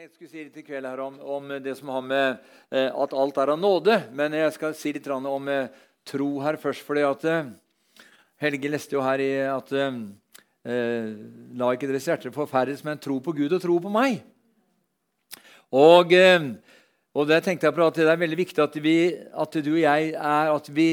jeg 0.00 0.14
skulle 0.14 0.30
si 0.32 0.40
litt 0.46 0.54
i 0.56 0.62
kveld 0.64 0.86
her 0.88 1.00
om, 1.04 1.16
om 1.20 1.50
det 1.60 1.74
som 1.76 1.90
har 1.92 2.00
med 2.00 2.38
eh, 2.72 2.86
at 2.88 3.12
alt 3.12 3.38
er 3.42 3.50
av 3.52 3.58
nåde. 3.60 3.98
Men 4.16 4.32
jeg 4.32 4.52
skal 4.54 4.72
si 4.72 4.94
litt 4.96 5.08
om 5.12 5.48
eh, 5.52 5.66
tro 6.08 6.28
her 6.40 6.56
først. 6.56 6.86
fordi 6.86 7.02
at 7.04 7.24
eh, 7.28 7.50
Helge 8.40 8.70
leste 8.72 8.96
jo 8.96 9.02
her 9.04 9.20
i 9.20 9.28
at 9.44 9.74
La 10.64 11.68
ikke 11.74 11.88
deres 11.90 12.06
hjerter 12.08 12.32
forferdes, 12.32 12.80
men 12.84 13.00
tro 13.00 13.18
på 13.20 13.34
Gud 13.36 13.52
og 13.52 13.60
tro 13.60 13.76
på 13.76 13.92
meg. 13.92 14.22
Og, 15.76 16.14
og 16.16 17.28
det 17.28 17.42
tenkte 17.44 17.68
jeg 17.68 17.76
på 17.76 17.84
at 17.84 18.00
det 18.00 18.06
er 18.08 18.22
veldig 18.22 18.38
viktig 18.40 18.64
at, 18.64 18.78
vi, 18.80 18.94
at 19.12 19.58
du 19.60 19.70
og 19.74 19.82
jeg 19.82 20.14
er 20.14 20.54
At 20.54 20.70
vi, 20.72 20.88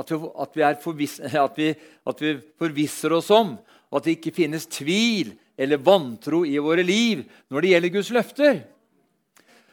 at 0.00 0.14
vi, 0.14 0.22
at 0.46 0.56
vi, 0.56 0.64
forvis, 0.80 1.18
at 1.48 1.60
vi, 1.60 1.68
at 2.08 2.24
vi 2.24 2.32
forvisser 2.56 3.18
oss 3.20 3.28
om 3.36 3.58
at 3.92 4.08
det 4.08 4.16
ikke 4.16 4.36
finnes 4.40 4.64
tvil 4.64 5.36
eller 5.58 5.82
vantro 5.82 6.44
i 6.46 6.58
våre 6.62 6.84
liv 6.86 7.24
når 7.50 7.64
det 7.64 7.72
gjelder 7.72 7.94
Guds 7.96 8.10
løfter. 8.14 8.60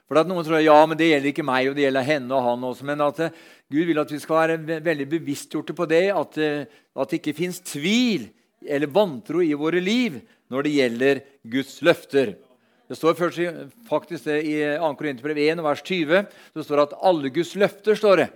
For 0.05 0.19
at 0.21 0.29
Noen 0.29 0.45
tror 0.45 0.61
ja, 0.61 0.77
men 0.85 0.97
det 0.97 1.09
gjelder 1.09 1.31
ikke 1.31 1.45
meg, 1.45 1.69
og 1.69 1.77
det 1.77 1.85
gjelder 1.85 2.05
henne 2.05 2.37
og 2.37 2.45
han 2.45 2.65
også. 2.67 2.85
Men 2.85 3.03
at 3.05 3.21
uh, 3.25 3.43
Gud 3.73 3.87
vil 3.89 4.01
at 4.01 4.11
vi 4.13 4.21
skal 4.21 4.41
være 4.41 4.81
veldig 4.85 5.07
bevisstgjorte 5.15 5.75
på 5.77 5.87
det, 5.89 6.07
at, 6.13 6.37
uh, 6.37 6.81
at 7.01 7.11
det 7.11 7.21
ikke 7.21 7.37
fins 7.37 7.61
tvil 7.65 8.27
eller 8.65 8.89
vantro 8.89 9.41
i 9.45 9.53
våre 9.57 9.81
liv 9.81 10.19
når 10.53 10.65
det 10.65 10.75
gjelder 10.75 11.21
Guds 11.55 11.79
løfter. 11.85 12.35
Det 12.85 12.97
står 12.97 13.17
først, 13.17 13.39
faktisk 13.89 14.27
det 14.29 14.43
i 14.45 14.57
2. 14.77 14.91
Korinterbrev 14.97 15.39
1, 15.41 15.61
vers 15.65 15.81
20 15.81 16.27
det 16.29 16.65
står 16.67 16.83
at 16.83 16.93
alle 17.01 17.31
Guds 17.33 17.55
løfter 17.57 17.97
står 17.97 18.21
det, 18.21 18.27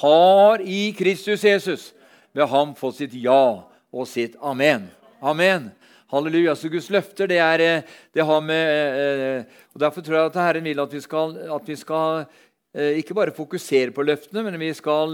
har 0.00 0.64
i 0.64 0.94
Kristus 0.96 1.44
Jesus 1.44 1.90
ved 2.32 2.48
ham 2.48 2.72
fått 2.76 3.02
sitt 3.02 3.16
ja 3.20 3.68
og 3.92 4.08
sitt 4.08 4.38
amen. 4.40 4.88
Amen. 5.20 5.68
Halleluja. 6.12 6.52
Så 6.56 6.68
Guds 6.68 6.90
løfter 6.92 7.30
det, 7.30 7.38
er, 7.40 7.62
eh, 7.64 7.98
det 8.12 8.24
har 8.28 8.40
med 8.44 8.62
eh, 8.68 9.20
eh, 9.40 9.60
og 9.72 9.80
Derfor 9.80 10.04
tror 10.04 10.18
jeg 10.18 10.30
at 10.30 10.40
Herren 10.44 10.66
vil 10.68 10.82
at 10.82 10.92
vi 10.92 11.00
skal, 11.00 11.36
at 11.56 11.68
vi 11.68 11.76
skal 11.76 12.26
ikke 12.72 13.12
bare 13.12 13.34
fokusere 13.36 13.92
på 13.92 14.04
løftene, 14.04 14.42
men 14.46 14.54
vi 14.56 14.70
skal, 14.72 15.12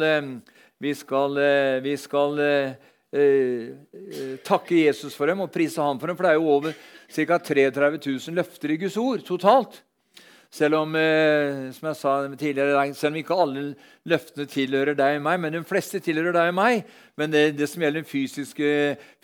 vi 0.78 0.92
skal, 0.94 1.38
vi 1.82 1.94
skal 1.98 2.36
takke 4.46 4.78
Jesus 4.84 5.16
for 5.18 5.26
dem 5.26 5.42
og 5.42 5.50
prise 5.50 5.82
ham 5.82 5.98
for 5.98 6.06
dem. 6.06 6.14
For 6.14 6.22
det 6.22 6.30
er 6.30 6.38
jo 6.38 6.52
over 6.54 6.76
ca. 7.10 7.38
33 7.50 7.98
000 7.98 8.38
løfter 8.38 8.70
i 8.70 8.78
Guds 8.78 8.96
ord 9.02 9.26
totalt. 9.26 9.80
Selv 10.48 10.78
om 10.78 10.94
eh, 10.96 11.68
som 11.76 11.90
jeg 11.90 11.96
sa 11.98 12.12
tidligere, 12.40 12.86
selv 12.96 13.12
om 13.12 13.18
ikke 13.20 13.36
alle 13.36 13.64
løftene 14.08 14.46
tilhører 14.48 14.96
deg 14.96 15.18
og 15.18 15.26
meg, 15.26 15.42
men 15.42 15.52
de 15.58 15.60
fleste 15.68 16.00
tilhører 16.00 16.32
deg 16.32 16.52
og 16.54 16.56
meg. 16.56 16.88
Men 17.20 17.34
det, 17.34 17.42
det 17.58 17.68
som 17.68 17.84
gjelder 17.84 18.06
fysiske, 18.08 18.70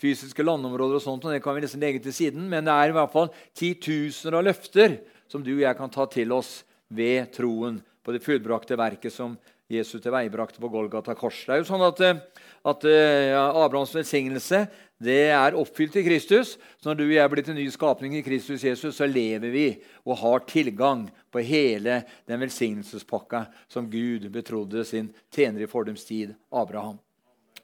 fysiske, 0.01 0.45
landområder, 0.45 0.99
og 0.99 1.01
sånt, 1.01 1.25
og 1.25 1.33
det 1.33 1.41
kan 1.41 1.57
vi 1.57 1.65
nesten 1.65 1.81
legge 1.81 2.03
til 2.05 2.13
siden. 2.13 2.45
Men 2.51 2.69
det 2.69 2.75
er 2.75 2.93
i 2.93 2.95
hvert 2.99 3.13
fall 3.13 3.31
titusener 3.57 4.37
av 4.37 4.45
løfter 4.51 4.99
som 5.31 5.41
du 5.41 5.55
og 5.55 5.65
jeg 5.65 5.79
kan 5.79 5.93
ta 5.97 6.05
til 6.13 6.35
oss 6.35 6.59
ved 6.93 7.33
troen 7.33 7.81
på 8.05 8.13
det 8.13 8.21
fullbrakte 8.21 8.77
verket 8.77 9.13
som 9.13 9.33
Jesus 9.71 10.01
til 10.01 10.13
veibrakte 10.13 10.61
på 10.61 10.69
Golgata 10.69 11.15
kors. 11.17 11.39
Det 11.45 11.55
er 11.55 11.61
jo 11.63 11.69
sånn 11.69 11.85
at, 11.85 12.01
eh, 12.05 12.43
at 12.65 12.85
ja, 12.85 13.45
Abrahams 13.63 13.93
velsignelse 13.95 14.65
det 15.01 15.27
er 15.35 15.57
oppfylt 15.59 15.97
i 15.99 16.05
Kristus. 16.05 16.53
Så 16.79 16.87
når 16.87 16.99
du 16.99 17.03
og 17.05 17.13
jeg 17.15 17.23
er 17.23 17.31
blitt 17.33 17.49
en 17.51 17.57
ny 17.59 17.65
skapning 17.73 18.15
i 18.15 18.23
Kristus 18.23 18.63
Jesus, 18.63 18.95
så 18.95 19.07
lever 19.09 19.51
vi 19.51 19.65
og 20.05 20.19
har 20.21 20.45
tilgang 20.47 21.07
på 21.33 21.43
hele 21.43 22.03
den 22.29 22.39
velsignelsespakka 22.45 23.45
som 23.67 23.89
Gud 23.91 24.29
betrodde 24.31 24.85
sin 24.87 25.11
tjener 25.35 25.65
i 25.65 25.69
fordums 25.69 26.07
tid, 26.07 26.35
Abraham. 26.51 26.97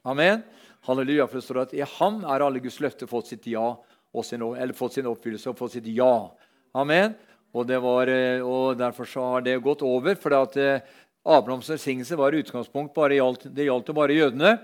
Amen. 0.04 0.44
Halleluja. 0.88 1.28
For 1.30 1.40
det 1.40 1.46
står 1.46 1.62
at 1.64 1.76
i 1.78 1.86
ham 1.86 2.24
er 2.26 2.44
alle 2.44 2.62
Guds 2.64 2.82
løfter 2.84 3.08
fått 3.08 3.32
sitt 3.32 3.48
ja, 3.48 3.76
eller 4.12 4.76
fått 4.76 4.98
sin 4.98 5.08
oppfyllelse 5.08 5.54
og 5.54 5.60
fått 5.60 5.78
sitt 5.78 5.88
ja. 5.94 6.32
Amen. 6.76 7.16
Og, 7.52 7.68
var, 7.84 8.08
eh, 8.08 8.44
og 8.44 8.78
Derfor 8.80 9.08
så 9.08 9.24
har 9.34 9.42
det 9.44 9.58
gått 9.64 9.82
over. 9.84 10.16
for 10.16 10.36
at 10.36 10.58
eh, 10.58 10.84
Abrahams 11.28 11.70
velsignelse 11.70 12.18
var 12.18 12.38
utgangspunkt 12.38 12.96
bare 12.98 13.20
gjaldt, 13.20 13.46
det 13.54 13.68
gjaldt 13.68 13.92
jo 13.92 13.98
bare 13.98 14.18
jødene. 14.18 14.56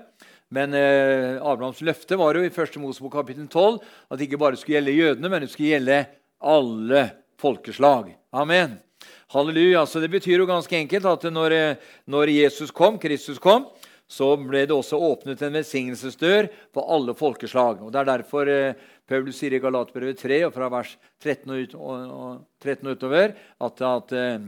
Men 0.53 0.73
eh, 0.77 1.37
Abrahams 1.43 1.83
løfte 1.83 2.17
var 2.17 2.37
jo 2.37 2.45
i 2.45 2.51
1. 2.51 2.79
Mosebok 2.81 3.17
kapittel 3.19 3.49
12 3.51 3.81
at 3.83 4.17
det 4.17 4.29
ikke 4.29 4.39
bare 4.41 4.57
skulle 4.59 4.79
gjelde 4.79 4.95
jødene, 4.95 5.31
men 5.31 5.43
det 5.43 5.51
skulle 5.51 5.73
gjelde 5.75 5.99
alle 6.39 7.03
folkeslag. 7.41 8.13
Amen. 8.31 8.77
Halleluja. 9.35 9.85
Så 9.85 9.99
Det 9.99 10.09
betyr 10.09 10.39
jo 10.39 10.47
ganske 10.47 10.77
enkelt 10.77 11.05
at 11.05 11.27
når, 11.33 11.51
eh, 11.51 11.75
når 12.07 12.31
Jesus 12.31 12.71
kom, 12.71 12.97
Kristus 12.97 13.39
kom, 13.39 13.67
så 14.07 14.31
ble 14.39 14.63
det 14.63 14.71
også 14.71 14.95
åpnet 15.03 15.41
en 15.43 15.57
velsignelsesdør 15.59 16.47
for 16.73 16.87
alle 16.95 17.13
folkeslag. 17.13 17.83
Og 17.83 17.91
Det 17.91 17.99
er 17.99 18.11
derfor 18.15 18.47
eh, 18.47 18.73
Paulus 19.07 19.37
sier 19.39 19.53
i 19.53 19.59
Galatbrevet 19.59 20.19
3 20.19 20.45
og 20.47 20.53
fra 20.55 20.69
vers 20.71 20.95
13 21.19 21.51
og, 21.51 21.57
ut, 21.59 21.75
og, 21.75 21.95
og 22.07 22.31
13 22.63 22.87
utover 22.87 23.35
at, 23.35 23.81
at, 23.81 24.15
eh, 24.15 24.39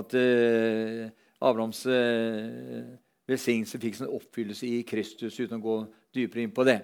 at 0.00 0.16
uh, 0.16 1.10
Abrahams 1.42 1.82
uh, 1.90 2.82
velsignelse 3.28 3.80
fikk 3.82 3.98
sin 3.98 4.10
oppfyllelse 4.10 4.68
i 4.68 4.82
Kristus, 4.86 5.38
uten 5.40 5.58
å 5.58 5.64
gå 5.64 5.78
dypere 6.14 6.44
inn 6.44 6.54
på 6.54 6.66
det. 6.68 6.80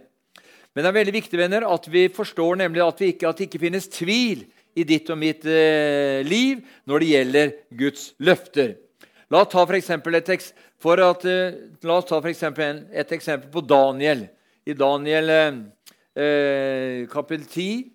Men 0.74 0.84
det 0.84 0.90
er 0.90 0.98
veldig 0.98 1.16
viktig 1.16 1.40
venner, 1.40 1.66
at 1.66 1.88
vi 1.90 2.04
forstår 2.12 2.60
nemlig 2.60 2.84
at, 2.84 3.00
vi 3.00 3.12
ikke, 3.14 3.30
at 3.30 3.40
det 3.40 3.48
ikke 3.48 3.62
finnes 3.64 3.88
tvil 3.90 4.44
i 4.78 4.84
ditt 4.86 5.08
og 5.10 5.18
mitt 5.18 5.46
eh, 5.48 6.20
liv 6.26 6.60
når 6.86 7.02
det 7.02 7.08
gjelder 7.12 7.54
Guds 7.80 8.04
løfter. 8.22 8.76
La 9.32 9.42
oss 9.42 9.50
ta 9.52 9.64
for 9.66 9.74
et, 9.74 9.88
eh, 9.88 9.90
eksempel 12.30 12.84
et 12.92 13.12
eksempel 13.12 13.50
på 13.50 13.64
Daniel. 13.66 14.28
I 14.66 14.76
Daniel 14.78 15.30
eh, 15.34 15.58
eh 16.16 17.06
kapittel 17.10 17.46
10 17.46 17.92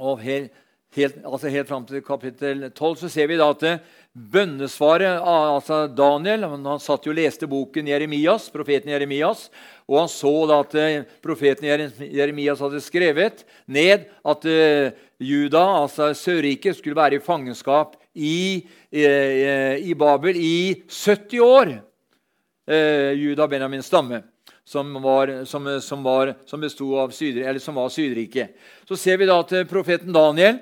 og 0.00 0.20
helt, 0.20 0.52
helt, 0.96 1.20
altså 1.24 1.48
helt 1.48 1.68
fram 1.68 1.86
til 1.86 2.02
kapittel 2.02 2.70
12 2.70 2.96
så 2.96 3.08
ser 3.08 3.26
vi 3.26 3.36
da 3.36 3.50
at 3.50 3.62
eh, 3.62 3.78
bønnesvaret 4.10 5.22
altså 5.22 5.84
Daniel 5.94 6.48
han 6.50 6.64
satt 6.82 7.04
jo 7.06 7.12
og 7.12 7.18
leste 7.18 7.46
boken 7.50 7.88
Jeremias, 7.88 8.48
profeten 8.50 8.90
Jeremias, 8.90 9.46
og 9.86 10.00
han 10.00 10.10
så 10.10 10.32
da 10.50 10.58
at 10.64 10.74
eh, 10.78 11.04
profeten 11.22 11.68
Jeremias 12.10 12.62
hadde 12.62 12.82
skrevet 12.82 13.44
ned 13.70 14.08
at 14.26 14.46
uh, 14.46 14.90
Juda, 15.20 15.62
altså 15.82 16.10
Sørriket, 16.14 16.78
skulle 16.78 16.98
være 16.98 17.18
i 17.18 17.22
fangenskap 17.22 17.96
i, 18.14 18.66
uh, 18.94 19.76
i 19.78 19.94
Babel 19.98 20.38
i 20.38 20.58
70 20.86 21.46
år. 21.46 21.72
Uh, 22.70 23.10
Juda 23.18 23.48
Benjamins 23.50 23.90
stamme. 23.90 24.22
Som 24.70 24.92
var, 25.02 25.32
som, 25.50 25.66
som, 25.82 26.02
var, 26.06 26.36
som, 26.46 26.62
av 26.62 27.10
Syd, 27.10 27.40
som 27.58 27.74
var 27.74 27.88
Sydriket. 27.90 28.54
Så 28.86 28.94
ser 28.94 29.18
vi 29.18 29.26
da 29.26 29.40
at 29.42 29.54
profeten 29.70 30.14
Daniel 30.14 30.60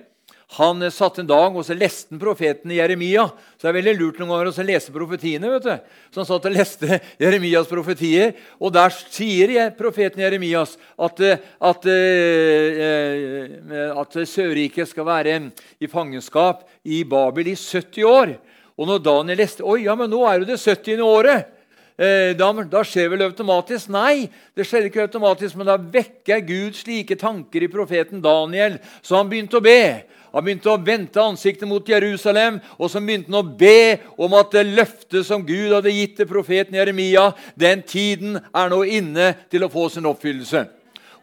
han 0.57 0.81
satt 0.89 1.19
en 1.21 1.29
dag 1.29 1.57
og 1.57 1.65
så 1.67 1.75
leste 1.77 2.15
han 2.15 2.21
profeten 2.23 2.73
Jeremia. 2.73 3.27
Så 3.59 3.67
det 3.67 3.69
er 3.69 3.77
veldig 3.77 3.93
lurt 3.99 4.21
noen 4.21 4.31
ganger 4.33 4.49
å 4.49 4.65
lese 4.65 4.95
profetiene. 4.95 5.51
vet 5.53 5.67
du. 5.67 5.75
Så 6.09 6.23
han 6.23 6.29
satt 6.31 6.49
og 6.49 6.55
leste 6.55 7.01
Jeremias 7.23 7.69
profetier, 7.69 8.33
og 8.57 8.73
der 8.73 8.95
sier 8.97 9.53
profeten 9.77 10.25
Jeremias 10.25 10.79
at, 10.97 11.21
at, 11.21 11.91
eh, 11.93 13.45
at 13.93 14.19
Sørriket 14.25 14.89
skal 14.89 15.05
være 15.11 15.37
i 15.85 15.87
fangenskap 15.91 16.65
i 16.85 17.05
Babel 17.05 17.53
i 17.53 17.57
70 17.59 18.09
år. 18.09 18.35
Og 18.79 18.89
når 18.89 19.05
Daniel 19.05 19.43
leste 19.43 19.67
Oi, 19.67 19.83
ja, 19.85 19.95
men 19.99 20.09
nå 20.09 20.25
er 20.25 20.41
jo 20.41 20.49
det 20.49 20.61
70. 20.63 21.05
året. 21.05 21.58
Eh, 21.99 22.37
da, 22.39 22.53
da, 22.63 22.85
skjer 22.87 23.09
vel 23.11 23.25
automatisk? 23.27 23.89
Nei, 23.91 24.29
det 24.55 24.69
skjer 24.69 24.85
ikke 24.87 25.03
automatisk, 25.09 25.57
men 25.59 25.67
da 25.67 25.75
vekker 25.75 26.45
Gud 26.47 26.77
slike 26.79 27.17
tanker 27.19 27.65
i 27.67 27.71
profeten 27.73 28.23
Daniel, 28.23 28.77
så 29.03 29.17
han 29.19 29.27
begynte 29.27 29.59
å 29.59 29.65
be. 29.65 30.05
Han 30.31 30.45
begynte 30.47 30.71
å 30.71 30.79
vente 30.79 31.19
ansiktet 31.19 31.67
mot 31.67 31.91
Jerusalem, 31.91 32.61
og 32.79 32.93
så 32.93 33.03
begynte 33.03 33.33
han 33.33 33.41
å 33.41 33.57
be 33.59 33.99
om 34.15 34.37
at 34.39 34.55
det 34.55 34.63
løftet 34.69 35.27
som 35.27 35.43
Gud 35.43 35.75
hadde 35.75 35.91
gitt 35.97 36.15
til 36.21 36.31
profeten 36.31 36.79
Jeremia, 36.79 37.33
den 37.59 37.83
tiden 37.83 38.39
er 38.39 38.71
nå 38.71 38.85
inne 38.87 39.33
til 39.51 39.67
å 39.67 39.73
få 39.73 39.89
sin 39.91 40.07
oppfyllelse. 40.07 40.69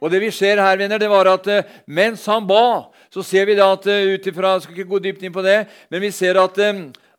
Og 0.03 0.11
det 0.11 0.19
vi 0.25 0.33
ser 0.35 0.59
her, 0.59 0.75
venner, 0.81 0.99
det 0.99 1.07
var 1.07 1.31
at 1.31 1.47
eh, 1.47 1.71
mens 1.87 2.27
han 2.27 2.43
ba, 2.49 2.91
så 3.07 3.23
ser 3.23 3.47
vi 3.47 3.55
da 3.55 3.71
at 3.77 3.87
eh, 3.87 4.11
ut 4.11 4.27
ifra, 4.27 4.57
skal 4.59 4.75
ikke 4.75 4.91
gå 4.91 4.99
dypt 5.07 5.23
inn 5.23 5.39
på 5.39 5.45
det, 5.45 5.61
men 5.87 6.03
vi 6.03 6.11
ser 6.11 6.35
at 6.43 6.59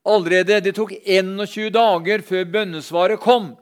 allerede 0.07 0.61
det 0.65 0.77
tok 0.77 0.95
21 1.05 1.71
dager 1.75 2.25
før 2.27 2.45
bønnesvaret 2.55 3.21
kom. 3.23 3.55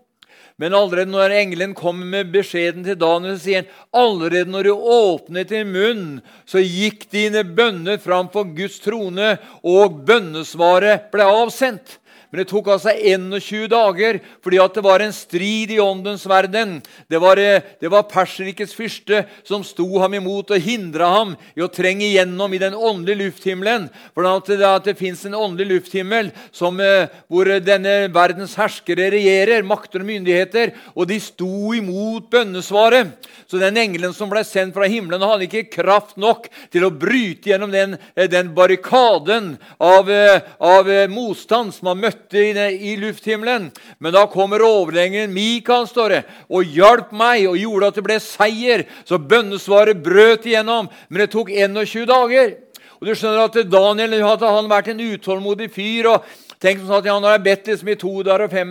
Men 0.60 0.74
allerede 0.74 1.10
når 1.10 1.34
engelen 1.34 1.72
kommer 1.74 2.06
med 2.06 2.30
beskjeden 2.34 2.84
til 2.86 2.98
Daniel, 3.00 3.34
så 3.38 3.42
sier 3.42 3.64
han 3.64 3.72
allerede 4.04 4.52
når 4.52 4.68
du 4.68 4.86
åpnet 4.94 5.50
din 5.50 5.72
munn, 5.74 6.04
så 6.46 6.62
gikk 6.62 7.08
dine 7.10 7.42
bønner 7.42 7.98
fram 7.98 8.30
for 8.30 8.46
Guds 8.54 8.78
trone, 8.84 9.34
og 9.66 10.04
bønnesvaret 10.06 11.10
ble 11.10 11.26
avsendt. 11.26 11.98
Men 12.34 12.40
det 12.42 12.50
tok 12.50 12.66
altså 12.74 12.90
21 12.90 13.68
dager 13.70 14.16
fordi 14.42 14.58
at 14.58 14.74
det 14.74 14.82
var 14.82 15.02
en 15.04 15.12
strid 15.14 15.70
i 15.70 15.76
åndens 15.78 16.24
verden. 16.26 16.80
Det 17.06 17.20
var, 17.22 17.38
eh, 17.38 17.62
det 17.78 17.86
var 17.92 18.08
Perserikets 18.10 18.74
fyrste 18.74 19.20
som 19.46 19.62
sto 19.62 19.86
ham 20.02 20.16
imot 20.18 20.50
og 20.50 20.64
hindra 20.64 21.12
ham 21.12 21.36
i 21.54 21.62
å 21.62 21.70
trenge 21.70 22.02
igjennom 22.08 22.50
i 22.50 22.58
den 22.58 22.74
åndelige 22.74 23.28
lufthimmelen. 23.28 23.86
For 24.16 24.26
at 24.26 24.50
det, 24.50 24.66
at 24.66 24.88
det 24.90 24.96
fins 24.98 25.22
en 25.28 25.36
åndelig 25.38 25.76
lufthimmel 25.76 26.32
som, 26.50 26.80
eh, 26.82 27.06
hvor 27.30 27.46
denne 27.62 28.10
verdens 28.10 28.56
herskere 28.58 29.12
regjerer, 29.14 29.62
makter 29.62 30.02
og 30.02 30.10
myndigheter, 30.10 30.74
og 30.96 31.06
de 31.06 31.20
sto 31.22 31.70
imot 31.70 32.26
bønnesvaret. 32.34 33.14
Så 33.46 33.62
den 33.62 33.78
engelen 33.78 34.12
som 34.12 34.26
ble 34.32 34.42
sendt 34.42 34.74
fra 34.74 34.90
himmelen, 34.90 35.22
hadde 35.22 35.46
ikke 35.46 35.70
kraft 35.70 36.18
nok 36.18 36.50
til 36.74 36.82
å 36.82 36.90
bryte 36.90 37.52
gjennom 37.52 37.70
den, 37.70 37.96
eh, 38.16 38.26
den 38.26 38.50
barrikaden 38.58 39.54
av, 39.78 40.10
av, 40.58 40.92
motstand 41.14 41.70
som 41.70 41.92
han 41.92 42.00
møtte 42.02 42.23
i, 42.32 42.50
i 42.92 42.96
lufthimmelen. 42.96 43.70
Men 43.98 44.14
da 44.14 44.24
kommer 44.30 44.64
overlengeren 44.64 45.34
Mikael 45.34 45.88
står 45.90 46.14
det, 46.14 46.22
og 46.48 46.64
hjalp 46.64 47.12
meg 47.12 47.48
og 47.50 47.58
gjorde 47.60 47.90
at 47.90 47.98
det 47.98 48.06
ble 48.06 48.20
seier. 48.22 48.86
Så 49.04 49.20
bønnesvaret 49.20 50.00
brøt 50.02 50.48
igjennom. 50.48 50.88
Men 51.08 51.24
det 51.24 51.32
tok 51.34 51.52
21 51.52 52.06
dager. 52.08 52.56
Og 53.00 53.10
du 53.10 53.12
skjønner 53.12 53.44
at 53.44 53.60
Daniel 53.68 54.16
hadde 54.24 54.48
han 54.56 54.70
vært 54.70 54.92
en 54.94 55.04
utålmodig 55.04 55.68
fyr. 55.74 56.08
og 56.14 56.24
Tenk 56.64 56.80
sånn 56.80 56.96
at 56.96 57.10
Han 57.10 57.26
har 57.26 57.42
bedt 57.44 57.68
liksom 57.68 57.90
i 57.92 57.98
to 58.00 58.12
dager 58.24 58.46
og 58.46 58.52
fem, 58.52 58.70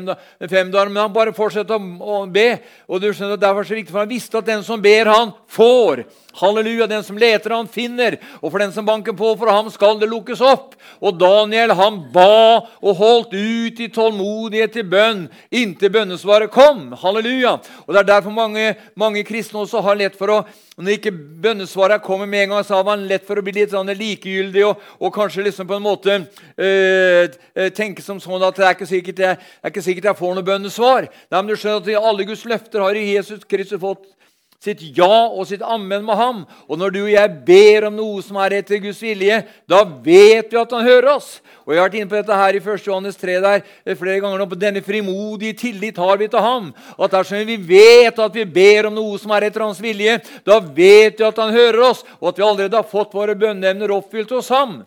fem 0.49 0.71
dager, 0.73 0.89
men 0.89 1.03
han 1.03 1.13
bare 1.13 1.35
fortsetter 1.35 1.77
å 1.77 2.23
be. 2.25 2.47
og 2.87 3.01
du 3.01 3.11
skjønner 3.11 3.37
at 3.37 3.43
Derfor 3.43 3.61
er 3.61 3.67
det 3.67 3.69
så 3.69 3.77
viktig, 3.77 3.93
for 3.93 4.01
han 4.01 4.09
visste 4.09 4.39
at 4.39 4.49
den 4.49 4.63
som 4.65 4.81
ber, 4.81 5.11
han 5.11 5.33
får. 5.47 6.05
Halleluja. 6.39 6.87
Den 6.87 7.03
som 7.03 7.17
leter, 7.17 7.55
han 7.55 7.69
finner. 7.71 8.17
Og 8.41 8.51
for 8.51 8.63
den 8.63 8.73
som 8.75 8.87
banker 8.87 9.15
på, 9.17 9.33
for 9.39 9.51
ham 9.51 9.69
skal 9.73 9.99
det 10.01 10.09
lukkes 10.11 10.41
opp. 10.43 10.75
Og 11.03 11.17
Daniel 11.19 11.75
han 11.77 12.01
ba 12.13 12.63
og 12.81 12.99
holdt 12.99 13.33
ut 13.37 13.81
i 13.83 13.89
tålmodighet 13.93 14.75
til 14.77 14.87
bønn 14.89 15.25
inntil 15.53 15.93
bønnesvaret 15.93 16.51
kom. 16.53 16.91
Halleluja. 17.01 17.57
Og 17.87 17.93
Det 17.93 18.03
er 18.03 18.11
derfor 18.15 18.35
mange, 18.35 18.75
mange 18.95 19.23
kristne 19.23 19.63
også 19.63 19.81
har 19.81 19.99
lett 19.99 20.17
for 20.19 20.31
å 20.33 20.43
når 20.73 20.95
ikke 20.95 21.11
bønnesvaret 21.43 22.01
kommer 22.01 22.25
med 22.25 22.47
en 22.47 22.55
gang, 22.55 22.63
så 22.65 22.79
har 22.79 22.85
man 22.87 23.03
lett 23.05 23.27
for 23.27 23.37
å 23.37 23.43
bli 23.45 23.53
litt 23.59 23.73
sånn 23.75 23.91
likegyldig 23.93 24.63
og, 24.65 24.79
og, 24.97 25.11
kanskje 25.13 25.45
liksom 25.45 25.67
på 25.69 25.77
en 25.77 25.85
måte 25.85 26.15
øh, 26.57 27.35
tenke 27.77 28.01
som 28.01 28.17
sånn 28.21 28.41
at 28.41 28.57
det 28.57 28.65
er 28.65 28.73
ikke 28.73 28.89
sikkert 28.89 29.21
jeg, 29.21 29.37
er 29.61 29.73
ikke 29.73 29.85
sikkert 29.85 30.09
jeg 30.09 30.19
får 30.23 30.33
noe 30.33 30.47
bønnesvar. 30.47 31.05
Nei, 31.05 31.37
men 31.37 31.51
du 31.51 31.59
skjønner 31.61 31.93
at 31.93 32.09
Alle 32.09 32.25
Guds 32.25 32.45
løfter 32.49 32.81
har 32.81 32.97
i 32.97 33.05
Jesus 33.11 33.45
Kristus 33.45 33.81
fått 33.83 34.09
sitt 34.63 34.83
ja 34.95 35.27
og 35.27 35.43
sitt 35.49 35.63
ammen 35.65 36.05
med 36.05 36.15
ham. 36.15 36.43
Og 36.69 36.79
når 36.79 36.93
du 36.95 36.99
og 37.03 37.11
jeg 37.11 37.31
ber 37.47 37.89
om 37.89 37.97
noe 37.97 38.21
som 38.23 38.39
er 38.39 38.59
etter 38.61 38.79
Guds 38.83 39.01
vilje, 39.03 39.41
da 39.67 39.81
vet 39.83 40.53
vi 40.53 40.59
at 40.61 40.75
han 40.75 40.87
hører 40.87 41.09
oss. 41.17 41.41
Og 41.63 41.73
Jeg 41.73 41.79
har 41.79 41.89
vært 41.89 41.97
inne 41.99 42.11
på 42.11 42.17
dette 42.19 42.39
her 42.39 42.55
i 42.55 42.61
1. 42.61 42.87
Johannes 42.87 43.19
3 43.19 43.35
der, 43.43 43.63
eh, 43.85 43.95
flere 43.95 44.19
ganger 44.19 44.39
nå, 44.39 44.47
på 44.49 44.59
denne 44.59 44.83
frimodige 44.83 45.57
tillit 45.59 45.97
har 45.97 46.17
vi 46.17 46.27
til 46.27 46.39
ham. 46.39 46.73
At 46.99 47.11
dersom 47.11 47.45
vi 47.47 47.57
vet 47.57 48.19
at 48.19 48.33
vi 48.33 48.45
ber 48.45 48.87
om 48.87 48.95
noe 48.95 49.19
som 49.19 49.31
er 49.31 49.49
etter 49.49 49.63
hans 49.63 49.79
vilje, 49.79 50.19
da 50.45 50.59
vet 50.59 51.19
vi 51.19 51.27
at 51.27 51.37
han 51.37 51.53
hører 51.53 51.89
oss, 51.89 52.03
og 52.21 52.29
at 52.29 52.37
vi 52.37 52.43
allerede 52.43 52.75
har 52.75 52.83
fått 52.83 53.13
våre 53.13 53.35
bønneemner 53.35 53.91
oppfylt 53.91 54.31
hos 54.31 54.49
ham. 54.49 54.83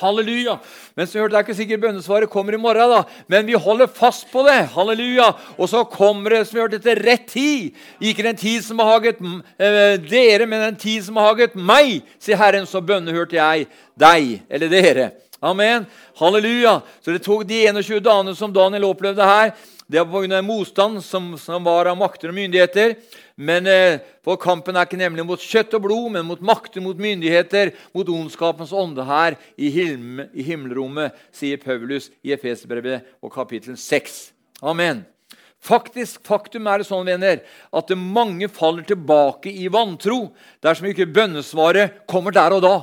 Halleluja. 0.00 0.56
Men 0.96 1.08
så 1.08 1.20
hørte 1.20 1.36
jeg 1.36 1.46
ikke 1.46 1.56
sikkert 1.58 1.82
bønnesvaret 1.82 2.30
kommer 2.32 2.56
i 2.56 2.60
morgen, 2.60 2.94
da. 2.94 3.02
men 3.28 3.44
vi 3.46 3.58
holder 3.60 3.90
fast 3.92 4.24
på 4.32 4.44
det. 4.46 4.58
Halleluja. 4.72 5.28
Og 5.58 5.68
så 5.68 5.82
kommer 5.84 6.36
det 6.36 6.46
som 6.48 6.56
vi 6.56 6.62
hørte 6.64 6.80
til 6.82 7.02
rett 7.04 7.26
tid. 7.28 7.82
Ikke 8.00 8.24
den 8.24 8.38
tid 8.40 8.64
som 8.64 8.80
har 8.80 9.04
eh, 9.04 9.98
dere, 10.00 10.46
men 10.48 10.64
den 10.70 10.80
tid 10.80 11.04
som 11.04 11.20
har 11.20 11.32
haget 11.32 11.58
meg, 11.58 12.00
sier 12.22 12.40
Herren. 12.40 12.68
Så 12.68 12.80
bønnehørte 12.80 13.36
jeg 13.36 13.68
deg, 14.00 14.40
eller 14.48 14.72
dere. 14.72 15.10
Amen. 15.42 15.84
Halleluja. 16.20 16.78
Så 17.04 17.12
det 17.12 17.24
tok 17.26 17.44
de 17.48 17.64
21 17.68 18.00
dagene 18.00 18.34
som 18.38 18.52
Daniel 18.54 18.88
opplevde 18.88 19.26
her. 19.26 19.52
Det 19.92 20.00
var 20.00 20.24
pga. 20.24 20.42
motstand 20.42 21.02
som, 21.04 21.34
som 21.36 21.64
var 21.64 21.90
av 21.90 21.98
makter 22.00 22.30
og 22.30 22.38
myndigheter. 22.38 22.94
Men 23.36 23.66
eh, 23.66 24.00
For 24.24 24.38
kampen 24.40 24.76
er 24.76 24.86
ikke 24.86 25.00
nemlig 25.00 25.24
mot 25.26 25.40
kjøtt 25.40 25.74
og 25.78 25.86
blod, 25.86 26.10
men 26.14 26.26
mot 26.28 26.42
makter, 26.44 26.82
mot 26.84 26.98
myndigheter, 26.98 27.72
mot 27.94 28.08
ondskapens 28.08 28.74
ånde 28.76 29.06
her 29.08 29.38
i, 29.56 29.70
him 29.72 30.20
i 30.30 30.44
himmelrommet, 30.46 31.16
sier 31.34 31.58
Paulus 31.62 32.10
i 32.22 32.34
Efeserbrevet 32.36 33.08
og 33.22 33.32
kapittel 33.34 33.78
6. 33.78 34.20
Amen. 34.62 35.02
Faktisk, 35.62 36.18
Faktum 36.26 36.66
er 36.66 36.82
det 36.82 36.88
sånn 36.88 37.06
venner, 37.06 37.42
at 37.70 37.92
mange 37.94 38.48
faller 38.50 38.86
tilbake 38.86 39.50
i 39.50 39.68
vantro 39.70 40.32
dersom 40.62 40.88
ikke 40.90 41.10
bønnesvaret 41.14 42.02
kommer 42.10 42.34
der 42.34 42.56
og 42.56 42.64
da. 42.64 42.76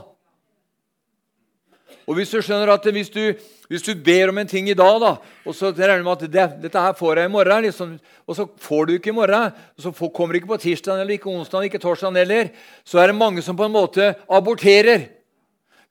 Og 2.09 2.17
hvis 2.17 2.31
du 2.33 2.39
skjønner 2.41 2.71
at 2.73 2.87
hvis 2.89 3.11
du, 3.13 3.21
hvis 3.69 3.83
du 3.85 3.91
ber 3.93 4.31
om 4.31 4.39
en 4.41 4.49
ting 4.49 4.65
i 4.71 4.77
dag, 4.77 4.95
da, 5.03 5.11
og 5.45 5.53
så 5.53 5.69
regner 5.69 6.01
du 6.01 6.07
med 6.07 6.15
at 6.15 6.31
det, 6.33 6.45
dette 6.63 6.81
her 6.81 6.95
får 6.97 7.21
jeg 7.21 7.29
i 7.29 7.33
morgen, 7.35 7.67
liksom, 7.67 7.91
og 8.25 8.37
så 8.37 8.47
får 8.65 8.89
du 8.89 8.93
ikke 8.95 9.11
i 9.11 9.17
morgen, 9.19 9.53
og 9.53 9.85
så 9.85 9.93
får, 9.93 10.09
kommer 10.15 10.33
du 10.33 10.39
ikke 10.39 10.49
på 10.55 10.61
tirsdag 10.63 11.03
eller 11.03 11.19
ikke 11.19 11.29
onsdag 11.29 11.67
ikke 11.67 11.81
torsdag 11.83 12.17
heller, 12.17 12.49
så 12.81 13.03
er 13.03 13.11
det 13.11 13.19
mange 13.19 13.45
som 13.45 13.59
på 13.59 13.69
en 13.69 13.77
måte 13.77 14.09
aborterer. 14.25 15.05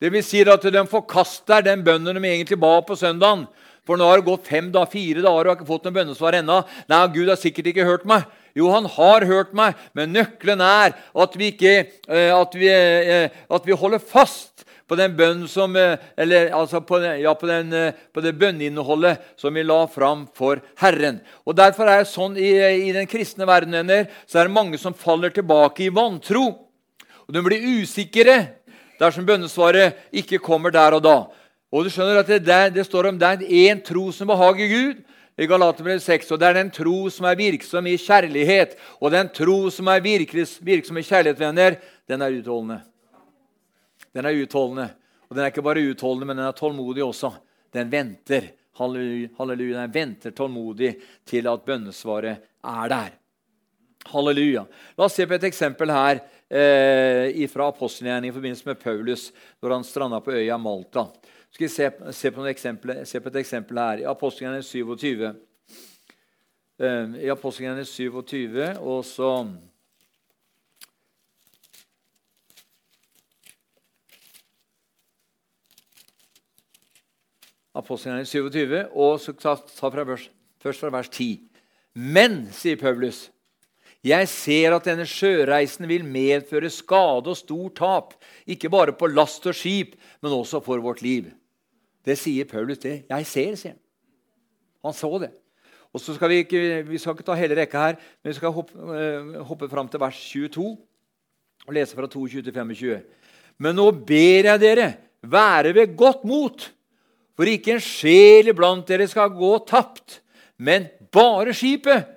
Det 0.03 0.11
vil 0.15 0.27
si 0.27 0.43
at 0.43 0.67
de 0.75 0.85
forkaster 0.91 1.63
den 1.71 1.87
bønnen 1.87 2.19
de 2.19 2.35
egentlig 2.35 2.59
ba 2.59 2.75
på 2.83 2.99
søndagen. 2.99 3.47
For 3.87 3.97
nå 3.97 4.05
har 4.05 4.21
det 4.21 4.27
gått 4.27 4.51
fem 4.51 4.67
da, 4.75 4.83
fire 4.91 5.23
dager 5.23 5.47
og 5.47 5.53
har 5.53 5.57
ikke 5.57 5.71
fått 5.71 5.87
noe 5.87 5.97
bønnesvar 5.97 6.37
ennå. 6.43 6.59
Nei, 6.91 7.01
Gud 7.15 7.31
har 7.31 7.39
sikkert 7.41 7.71
ikke 7.71 7.87
hørt 7.89 8.05
meg. 8.11 8.27
Jo, 8.59 8.69
han 8.75 8.89
har 8.91 9.25
hørt 9.25 9.55
meg, 9.57 9.79
men 9.97 10.13
nøkkelen 10.13 10.61
er 10.67 10.93
at 10.93 11.37
vi, 11.39 11.53
ikke, 11.55 11.75
eh, 12.11 12.33
at 12.35 12.57
vi, 12.59 12.69
eh, 12.69 13.31
at 13.49 13.67
vi 13.67 13.77
holder 13.79 14.03
fast 14.03 14.67
på 14.89 14.97
den 14.97 15.15
bønnen 15.17 15.49
som, 15.49 15.77
eh, 15.77 15.99
eller, 16.17 16.51
altså 16.57 16.81
på, 16.81 17.01
ja, 17.05 17.35
på, 17.35 17.47
den, 17.47 17.73
eh, 17.73 17.93
på, 18.13 18.23
det 18.25 18.39
bønneinnholdet 18.41 19.21
som 19.37 19.55
vi 19.55 19.63
la 19.63 19.83
fram 19.87 20.27
for 20.35 20.63
Herren. 20.81 21.21
Og 21.45 21.57
Derfor 21.57 21.89
er 21.89 22.03
det 22.03 22.13
sånn 22.13 22.39
i, 22.41 22.51
i 22.89 22.93
den 22.97 23.09
kristne 23.11 23.47
verdenen 23.49 24.09
så 24.27 24.41
er 24.41 24.49
det 24.49 24.57
mange 24.57 24.81
som 24.81 24.97
faller 24.97 25.31
tilbake 25.35 25.87
i 25.87 25.93
vantro. 25.93 26.47
Og 27.29 27.35
De 27.37 27.45
blir 27.45 27.83
usikre 27.83 28.39
dersom 28.99 29.27
bønnesvaret 29.29 30.09
ikke 30.11 30.41
kommer 30.43 30.73
der 30.75 30.97
og 30.97 31.05
da. 31.05 31.19
Og 31.69 31.85
du 31.85 31.93
skjønner 31.93 32.23
at 32.23 32.27
Det, 32.31 32.41
det, 32.47 32.75
det 32.81 32.87
står 32.89 33.11
om 33.11 33.19
det 33.21 33.29
er 33.29 33.45
én 33.69 33.85
tro 33.85 34.09
som 34.13 34.33
behager 34.33 34.73
Gud. 34.73 35.05
I 35.39 35.47
Galaterbrevet 35.47 36.03
6, 36.03 36.33
og 36.35 36.41
Det 36.41 36.49
er 36.49 36.57
den 36.57 36.71
tro 36.75 37.07
som 37.15 37.29
er 37.31 37.37
virksom 37.39 37.87
i 37.87 37.95
kjærlighet. 37.95 38.73
Og 38.99 39.13
den 39.15 39.29
tro 39.31 39.71
som 39.71 39.87
er 39.87 40.03
virksom 40.03 40.99
i 40.99 41.05
kjærlighet, 41.07 41.39
venner, 41.39 41.77
den 42.11 42.23
er 42.23 42.35
utholdende. 42.41 42.81
Den 44.19 44.27
er 44.27 44.41
utholdende. 44.43 44.89
Og 45.29 45.37
den 45.37 45.45
er 45.45 45.53
ikke 45.53 45.63
bare 45.63 45.85
utholdende, 45.93 46.27
men 46.27 46.41
den 46.41 46.49
er 46.49 46.57
tålmodig 46.59 47.05
også. 47.05 47.31
Den 47.75 47.91
venter. 47.93 48.51
Halleluja. 48.79 49.85
Den 49.85 49.95
venter 49.95 50.35
tålmodig 50.35 50.97
til 51.29 51.47
at 51.47 51.63
bønnesvaret 51.67 52.49
er 52.67 52.91
der. 52.91 53.15
Halleluja. 54.09 54.65
La 54.97 55.07
oss 55.07 55.19
se 55.19 55.27
på 55.29 55.37
et 55.37 55.47
eksempel 55.47 55.93
her 55.93 56.19
eh, 56.49 57.47
fra 57.53 57.69
apostelgjerningen 57.71 58.33
i 58.33 58.35
forbindelse 58.35 58.69
med 58.71 58.81
Paulus 58.81 59.29
når 59.63 59.75
han 59.77 59.87
stranda 59.87 60.21
på 60.25 60.35
øya 60.35 60.59
Malta. 60.59 61.07
Skal 61.53 61.67
vi 61.67 61.73
se, 61.73 61.91
se, 62.13 62.33
på 62.35 62.47
eksempel, 62.51 62.95
se, 63.07 63.21
på 63.21 63.31
et 63.31 63.41
eksempel 63.43 63.79
her. 63.79 64.03
I 64.03 64.09
apostelgjerningen 64.09 64.67
27. 64.67 65.27
Eh, 66.79 67.19
I 67.23 67.31
apostelgjerningen 67.35 67.87
27 67.87 68.73
og 68.81 69.05
så 69.07 69.33
Apostelgjerningen 77.79 78.27
27, 78.27 78.79
og 78.99 79.19
så 79.23 79.35
ta, 79.39 79.55
ta 79.57 79.91
fra 79.93 80.05
vers, 80.09 80.29
først 80.63 80.83
fra 80.83 80.91
vers 80.93 81.11
10. 81.13 81.39
Men, 81.99 82.41
sier 82.55 82.79
Paulus, 82.81 83.29
jeg 84.07 84.29
ser 84.31 84.75
at 84.77 84.87
denne 84.87 85.07
sjøreisen 85.09 85.89
vil 85.91 86.07
medføre 86.07 86.71
skade 86.71 87.31
og 87.31 87.39
stort 87.39 87.79
tap, 87.81 88.15
ikke 88.47 88.71
bare 88.71 88.95
på 88.95 89.11
last 89.11 89.47
og 89.51 89.57
skip, 89.59 89.97
men 90.23 90.35
også 90.35 90.63
for 90.63 90.83
vårt 90.83 91.03
liv. 91.03 91.31
Det 92.07 92.17
sier 92.19 92.47
Paulus. 92.49 92.79
det. 92.79 93.05
Jeg 93.11 93.27
ser, 93.27 93.57
sier 93.59 93.75
han. 93.75 93.83
Han 94.87 94.95
så 94.95 95.11
det. 95.19 95.33
Og 95.93 96.01
så 96.01 96.15
skal 96.15 96.31
Vi 96.31 96.43
ikke, 96.45 96.85
vi 96.87 96.99
skal 96.99 97.17
ikke 97.17 97.27
ta 97.27 97.35
hele 97.35 97.57
rekka 97.57 97.79
her, 97.79 97.97
men 98.23 98.31
vi 98.31 98.37
skal 98.37 98.53
hoppe, 98.53 98.75
uh, 98.75 99.43
hoppe 99.49 99.69
fram 99.69 99.89
til 99.89 100.01
vers 100.01 100.19
22 100.31 100.77
og 101.67 101.75
lese 101.75 101.97
fra 101.97 102.07
22 102.07 102.43
til 102.43 102.55
25. 102.55 103.03
Men 103.59 103.75
nå 103.75 103.91
ber 103.91 104.53
jeg 104.53 104.61
dere 104.61 104.89
være 105.23 105.75
ved 105.75 105.97
godt 105.97 106.25
mot 106.25 106.69
for 107.39 107.47
ikke 107.47 107.77
en 107.77 107.83
sjel 107.85 108.51
iblant 108.51 108.89
dere 108.91 109.07
skal 109.07 109.31
gå 109.31 109.53
tapt, 109.69 110.19
men 110.59 110.89
bare 111.15 111.55
skipet. 111.55 112.09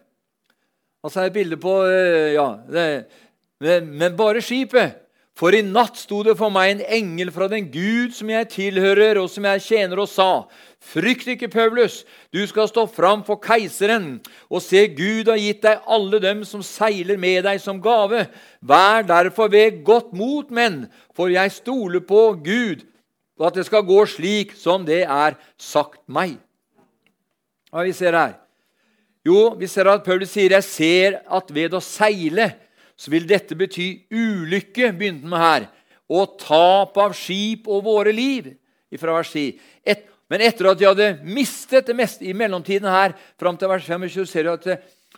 Altså 1.06 1.28
et 1.28 1.36
bilde 1.36 1.58
på 1.62 1.76
eh, 1.86 2.34
Ja, 2.34 2.48
det, 2.66 2.88
men, 3.62 3.94
men 4.02 4.18
bare 4.18 4.42
skipet. 4.42 4.98
For 5.38 5.56
i 5.56 5.62
natt 5.64 5.96
sto 5.98 6.20
det 6.26 6.36
for 6.38 6.54
meg 6.54 6.74
en 6.74 6.82
engel 7.00 7.32
fra 7.34 7.48
den 7.50 7.70
Gud 7.72 8.12
som 8.14 8.30
jeg 8.30 8.50
tilhører, 8.52 9.18
og 9.22 9.30
som 9.32 9.48
jeg 9.48 9.64
tjener, 9.66 10.02
og 10.04 10.10
sa:" 10.12 10.46
Frykt 10.82 11.28
ikke, 11.30 11.48
Paulus, 11.48 12.00
du 12.34 12.42
skal 12.50 12.66
stå 12.68 12.88
fram 12.90 13.22
for 13.24 13.38
keiseren, 13.38 14.20
og 14.50 14.64
se, 14.66 14.88
Gud 14.98 15.30
har 15.30 15.38
gitt 15.38 15.62
deg 15.62 15.84
alle 15.86 16.18
dem 16.22 16.42
som 16.46 16.64
seiler 16.66 17.22
med 17.22 17.44
deg 17.46 17.62
som 17.62 17.78
gave. 17.82 18.26
Vær 18.62 19.06
derfor 19.06 19.50
ved 19.54 19.84
godt 19.86 20.10
mot, 20.18 20.50
menn, 20.50 20.88
for 21.14 21.30
jeg 21.30 21.54
stoler 21.54 22.02
på 22.02 22.24
Gud, 22.42 22.82
og 23.40 23.48
at 23.50 23.58
det 23.60 23.66
skal 23.68 23.86
gå 23.88 24.00
slik 24.10 24.56
som 24.58 24.86
det 24.88 25.04
er 25.06 25.38
sagt 25.60 26.02
meg. 26.12 26.38
Hva 27.72 27.86
vi 27.88 27.94
ser 27.96 28.18
her? 28.18 28.36
Jo, 29.26 29.54
vi 29.58 29.70
ser 29.70 29.90
at 29.92 30.04
Paulus 30.06 30.34
sier 30.34 30.56
jeg 30.58 30.66
ser 30.66 31.20
at 31.30 31.54
ved 31.54 31.76
å 31.78 31.84
seile 31.84 32.50
så 33.02 33.10
vil 33.14 33.26
dette 33.30 33.58
bety 33.58 34.04
ulykke, 34.14 34.92
begynte 34.94 35.30
med 35.30 35.42
her, 35.42 35.68
og 36.12 36.36
tap 36.42 36.98
av 37.02 37.16
skip 37.18 37.70
og 37.72 37.86
våre 37.88 38.14
liv. 38.14 38.52
Ifra 38.94 39.16
vers 39.16 39.32
10. 39.32 39.56
Et, 39.88 40.04
men 40.32 40.46
etter 40.48 40.70
at 40.72 40.80
de 40.80 40.88
hadde 40.88 41.12
mistet 41.28 41.90
det 41.90 41.98
meste 41.98 42.24
i 42.24 42.34
mellomtiden 42.38 42.88
her, 42.88 43.18
fram 43.40 43.58
til 43.60 43.68
vers 43.68 43.84
25, 43.84 44.30
ser 44.32 44.48
du 44.48 44.54
at 44.54 44.68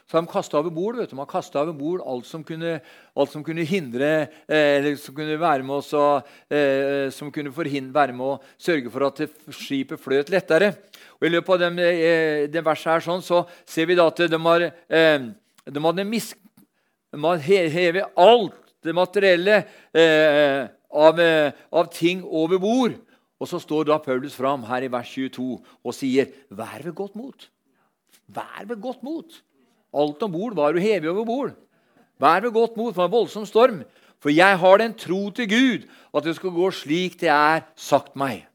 så 0.10 0.18
har 0.18 0.26
de 0.26 0.32
kasta 0.32 0.58
over 0.60 0.74
bord. 0.74 0.98
vet 0.98 1.10
du. 1.10 1.16
De 1.16 1.26
kasta 1.30 1.62
over 1.62 1.74
bord 1.74 2.02
alt 2.06 2.26
som 2.28 2.44
kunne, 2.44 2.80
alt 3.16 3.32
som 3.32 3.44
kunne 3.46 3.64
hindre 3.66 4.28
eh, 4.46 4.90
som 5.00 5.16
kunne 5.16 5.40
være 5.40 5.64
med 5.64 5.76
oss 5.80 5.94
og, 5.98 6.28
eh, 6.52 7.08
som 7.14 7.32
kunne 7.32 7.54
forhindre, 7.54 7.94
være 7.96 8.14
med 8.18 8.26
å 8.26 8.40
sørge 8.58 8.92
for 8.94 9.08
at 9.08 9.24
skipet 9.54 10.02
fløt 10.02 10.30
lettere. 10.34 10.74
Og 11.22 11.30
I 11.30 11.32
løpet 11.34 11.66
av 11.70 11.80
eh, 11.80 12.46
det 12.52 12.66
verset 12.66 12.92
her 12.92 13.06
sånn, 13.06 13.24
så 13.24 13.46
ser 13.66 13.88
vi 13.90 13.98
da 13.98 14.10
at 14.12 14.22
de 14.28 14.42
har, 14.48 14.68
eh, 14.90 15.30
de 15.66 15.86
hadde 15.88 16.06
mis, 16.10 16.34
de 17.14 17.34
hevet 17.78 18.18
alt 18.18 18.60
det 18.84 18.94
materielle 18.94 19.64
eh, 19.94 20.68
av, 20.94 21.20
eh, 21.20 21.52
av 21.72 21.90
ting 21.94 22.26
over 22.26 22.60
bord. 22.60 23.00
Og 23.44 23.50
så 23.52 23.60
står 23.60 23.90
da 23.90 23.98
Paulus 24.00 24.38
fram 24.40 24.64
her 24.70 24.86
i 24.86 24.92
vers 24.92 25.10
22 25.12 25.58
og 25.84 25.96
sier, 25.96 26.32
'Vær 26.48 26.80
ved 26.84 26.96
godt 26.96 27.16
mot'. 27.20 27.50
Vær 28.28 28.64
ved 28.68 28.80
godt 28.80 29.04
mot. 29.04 29.44
Alt 29.94 30.24
om 30.24 30.32
bord 30.32 30.56
var 30.56 30.72
jo 30.72 30.80
hevet 30.80 31.10
over 31.10 31.26
bord. 31.26 31.52
Vær 32.20 32.40
ved 32.40 32.52
godt 32.52 32.78
mot 32.78 32.96
for 32.96 33.06
en 33.06 33.12
voldsom 33.12 33.46
storm. 33.46 33.84
For 34.24 34.32
jeg 34.32 34.60
har 34.60 34.78
den 34.78 34.94
tro 34.96 35.30
til 35.30 35.50
Gud 35.50 35.90
at 36.16 36.24
det 36.24 36.36
skal 36.36 36.56
gå 36.56 36.72
slik 36.72 37.20
det 37.20 37.30
er 37.30 37.66
sagt 37.76 38.16
meg. 38.16 38.46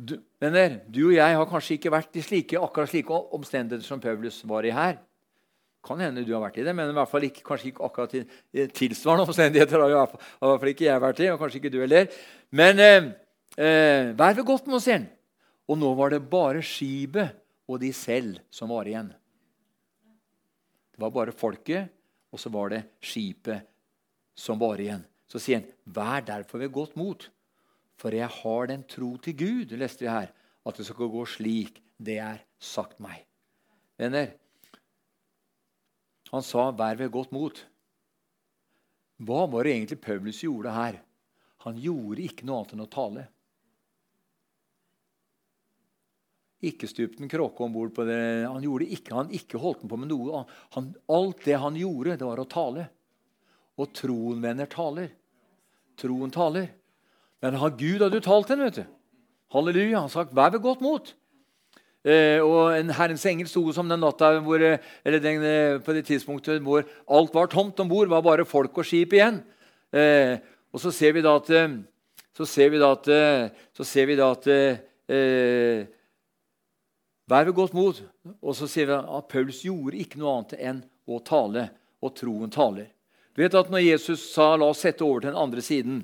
Du, 0.00 0.16
venner, 0.40 0.80
du 0.88 1.06
og 1.10 1.14
jeg 1.14 1.36
har 1.36 1.46
kanskje 1.46 1.76
ikke 1.76 1.92
vært 1.92 2.16
i 2.16 2.24
slike, 2.24 2.58
akkurat 2.58 2.88
slike 2.88 3.12
omstendigheter 3.12 3.86
som 3.86 4.00
Paulus 4.00 4.40
var 4.48 4.64
i 4.64 4.72
her. 4.72 4.96
Kan 5.84 6.00
hende 6.00 6.24
du 6.24 6.32
har 6.32 6.40
vært 6.40 6.58
i 6.62 6.64
det, 6.64 6.72
men 6.74 6.90
i 6.90 6.96
hvert 6.96 7.10
fall 7.10 7.26
ikke, 7.26 7.44
kanskje 7.44 7.68
ikke 7.68 7.84
akkurat 7.84 8.14
i 8.16 8.66
tilsvarende 8.72 9.26
omstendigheter. 9.28 9.78
har 9.82 9.90
i 9.92 9.94
hvert 10.48 10.60
fall 10.62 10.72
ikke 10.72 10.88
jeg 10.88 11.04
vært 11.04 11.20
i, 11.20 11.28
og 11.30 11.38
kanskje 11.38 11.60
ikke 11.60 11.74
du 11.74 11.80
heller. 11.82 12.06
Men 12.50 12.80
eh, 12.80 13.12
eh, 13.56 14.12
vær 14.16 14.36
ved 14.36 14.46
godt 14.46 14.66
med 14.68 14.78
oss 14.78 14.88
igjen. 14.88 15.08
Og 15.68 15.78
nå 15.78 15.92
var 15.98 16.12
det 16.12 16.22
bare 16.30 16.62
skipet 16.64 17.38
og 17.70 17.80
de 17.80 17.92
selv 17.94 18.40
som 18.52 18.72
var 18.72 18.88
igjen. 18.88 19.12
Det 20.92 21.00
var 21.00 21.12
bare 21.14 21.32
folket, 21.32 21.88
og 22.32 22.40
så 22.40 22.52
var 22.52 22.72
det 22.72 22.82
skipet 23.00 23.68
som 24.36 24.60
var 24.60 24.80
igjen. 24.80 25.04
Så 25.28 25.40
sier 25.40 25.60
han, 25.60 25.68
'Vær 25.86 26.20
derfor 26.20 26.58
ved 26.58 26.72
godt 26.72 26.96
mot, 26.96 27.30
for 27.96 28.12
jeg 28.12 28.28
har 28.28 28.66
den 28.66 28.84
tro 28.84 29.16
til 29.16 29.34
Gud', 29.34 29.76
leste 29.76 30.04
vi 30.04 30.10
her, 30.10 30.28
at 30.66 30.76
det 30.76 30.86
skal 30.86 31.08
gå 31.08 31.24
slik 31.26 31.80
det 31.98 32.18
er 32.18 32.42
sagt 32.58 33.00
meg. 33.00 33.24
Venner, 33.98 34.32
han 36.32 36.42
sa 36.42 36.70
'vær 36.70 36.98
ved 36.98 37.10
godt 37.10 37.32
mot'. 37.32 37.64
Hva 39.22 39.46
var 39.46 39.64
det 39.64 39.72
egentlig 39.72 40.00
Paulus 40.00 40.40
gjorde 40.42 40.70
her? 40.72 41.00
Han 41.64 41.78
gjorde 41.78 42.22
ikke 42.22 42.44
noe 42.44 42.58
annet 42.58 42.72
enn 42.72 42.84
å 42.84 42.90
tale. 42.90 43.28
Ikke 46.62 46.86
stupte 46.86 47.24
en 47.24 47.30
kråke 47.30 47.64
om 47.64 47.72
bord 47.74 47.90
på 47.96 48.04
det. 48.06 48.18
Han 48.46 48.62
gjorde 48.62 48.86
ikke, 48.94 49.14
han 49.16 49.32
ikke 49.34 49.58
holdt 49.58 49.82
på 49.90 49.98
med 49.98 50.12
noe. 50.12 50.44
Han, 50.76 50.92
alt 51.10 51.42
det 51.46 51.58
han 51.58 51.78
gjorde, 51.78 52.18
det 52.20 52.28
var 52.28 52.42
å 52.42 52.46
tale. 52.46 52.86
Og 53.80 53.90
troen, 53.96 54.38
venner, 54.44 54.68
taler. 54.70 55.10
Troen 55.98 56.30
taler. 56.32 56.68
Men 57.42 57.58
har 57.58 57.74
Gud 57.74 58.04
hadde 58.04 58.20
jo 58.20 58.24
talt 58.28 58.52
den, 58.52 58.62
vet 58.62 58.78
du. 58.78 58.84
Halleluja. 59.52 59.96
Han 59.98 60.06
har 60.06 60.14
sagt 60.14 60.34
'vær 60.34 60.52
ved 60.52 60.62
godt 60.62 60.80
mot'. 60.80 61.14
Eh, 62.04 62.42
og 62.42 62.74
en 62.74 62.90
Herrens 62.90 63.24
engel 63.26 63.46
sto 63.46 63.72
som 63.72 63.88
den 63.88 64.00
natta 64.02 64.40
hvor, 64.42 64.58
eller 64.58 65.20
den, 65.22 65.42
eh, 65.42 65.78
på 65.78 65.94
det 65.94 66.06
tidspunktet 66.06 66.62
hvor 66.62 66.82
alt 67.08 67.34
var 67.34 67.46
tomt 67.46 67.78
om 67.78 67.88
bord. 67.88 68.08
var 68.08 68.22
bare 68.22 68.44
folk 68.44 68.78
og 68.78 68.84
skip 68.84 69.12
igjen. 69.12 69.42
Eh, 69.92 70.38
og 70.72 70.80
så 70.80 70.90
ser 70.90 71.12
vi 71.12 71.22
da 71.22 71.36
at 71.36 71.50
eh, 71.50 71.78
så 72.36 72.46
ser 72.48 72.70
vi 72.72 72.78
da 72.78 72.92
at, 72.96 73.08
eh, 73.08 73.50
så 73.76 73.84
ser 73.84 74.06
vi 74.06 74.16
da 74.16 74.30
at 74.32 74.46
eh, 74.48 75.86
Vær 77.32 77.46
ved 77.48 77.56
godt 77.56 77.76
mot. 77.76 78.00
Og 78.42 78.56
så 78.56 78.68
sier 78.68 78.90
vi 78.90 78.96
at 78.98 79.28
Paulus 79.30 79.62
gjorde 79.64 80.00
ikke 80.02 80.20
noe 80.20 80.34
annet 80.36 80.58
enn 80.58 80.82
å 81.08 81.20
tale, 81.24 81.70
og 82.02 82.12
troen 82.18 82.52
taler. 82.52 82.90
Du 83.32 83.40
vet 83.40 83.54
at 83.56 83.70
når 83.72 83.86
Jesus 83.86 84.24
sa 84.34 84.56
'la 84.56 84.68
oss 84.68 84.82
sette 84.84 85.04
over 85.04 85.20
til 85.20 85.30
den 85.30 85.40
andre 85.40 85.62
siden', 85.64 86.02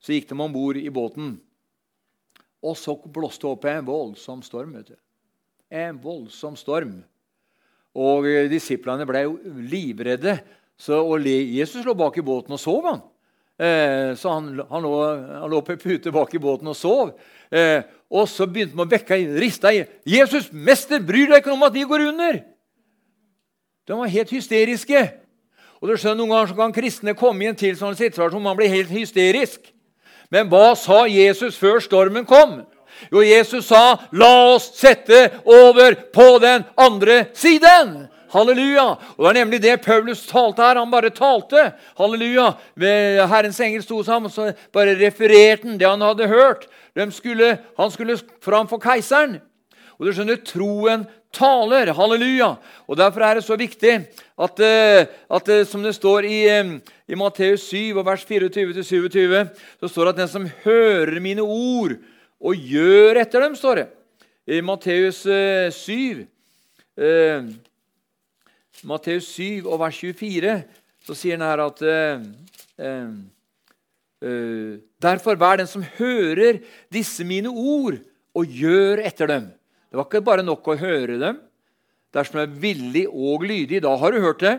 så 0.00 0.12
gikk 0.12 0.28
de 0.28 0.34
om 0.34 0.52
bord 0.52 0.76
i 0.76 0.90
båten. 0.90 1.38
Og 2.62 2.76
så 2.76 2.96
blåste 2.96 3.46
det 3.46 3.50
opp 3.50 3.64
en 3.64 3.84
voldsom 3.84 4.42
storm. 4.42 4.72
vet 4.72 4.86
du. 4.86 4.96
En 5.70 5.98
voldsom 5.98 6.56
storm. 6.56 7.04
Og 7.94 8.24
disiplene 8.50 9.06
ble 9.06 9.22
jo 9.22 9.38
livredde. 9.44 10.40
Så, 10.76 10.96
og 10.96 11.20
Jesus 11.24 11.84
lå 11.84 11.94
bak 11.94 12.16
i 12.18 12.22
båten 12.22 12.52
og 12.52 12.60
sov. 12.60 12.84
han. 12.84 13.00
Eh, 13.60 14.16
så 14.16 14.30
han, 14.32 14.60
han, 14.70 14.82
lå, 14.82 14.92
han 15.42 15.50
lå 15.52 15.60
på 15.60 15.76
pute 15.76 16.12
bak 16.14 16.32
i 16.34 16.40
båten 16.40 16.70
og 16.72 16.76
sov. 16.78 17.10
Eh, 17.52 17.82
og 18.08 18.24
så 18.30 18.46
begynte 18.48 18.78
man 18.78 18.88
å 18.88 18.90
vekke 18.90 19.18
rista 19.36 19.72
i. 19.74 19.82
'Jesus, 20.08 20.48
mester, 20.52 21.02
bryr 21.04 21.28
deg 21.28 21.42
ikke 21.42 21.52
om 21.52 21.66
at 21.66 21.76
vi 21.76 21.84
går 21.84 22.06
under!' 22.08 22.40
De 23.86 23.98
var 23.98 24.08
helt 24.08 24.32
hysteriske. 24.32 25.02
Og 25.80 25.88
du 25.88 25.96
skjønner, 25.96 26.16
Noen 26.20 26.32
ganger 26.32 26.50
så 26.50 26.56
kan 26.56 26.72
kristne 26.72 27.14
komme 27.16 27.44
i 27.44 27.50
en 27.50 27.58
tilsvarende 27.58 28.00
situasjon 28.00 28.42
man 28.42 28.56
blir 28.56 28.72
helt 28.72 28.92
hysterisk. 28.92 29.60
Men 30.30 30.48
hva 30.48 30.76
sa 30.78 31.04
Jesus 31.10 31.58
før 31.58 31.80
stormen 31.82 32.24
kom? 32.28 32.62
Jo, 33.12 33.20
Jesus 33.24 33.68
sa, 33.68 33.98
'La 34.12 34.54
oss 34.54 34.72
sette 34.78 35.40
over 35.44 35.94
på 36.14 36.38
den 36.40 36.64
andre 36.76 37.26
siden'. 37.34 38.08
Halleluja! 38.30 38.86
Og 39.16 39.24
Det 39.24 39.30
er 39.30 39.38
nemlig 39.40 39.62
det 39.62 39.80
Paulus 39.82 40.26
talte 40.28 40.62
her. 40.62 40.78
Han 40.78 40.90
bare 40.90 41.10
talte. 41.10 41.72
Halleluja! 41.98 42.52
Herrens 43.30 43.60
engel 43.60 43.82
sto 43.82 44.02
sammen, 44.06 44.30
så 44.30 44.52
bare 44.72 44.94
refererte 44.98 45.66
han 45.66 45.78
det 45.80 45.88
han 45.88 46.04
hadde 46.04 46.30
hørt. 46.30 46.68
Skulle, 47.10 47.56
han 47.78 47.90
skulle 47.90 48.18
fram 48.42 48.68
for 48.70 48.82
keiseren. 48.82 49.40
Og 49.98 50.06
du 50.06 50.14
skjønner, 50.14 50.38
troen 50.46 51.02
taler. 51.34 51.92
Halleluja! 51.94 52.54
Og 52.88 52.96
Derfor 52.98 53.26
er 53.26 53.38
det 53.38 53.44
så 53.44 53.56
viktig 53.58 53.96
at, 54.40 54.62
eh, 54.64 55.06
at 55.30 55.48
eh, 55.48 55.66
som 55.68 55.82
det 55.82 55.94
står 55.94 56.24
i, 56.24 56.40
eh, 56.48 56.78
i 57.08 57.18
Matteus 57.18 57.68
7, 57.68 58.00
vers 58.06 58.24
24-27, 58.24 59.50
så 59.80 59.88
står 59.90 60.04
det 60.04 60.14
at 60.14 60.22
den 60.22 60.32
som 60.32 60.50
hører 60.64 61.20
mine 61.20 61.42
ord 61.42 61.98
og 62.40 62.54
gjør 62.56 63.20
etter 63.20 63.44
dem, 63.44 63.56
står 63.58 63.82
det. 63.82 63.88
I 64.50 64.62
Matteus 64.64 65.20
7, 65.76 66.26
eh, 66.96 67.50
Matteus 68.86 69.28
7 69.36 69.66
og 69.66 69.80
vers 69.82 69.98
24 70.00 70.54
så 71.04 71.16
sier 71.16 71.38
han 71.38 71.46
her 71.46 71.62
at 71.64 71.82
uh, 71.84 72.24
uh, 72.84 74.74
Derfor 75.00 75.38
vær 75.40 75.60
den 75.60 75.68
som 75.68 75.84
hører 75.96 76.60
disse 76.92 77.24
mine 77.24 77.48
ord, 77.48 77.96
og 78.36 78.46
gjør 78.46 79.00
etter 79.08 79.26
dem. 79.26 79.46
Det 79.90 79.98
var 79.98 80.06
ikke 80.06 80.20
bare 80.22 80.44
nok 80.44 80.68
å 80.68 80.76
høre 80.78 81.16
dem. 81.18 81.38
Dersom 82.14 82.36
du 82.36 82.42
er 82.44 82.58
villig 82.62 83.06
og 83.08 83.46
lydig, 83.48 83.80
da 83.82 83.94
har 83.98 84.12
du 84.12 84.20
hørt 84.22 84.44
det. 84.44 84.52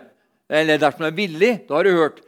Eller 0.52 0.82
dersom 0.82 1.06
du 1.06 1.08
er 1.08 1.16
villig, 1.16 1.52
da 1.70 1.78
har 1.78 1.88
du 1.88 1.94
hørt. 1.96 2.20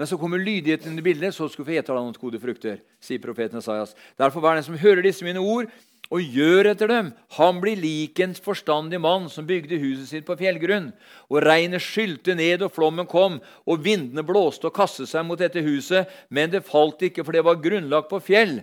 Men 0.00 0.08
så 0.08 0.18
kommer 0.20 0.42
lydigheten 0.42 0.90
inn 0.90 1.00
i 1.00 1.04
bildet, 1.04 1.34
så 1.36 1.48
skal 1.48 1.64
du 1.64 1.70
få 1.70 1.76
ete 1.78 1.92
av 1.92 2.00
noen 2.00 2.16
gode 2.20 2.40
frukter. 2.42 2.82
sier 3.00 3.20
profeten 3.22 3.60
Esaias. 3.60 3.94
Derfor 4.18 4.42
vær 4.44 4.58
den 4.58 4.64
som 4.66 4.78
hører 4.80 5.04
disse 5.04 5.24
mine 5.24 5.40
ord, 5.40 5.70
og 6.10 6.34
gjør 6.34 6.72
etter 6.72 6.90
dem. 6.90 7.12
Han 7.38 7.60
blir 7.62 7.78
lik 7.78 8.18
en 8.22 8.34
forstandig 8.34 8.98
mann 9.02 9.28
som 9.30 9.46
bygde 9.46 9.78
huset 9.78 10.10
sitt 10.10 10.26
på 10.26 10.36
fjellgrunn. 10.40 10.90
Og 11.30 11.44
regnet 11.46 11.84
skylte 11.84 12.34
ned, 12.38 12.64
og 12.66 12.74
flommen 12.74 13.08
kom, 13.10 13.38
og 13.64 13.84
vindene 13.86 14.26
blåste 14.26 14.68
og 14.68 14.74
kastet 14.76 15.10
seg 15.10 15.24
mot 15.26 15.38
dette 15.40 15.62
huset, 15.62 16.10
men 16.28 16.50
det 16.50 16.66
falt 16.66 17.02
ikke, 17.06 17.24
for 17.24 17.36
det 17.36 17.46
var 17.46 17.62
grunnlagt 17.62 18.10
på 18.10 18.22
fjell. 18.26 18.58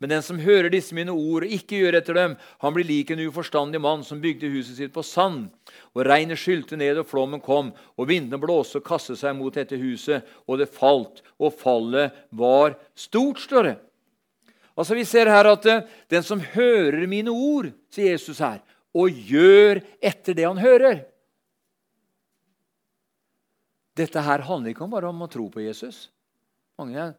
Men 0.00 0.12
den 0.12 0.24
som 0.24 0.40
hører 0.40 0.68
disse 0.72 0.92
mine 0.96 1.12
ord 1.12 1.46
og 1.46 1.52
ikke 1.56 1.78
gjør 1.80 1.96
etter 2.00 2.16
dem, 2.16 2.34
han 2.60 2.74
blir 2.76 2.84
lik 2.84 3.12
en 3.12 3.22
uforstandig 3.24 3.80
mann 3.80 4.02
som 4.04 4.20
bygde 4.20 4.50
huset 4.52 4.76
sitt 4.76 4.92
på 4.92 5.04
sand. 5.04 5.46
Og 5.96 6.04
regnet 6.04 6.40
skylte 6.40 6.76
ned, 6.76 7.00
og 7.00 7.08
flommen 7.08 7.40
kom, 7.44 7.72
og 7.96 8.08
vindene 8.08 8.40
blåste 8.40 8.80
og 8.80 8.88
kastet 8.88 9.20
seg 9.20 9.36
mot 9.38 9.56
dette 9.56 9.78
huset, 9.80 10.24
og 10.44 10.60
det 10.60 10.68
falt, 10.72 11.24
og 11.40 11.56
fallet 11.60 12.16
var 12.36 12.76
stort, 12.96 13.40
står 13.40 13.70
det. 13.70 13.76
Altså 14.76 14.94
Vi 14.94 15.04
ser 15.08 15.30
her 15.32 15.48
at 15.48 15.66
eh, 15.66 15.84
den 16.12 16.24
som 16.24 16.40
hører 16.40 17.06
mine 17.08 17.32
ord, 17.32 17.70
sier 17.92 18.12
Jesus 18.12 18.42
her, 18.44 18.60
og 18.96 19.12
gjør 19.12 19.80
etter 20.04 20.36
det 20.36 20.46
han 20.46 20.60
hører 20.60 21.04
Dette 23.96 24.20
her 24.20 24.44
handler 24.44 24.74
ikke 24.74 24.88
bare 24.92 25.08
om 25.08 25.22
å 25.24 25.28
tro 25.32 25.46
på 25.48 25.62
Jesus. 25.64 26.10
Mange, 26.76 27.14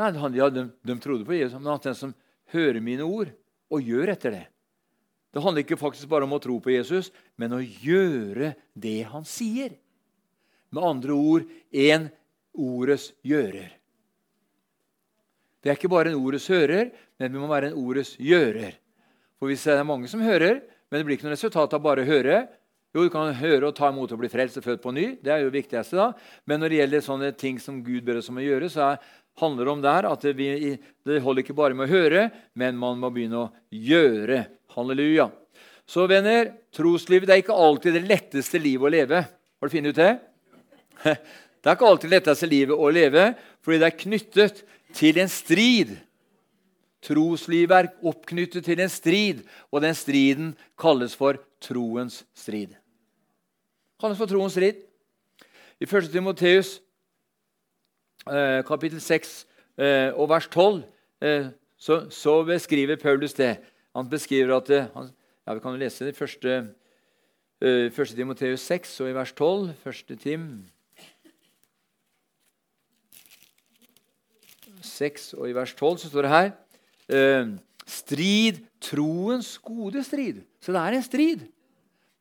nei, 0.00 0.06
de, 0.08 0.62
de, 0.64 0.94
trodde 1.04 1.26
på 1.28 1.36
Jesus, 1.36 1.58
men 1.60 1.74
at 1.74 1.84
den 1.84 1.98
som 1.98 2.14
hører 2.54 2.80
mine 2.80 3.04
ord 3.04 3.28
og 3.68 3.84
gjør 3.84 4.14
etter 4.14 4.32
det 4.32 4.44
Det 5.36 5.42
handler 5.44 5.66
ikke 5.66 5.76
faktisk 5.76 6.08
bare 6.08 6.24
om 6.24 6.32
å 6.32 6.40
tro 6.40 6.56
på 6.64 6.72
Jesus, 6.72 7.10
men 7.36 7.52
å 7.52 7.60
gjøre 7.60 8.54
det 8.72 9.02
han 9.10 9.28
sier. 9.28 9.74
Med 10.72 10.80
andre 10.80 11.12
ord 11.12 11.44
en 11.76 12.08
ordets 12.56 13.10
gjører. 13.20 13.68
Det 15.66 15.72
er 15.72 15.80
ikke 15.80 15.90
bare 15.90 16.12
en 16.12 16.20
ordets 16.22 16.44
hører, 16.46 16.92
men 17.18 17.32
vi 17.32 17.40
må 17.42 17.48
være 17.50 17.72
en 17.72 17.78
ordets 17.80 18.12
gjører. 18.22 18.76
For 19.34 19.50
hvis 19.50 19.64
det 19.66 19.74
er 19.74 19.88
mange 19.88 20.06
som 20.06 20.22
hører, 20.22 20.62
Men 20.86 21.00
det 21.00 21.06
blir 21.08 21.16
ikke 21.16 21.26
noe 21.26 21.34
resultat 21.34 21.72
av 21.74 21.80
bare 21.82 22.04
å 22.04 22.06
høre. 22.06 22.36
Jo, 22.94 23.02
du 23.02 23.10
kan 23.10 23.32
høre 23.34 23.66
og 23.66 23.74
ta 23.74 23.88
imot 23.90 24.12
og 24.14 24.20
bli 24.20 24.28
frelst 24.30 24.60
og 24.60 24.62
født 24.62 24.84
på 24.84 24.92
ny. 24.94 25.06
Det 25.18 25.32
er 25.34 25.40
jo 25.42 25.48
det 25.50 25.64
viktigste. 25.64 25.96
da. 25.98 26.12
Men 26.46 26.60
når 26.62 26.70
det 26.70 26.78
gjelder 26.78 27.02
sånne 27.02 27.30
ting 27.34 27.58
som 27.58 27.80
Gud 27.82 28.04
ber 28.06 28.20
oss 28.20 28.28
om 28.30 28.38
å 28.38 28.44
gjøre, 28.44 28.68
så 28.70 28.84
er, 28.92 29.00
handler 29.42 29.66
det 29.66 29.72
om 29.72 29.82
der 29.82 30.06
at 30.12 30.28
vi, 30.38 30.78
det 31.02 31.18
holder 31.24 31.42
ikke 31.42 31.58
bare 31.58 31.74
med 31.74 31.88
å 31.88 31.90
høre, 31.90 32.30
men 32.54 32.78
man 32.78 33.02
må 33.02 33.10
begynne 33.10 33.40
å 33.40 33.50
gjøre. 33.74 34.44
Halleluja. 34.76 35.26
Så 35.90 36.06
venner, 36.06 36.52
troslivet 36.70 37.34
er 37.34 37.42
ikke 37.42 37.58
alltid 37.66 37.98
det 37.98 38.06
letteste 38.06 38.62
livet 38.62 38.86
å 38.86 38.94
leve. 38.94 39.24
Har 39.26 39.66
du 39.66 39.74
funnet 39.74 39.90
ut 39.90 39.98
det? 40.04 40.14
Det 41.66 41.72
er 41.72 41.74
ikke 41.80 41.88
alltid 41.90 42.06
det 42.12 42.18
letteste 42.20 42.46
livet 42.46 42.78
å 42.78 42.90
leve, 42.94 43.22
fordi 43.66 43.80
det 43.82 43.86
er 43.88 43.94
knyttet 43.98 44.60
til 44.94 45.18
en 45.18 45.30
strid. 45.30 45.96
Troslivet 47.06 47.76
er 47.76 47.92
oppknyttet 48.06 48.64
til 48.66 48.80
en 48.82 48.90
strid, 48.90 49.44
og 49.70 49.82
den 49.84 49.94
striden 49.94 50.54
kalles 50.78 51.14
for 51.16 51.38
troens 51.62 52.24
strid. 52.34 52.74
Kalles 54.00 54.18
for 54.18 54.30
troens 54.30 54.56
strid. 54.56 54.82
I 55.80 55.84
1. 55.84 56.10
Timoteus 56.12 56.78
eh, 58.26 58.62
kapittel 58.64 59.00
6 59.00 59.34
eh, 59.76 60.08
og 60.16 60.30
vers 60.32 60.48
12 60.48 60.82
eh, 61.20 61.50
så, 61.76 62.06
så, 62.10 62.42
beskriver 62.48 62.96
Paulus 62.96 63.34
det. 63.36 63.58
Han 63.96 64.08
beskriver 64.08 64.56
at 64.56 64.70
han, 64.94 65.10
ja, 65.46 65.54
Vi 65.54 65.60
kan 65.60 65.78
lese 65.78 66.06
det 66.06 66.16
i 66.16 66.24
1. 66.24 66.72
1. 67.92 68.08
Timoteus 68.16 68.60
6 68.60 69.00
og 69.00 69.10
i 69.10 69.14
vers 69.14 69.32
12. 69.32 69.70
1. 69.86 70.18
Tim 70.20 70.64
6 74.86 75.32
og 75.38 75.48
i 75.48 75.54
vers 75.56 75.74
12 75.74 76.02
så 76.02 76.10
står 76.10 76.26
det 76.26 76.34
her 76.34 76.50
eh, 77.12 77.54
Strid 77.86 78.64
troens 78.82 79.52
gode 79.62 80.02
strid. 80.02 80.40
Så 80.58 80.74
det 80.74 80.82
er 80.82 80.96
en 80.96 81.04
strid. 81.06 81.44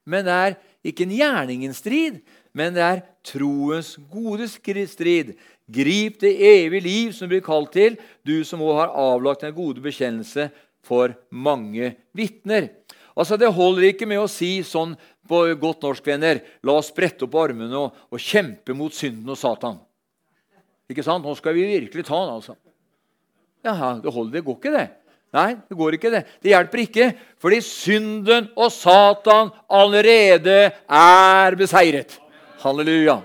Men 0.06 0.26
det 0.28 0.34
er 0.34 0.58
ikke 0.86 1.08
en 1.08 1.16
gjerningens 1.18 1.82
strid, 1.82 2.20
men 2.54 2.76
det 2.76 2.84
er 2.86 3.02
troens 3.26 3.96
gode 4.12 4.46
strid. 4.48 5.34
Grip 5.66 6.20
det 6.22 6.36
evige 6.38 6.86
liv 6.86 7.14
som 7.18 7.32
blir 7.32 7.42
kalt 7.42 7.72
til, 7.74 7.98
du 8.22 8.44
som 8.46 8.62
òg 8.62 8.78
har 8.84 8.94
avlagt 8.94 9.44
en 9.44 9.56
gode 9.56 9.82
bekjennelse 9.82 10.52
for 10.86 11.16
mange 11.34 11.96
vitner. 12.14 12.70
Altså, 13.18 13.38
Det 13.38 13.50
holder 13.50 13.90
ikke 13.90 14.06
med 14.06 14.22
å 14.22 14.30
si 14.30 14.62
sånn 14.62 14.94
på 15.26 15.42
godt 15.58 15.82
norsk, 15.82 16.06
venner 16.06 16.44
La 16.62 16.78
oss 16.78 16.94
brette 16.94 17.26
opp 17.26 17.36
armene 17.42 17.74
og, 17.74 17.96
og 18.12 18.22
kjempe 18.22 18.76
mot 18.78 18.94
synden 18.94 19.34
og 19.34 19.40
Satan. 19.40 19.80
Ikke 20.92 21.06
sant? 21.06 21.26
Nå 21.26 21.34
skal 21.38 21.56
vi 21.58 21.66
virkelig 21.72 22.06
ta 22.06 22.20
den, 22.22 22.36
altså. 22.36 22.56
Ja, 23.66 23.96
det 24.02 24.14
holder, 24.14 24.38
det 24.38 24.46
går 24.46 24.60
ikke, 24.60 24.74
det. 24.76 24.88
Nei, 25.36 25.50
det 25.68 25.76
går 25.76 25.98
ikke 25.98 26.12
det. 26.14 26.22
Det 26.44 26.52
hjelper 26.54 26.82
ikke, 26.86 27.08
fordi 27.42 27.58
synden 27.66 28.52
og 28.56 28.70
Satan 28.72 29.50
allerede 29.68 30.60
er 30.88 31.58
beseiret. 31.60 32.20
Halleluja. 32.62 33.18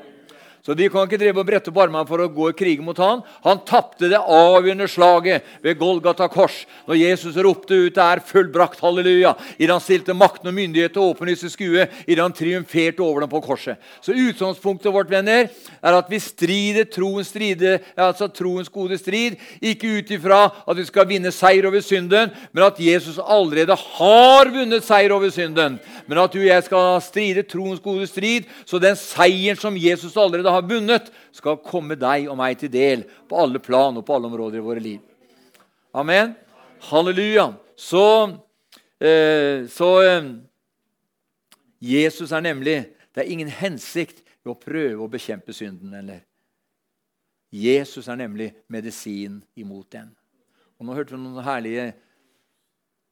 Så 0.60 0.74
de 0.76 0.88
kan 0.92 1.06
ikke 1.06 1.18
drive 1.20 1.40
og 1.40 1.46
brette 1.48 1.72
opp 1.72 1.78
armene 1.80 2.04
for 2.08 2.20
å 2.20 2.28
gå 2.28 2.50
i 2.50 2.56
krig 2.56 2.82
mot 2.84 2.98
han. 3.00 3.22
Han 3.46 3.62
tapte 3.64 4.10
det 4.12 4.20
avgjørende 4.20 4.88
slaget 4.92 5.46
ved 5.64 5.78
Golgata 5.80 6.28
kors 6.28 6.66
når 6.88 7.00
Jesus 7.00 7.38
ropte 7.40 7.74
ut 7.86 7.94
'Det 7.94 8.04
er 8.04 8.20
fullbrakt'. 8.20 8.80
Halleluja. 8.80 9.34
Idet 9.58 9.70
han 9.72 9.80
stilte 9.80 10.14
makten 10.14 10.48
og 10.48 10.54
myndighet 10.54 10.92
til 10.92 11.02
åpenlyst 11.02 11.44
i 11.44 11.48
skue, 11.48 11.88
idet 12.06 12.22
han 12.22 12.32
triumferte 12.32 13.00
over 13.00 13.20
dem 13.20 13.30
på 13.30 13.40
korset. 13.40 13.76
Så 14.00 14.12
utgangspunktet 14.12 14.92
vårt 14.92 15.10
venner, 15.10 15.48
er 15.82 15.92
at 15.92 16.10
vi 16.10 16.18
strider 16.18 16.84
troens, 16.84 17.28
stride, 17.28 17.80
altså 17.96 18.28
troens 18.28 18.68
gode 18.68 18.98
strid, 18.98 19.36
ikke 19.62 19.98
ut 19.98 20.10
ifra 20.10 20.52
at 20.68 20.76
vi 20.76 20.84
skal 20.84 21.06
vinne 21.06 21.32
seier 21.32 21.66
over 21.66 21.80
synden, 21.80 22.30
men 22.52 22.64
at 22.64 22.78
Jesus 22.78 23.18
allerede 23.18 23.76
har 23.76 24.50
vunnet 24.50 24.84
seier 24.84 25.12
over 25.12 25.30
synden. 25.30 25.80
Men 26.06 26.18
at 26.18 26.32
du 26.32 26.40
og 26.40 26.46
jeg 26.46 26.64
skal 26.66 27.00
stride 27.00 27.42
troens 27.42 27.80
gode 27.80 28.06
strid, 28.06 28.48
så 28.66 28.78
den 28.78 28.96
seieren 28.96 29.56
som 29.56 29.76
Jesus 29.76 30.16
allerede 30.16 30.49
har 30.56 30.68
vunnet, 30.68 31.10
skal 31.32 31.60
komme 31.64 31.96
deg 31.98 32.28
og 32.30 32.38
meg 32.40 32.58
til 32.60 32.72
del 32.72 33.04
på 33.28 33.38
alle 33.40 33.62
plan 33.62 33.96
og 33.96 34.06
på 34.06 34.16
alle 34.16 34.30
områder 34.30 34.60
i 34.60 34.64
våre 34.64 34.82
liv. 34.84 35.00
Amen. 35.92 36.34
Halleluja. 36.90 37.50
Så, 37.76 38.06
eh, 39.00 39.66
så 39.68 39.90
eh, 40.02 40.32
Jesus 41.80 42.32
er 42.32 42.40
nemlig 42.44 42.96
Det 43.10 43.24
er 43.24 43.32
ingen 43.32 43.48
hensikt 43.50 44.20
ved 44.44 44.52
å 44.52 44.60
prøve 44.60 45.02
å 45.02 45.10
bekjempe 45.10 45.52
synden. 45.52 45.94
eller? 45.94 46.20
Jesus 47.50 48.06
er 48.08 48.16
nemlig 48.16 48.52
medisin 48.70 49.40
imot 49.58 49.90
den. 49.90 50.12
Og 50.78 50.86
Nå 50.86 50.94
hørte 50.94 51.16
vi 51.16 51.18
noen 51.18 51.44
herlige 51.44 51.88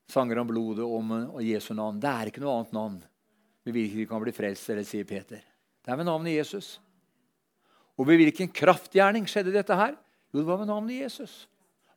sanger 0.08 0.38
om 0.38 0.48
blodet 0.48 0.86
om, 0.86 1.10
og 1.34 1.42
Jesu 1.42 1.74
navn. 1.74 1.98
Det 2.00 2.08
er 2.08 2.30
ikke 2.30 2.44
noe 2.44 2.60
annet 2.60 2.76
navn 2.76 3.00
ved 3.66 3.74
hvilket 3.74 3.98
vi 3.98 4.06
kan 4.08 4.22
bli 4.22 4.32
frelst, 4.32 4.70
eller 4.70 4.86
sier 4.86 5.04
Peter. 5.04 5.42
Det 5.84 5.92
er 5.92 5.98
ved 5.98 6.08
navnet 6.08 6.38
Jesus. 6.38 6.78
Og 7.98 8.06
ved 8.06 8.20
hvilken 8.22 8.50
kraftgjerning 8.54 9.26
skjedde 9.28 9.52
dette 9.54 9.76
her? 9.76 9.96
Jo, 10.32 10.40
det 10.40 10.46
var 10.46 10.60
ved 10.60 10.70
navnet 10.70 11.02
Jesus. 11.02 11.48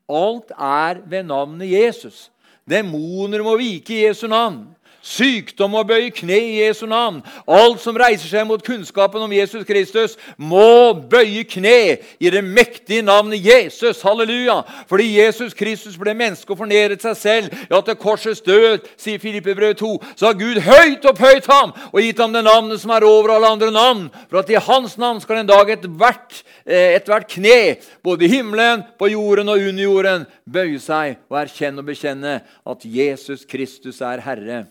Alt 0.10 0.52
er 0.58 1.02
ved 1.08 1.24
navnet 1.30 1.70
Jesus. 1.70 2.32
Demoner 2.70 3.44
må 3.46 3.56
vike 3.60 3.94
i 3.94 4.06
Jesu 4.08 4.28
navn. 4.28 4.72
Sykdom 5.02 5.72
må 5.74 5.82
bøye 5.88 6.12
kne 6.14 6.38
i 6.38 6.58
Jesu 6.60 6.84
navn. 6.86 7.24
Alt 7.50 7.82
som 7.82 7.98
reiser 7.98 8.30
seg 8.30 8.46
mot 8.46 8.62
kunnskapen 8.62 9.24
om 9.26 9.32
Jesus 9.34 9.66
Kristus, 9.66 10.14
må 10.38 10.94
bøye 10.94 11.42
kne 11.50 11.98
i 12.22 12.30
det 12.30 12.44
mektige 12.46 13.02
navnet 13.06 13.42
Jesus. 13.42 14.04
Halleluja! 14.06 14.60
Fordi 14.90 15.08
Jesus 15.18 15.56
Kristus 15.58 15.98
ble 15.98 16.14
menneske 16.18 16.54
og 16.54 16.60
fornedret 16.62 17.02
seg 17.02 17.18
selv. 17.18 17.56
Ja, 17.72 17.80
til 17.82 17.98
korsets 17.98 18.44
død, 18.46 18.86
sier 19.02 19.22
Filippe 19.22 19.56
2, 19.78 19.90
så 20.16 20.30
har 20.30 20.38
Gud 20.38 20.62
høyt 20.62 21.08
opphøyt 21.10 21.50
ham 21.50 21.74
og 21.90 21.98
gitt 22.02 22.22
ham 22.22 22.36
det 22.36 22.44
navnet 22.46 22.82
som 22.82 22.94
er 22.94 23.06
over 23.08 23.34
alle 23.36 23.50
andre 23.56 23.72
navn, 23.74 24.04
for 24.30 24.42
at 24.44 24.52
i 24.54 24.60
hans 24.62 24.98
navn 25.02 25.22
skal 25.24 25.42
en 25.42 25.50
dag 25.50 25.70
ethvert 25.74 26.44
eh, 26.66 26.94
et 26.98 27.10
hvert 27.10 27.26
kne, 27.30 27.78
både 28.06 28.28
i 28.28 28.32
himmelen, 28.36 28.86
på 29.02 29.10
jorden 29.12 29.50
og 29.50 29.66
under 29.72 29.84
jorden, 29.84 30.28
bøye 30.46 30.78
seg 30.82 31.18
og 31.32 31.42
erkjenne 31.42 31.82
og 31.82 31.90
bekjenne 31.90 32.38
at 32.46 32.86
Jesus 32.86 33.48
Kristus 33.50 34.02
er 34.06 34.22
Herre 34.26 34.62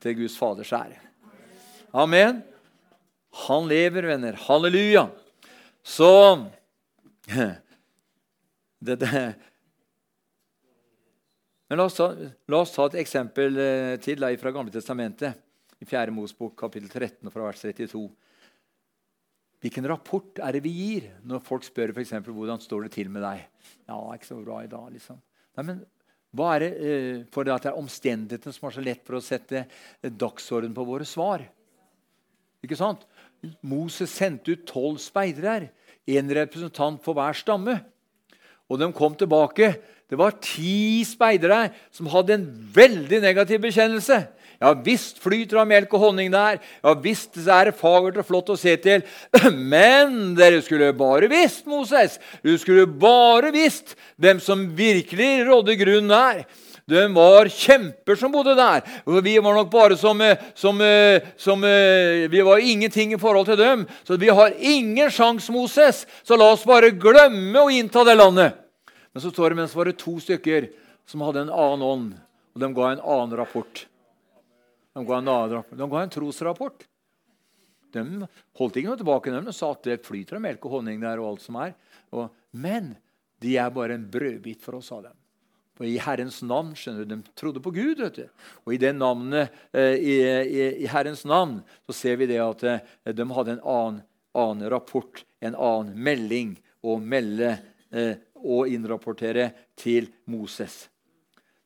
til 0.00 0.16
Guds 0.18 0.36
Faders 0.40 0.72
ære. 0.76 0.98
Amen. 1.92 2.42
Han 3.46 3.68
lever, 3.70 4.08
venner. 4.10 4.38
Halleluja. 4.46 5.08
Så 5.82 6.10
det, 8.86 8.96
det. 9.00 9.22
Men 11.70 11.78
la 11.78 11.86
oss, 11.86 11.98
ta, 11.98 12.10
la 12.50 12.62
oss, 12.64 12.72
ta, 12.74 12.88
et 12.90 12.98
eksempel 13.04 13.58
eh, 13.62 13.94
til 14.02 14.18
da, 14.22 14.32
fra 14.40 14.50
Gamle 14.54 14.74
Testamentet. 14.74 15.46
I 15.80 15.86
4. 15.88 16.12
Mosbok 16.12 16.58
kapittel 16.60 16.90
13 16.90 17.30
fra 17.32 17.46
vers 17.46 17.62
32. 17.62 18.02
Hvilken 19.60 19.86
rapport 19.88 20.40
er 20.40 20.56
det 20.56 20.64
vi 20.64 20.72
gir 20.72 21.06
når 21.28 21.42
folk 21.44 21.64
spør 21.64 21.92
for 21.94 22.02
eksempel, 22.02 22.34
hvordan 22.36 22.60
står 22.60 22.86
det 22.86 22.94
til 22.96 23.10
med 23.12 23.24
deg? 23.24 23.46
Ja, 23.88 23.98
ikke 24.16 24.28
så 24.28 24.40
bra 24.40 24.60
i 24.64 24.70
dag, 24.72 24.86
liksom. 24.92 25.20
Nei, 25.56 25.64
men 25.68 25.82
hva 26.36 26.52
er 26.54 26.62
det 26.62 26.70
eh, 26.78 27.22
for 27.34 27.46
det 27.46 27.56
det 27.64 27.70
er 27.72 27.78
omstendighetene 27.78 28.54
som 28.54 28.68
er 28.68 28.76
så 28.76 28.84
lett 28.84 29.02
for 29.06 29.18
å 29.18 29.24
sette 29.24 29.64
dagsorden 30.02 30.74
på 30.76 30.86
våre 30.86 31.06
svar? 31.08 31.42
Ikke 32.62 32.78
sant? 32.78 33.02
Moses 33.64 34.12
sendte 34.12 34.52
ut 34.52 34.66
tolv 34.68 35.00
speidere, 35.02 35.70
en 36.10 36.34
representant 36.36 37.00
for 37.02 37.16
hver 37.16 37.36
stamme. 37.38 37.78
Og 38.70 38.78
de 38.78 38.90
kom 38.94 39.16
tilbake. 39.18 39.72
Det 40.10 40.18
var 40.18 40.38
ti 40.42 41.02
speidere 41.06 41.70
som 41.94 42.10
hadde 42.10 42.36
en 42.36 42.46
veldig 42.74 43.20
negativ 43.22 43.62
bekjennelse. 43.62 44.20
Ja 44.60 44.74
visst 44.84 45.16
flyter 45.22 45.56
det 45.56 45.62
av 45.62 45.68
melk 45.70 45.94
og 45.96 46.02
honning 46.04 46.32
der. 46.32 46.58
Ja 46.84 46.92
visst 47.00 47.38
er 47.40 47.70
det 47.70 47.78
fagert 47.78 48.18
og 48.20 48.26
flott 48.28 48.52
å 48.52 48.58
se 48.60 48.74
til. 48.82 49.04
Men 49.72 50.34
dere 50.36 50.60
skulle 50.64 50.92
bare 50.96 51.30
visst, 51.32 51.64
Moses, 51.70 52.18
du 52.44 52.52
skulle 52.60 52.84
bare 52.84 53.54
visst 53.54 53.96
hvem 54.20 54.42
som 54.42 54.68
virkelig 54.76 55.46
rådde 55.48 55.78
grunnen 55.80 56.12
der. 56.12 56.44
De 56.90 57.02
var 57.14 57.48
kjemper 57.48 58.18
som 58.18 58.32
bodde 58.34 58.56
der. 58.58 58.82
Og 59.06 59.20
vi 59.24 59.36
var 59.38 59.54
nok 59.54 59.68
bare 59.70 59.96
som, 59.96 60.20
eh, 60.20 60.36
som, 60.54 60.80
eh, 60.80 61.20
som, 61.36 61.62
eh, 61.64 62.28
Vi 62.28 62.40
var 62.42 62.58
ingenting 62.58 63.12
i 63.12 63.18
forhold 63.18 63.46
til 63.46 63.56
dem. 63.56 63.86
Så 64.04 64.18
vi 64.18 64.28
har 64.28 64.52
ingen 64.58 65.08
sjanse, 65.08 65.52
Moses. 65.52 66.06
Så 66.24 66.36
la 66.36 66.52
oss 66.52 66.64
bare 66.64 66.90
glemme 66.90 67.54
å 67.54 67.70
innta 67.70 68.04
det 68.04 68.16
landet. 68.16 68.54
Men 69.14 69.22
så 69.22 69.32
står 69.32 69.50
det 69.50 69.56
mens 69.56 69.72
det 69.72 69.76
var 69.76 69.92
to 69.92 70.18
stykker 70.20 70.68
som 71.06 71.20
hadde 71.20 71.42
en 71.42 71.50
annen 71.50 71.82
ånd, 71.82 72.14
og 72.54 72.60
de 72.60 72.74
ga 72.74 72.90
en 72.90 73.00
annen 73.00 73.36
rapport. 73.36 73.89
De 74.94 75.04
ga 75.06 75.20
en, 75.20 75.30
de 75.78 75.90
ga 75.92 76.02
en 76.02 76.12
trosrapport. 76.16 76.86
De 77.94 78.02
holdt 78.58 78.78
ikke 78.78 78.90
noe 78.90 79.00
tilbake. 79.00 79.32
De 79.34 79.54
sa 79.54 79.70
at 79.74 79.86
det 79.86 80.02
flyter 80.06 80.38
av 80.38 80.44
melk 80.44 80.66
og 80.66 80.78
honning 80.78 81.00
der. 81.02 81.22
og 81.22 81.32
alt 81.32 81.46
som 81.46 81.58
er. 81.62 81.74
Og, 82.14 82.28
men 82.50 82.94
de 83.40 83.56
er 83.58 83.72
bare 83.74 83.96
en 83.96 84.06
brødbit 84.10 84.62
for 84.62 84.78
oss, 84.78 84.90
sa 84.90 85.00
de. 85.04 85.12
Og 85.80 85.86
I 85.88 85.96
Herrens 86.04 86.42
navn 86.44 86.74
skjønner 86.76 87.06
du, 87.08 87.14
De 87.16 87.34
trodde 87.38 87.62
på 87.64 87.72
Gud. 87.72 88.02
vet 88.02 88.18
du. 88.18 88.26
Og 88.66 88.74
i 88.74 88.92
navnet, 88.92 89.50
eh, 89.72 89.96
i, 89.96 90.16
i, 90.20 90.84
i, 90.84 90.86
Herrens 90.86 91.24
navn 91.24 91.62
så 91.86 91.96
ser 91.96 92.16
vi 92.20 92.28
det 92.28 92.40
at 92.44 92.64
eh, 92.64 92.80
de 93.12 93.26
hadde 93.32 93.56
en 93.56 93.64
annen, 93.64 94.02
annen, 94.34 94.68
rapport, 94.70 95.24
en 95.40 95.56
annen 95.56 95.96
melding 95.96 96.58
å 96.84 96.98
melde 97.00 97.56
eh, 97.90 98.20
og 98.36 98.68
innrapportere 98.68 99.50
til 99.76 100.10
Moses. 100.28 100.88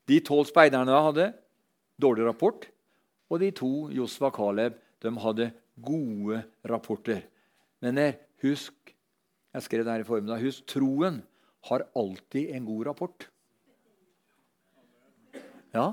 De 0.06 0.20
tolv 0.22 0.46
speiderne 0.46 0.94
hadde 1.08 1.32
dårlig 1.98 2.28
rapport. 2.28 2.68
Og 3.34 3.42
de 3.42 3.50
to, 3.50 3.72
Josva 3.90 4.30
og 4.30 4.36
Caleb, 4.38 4.76
de 5.02 5.10
hadde 5.18 5.50
gode 5.82 6.42
rapporter. 6.70 7.24
Men 7.82 7.98
husk 8.44 8.94
jeg 9.54 9.62
skrev 9.62 9.84
det 9.86 9.92
her 9.92 10.02
i 10.02 10.06
formiddag, 10.06 10.42
husk 10.42 10.66
troen 10.66 11.20
har 11.68 11.86
alltid 11.96 12.54
en 12.54 12.66
god 12.66 12.86
rapport. 12.86 13.26
Ja, 15.74 15.92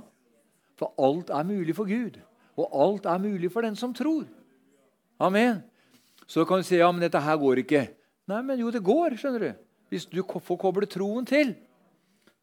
for 0.78 0.94
alt 1.02 1.30
er 1.30 1.46
mulig 1.46 1.76
for 1.78 1.90
Gud, 1.90 2.18
og 2.58 2.70
alt 2.84 3.06
er 3.06 3.22
mulig 3.22 3.52
for 3.54 3.66
den 3.66 3.78
som 3.78 3.94
tror. 3.94 4.26
Amen. 5.22 5.62
Så 6.28 6.46
kan 6.46 6.62
du 6.62 6.66
si 6.66 6.80
ja, 6.80 6.90
men 6.92 7.02
dette 7.02 7.22
her 7.22 7.38
går 7.38 7.62
ikke. 7.62 7.86
Nei, 8.30 8.42
men 8.46 8.62
jo, 8.62 8.72
det 8.74 8.84
går, 8.86 9.18
skjønner 9.18 9.46
du. 9.46 9.52
Hvis 9.94 10.06
du 10.10 10.22
får 10.24 10.58
koble 10.58 10.88
troen 10.90 11.26
til. 11.28 11.54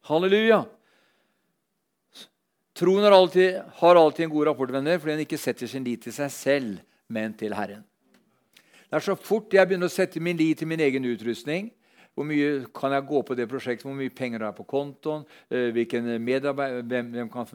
Halleluja. 0.07 0.63
Troen 2.79 3.03
har 3.03 3.11
alltid, 3.11 3.57
har 3.81 3.99
alltid 3.99 4.23
en 4.23 4.31
god 4.31 4.47
rapport, 4.47 4.71
venner, 4.71 4.99
fordi 4.99 5.17
den 5.17 5.25
ikke 5.25 5.39
setter 5.41 5.67
sin 5.67 5.83
lit 5.83 6.05
til 6.05 6.15
seg 6.15 6.31
selv, 6.31 6.77
men 7.11 7.33
til 7.35 7.51
Herren. 7.57 7.83
Det 8.55 8.95
er 8.97 9.03
så 9.03 9.17
fort 9.19 9.51
jeg 9.53 9.67
begynner 9.67 9.89
å 9.89 9.93
sette 9.93 10.21
min 10.23 10.37
lit 10.39 10.61
til 10.61 10.69
min 10.69 10.81
egen 10.81 11.03
utrustning, 11.09 11.67
hvor 12.19 12.27
mye 12.27 12.65
kan 12.75 12.91
jeg 12.91 13.05
gå 13.07 13.19
på 13.23 13.35
det 13.37 13.45
prosjektet? 13.47 13.85
Hvor 13.87 13.95
mye 13.95 14.11
penger 14.11 14.41
har 14.43 14.49
jeg 14.49 14.57
på 14.57 14.65
kontoen? 14.67 15.21
Eh, 15.47 15.69
hvem, 15.71 17.11
hvem 17.13 17.29
kan, 17.31 17.47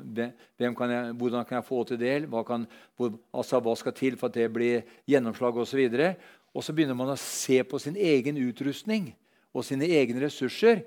hvem 0.56 0.76
kan 0.78 0.94
jeg, 0.94 1.10
hvordan 1.20 1.44
kan 1.44 1.58
jeg 1.58 1.66
få 1.66 1.82
til 1.84 1.98
del? 2.00 2.24
Hva, 2.32 2.40
kan, 2.48 2.64
hvor, 2.96 3.12
altså, 3.36 3.60
hva 3.60 3.74
skal 3.76 3.92
til 3.92 4.16
for 4.16 4.32
at 4.32 4.38
det 4.38 4.46
blir 4.54 4.86
gjennomslag? 5.04 5.58
Og, 5.60 5.68
så 5.68 6.14
og 6.54 6.64
så 6.64 6.72
begynner 6.72 6.96
man 6.96 7.12
å 7.12 7.18
se 7.20 7.60
på 7.64 7.78
sin 7.78 7.96
egen 7.96 8.40
utrustning 8.40 9.12
og 9.52 9.68
sine 9.68 9.84
egne 9.84 10.24
ressurser. 10.24 10.80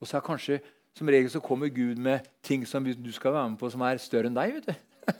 Og 0.00 0.10
så 0.10 0.18
er 0.18 0.26
kanskje 0.28 0.60
som 0.94 1.10
regel 1.10 1.30
så 1.30 1.42
kommer 1.42 1.72
Gud 1.74 1.98
med 1.98 2.26
ting 2.44 2.62
som 2.66 2.84
du 2.84 3.12
skal 3.12 3.34
være 3.34 3.50
med 3.50 3.58
på 3.58 3.70
som 3.72 3.82
er 3.82 4.02
større 4.02 4.30
enn 4.30 4.36
deg. 4.36 4.54
vet 4.54 4.68
du. 4.68 4.74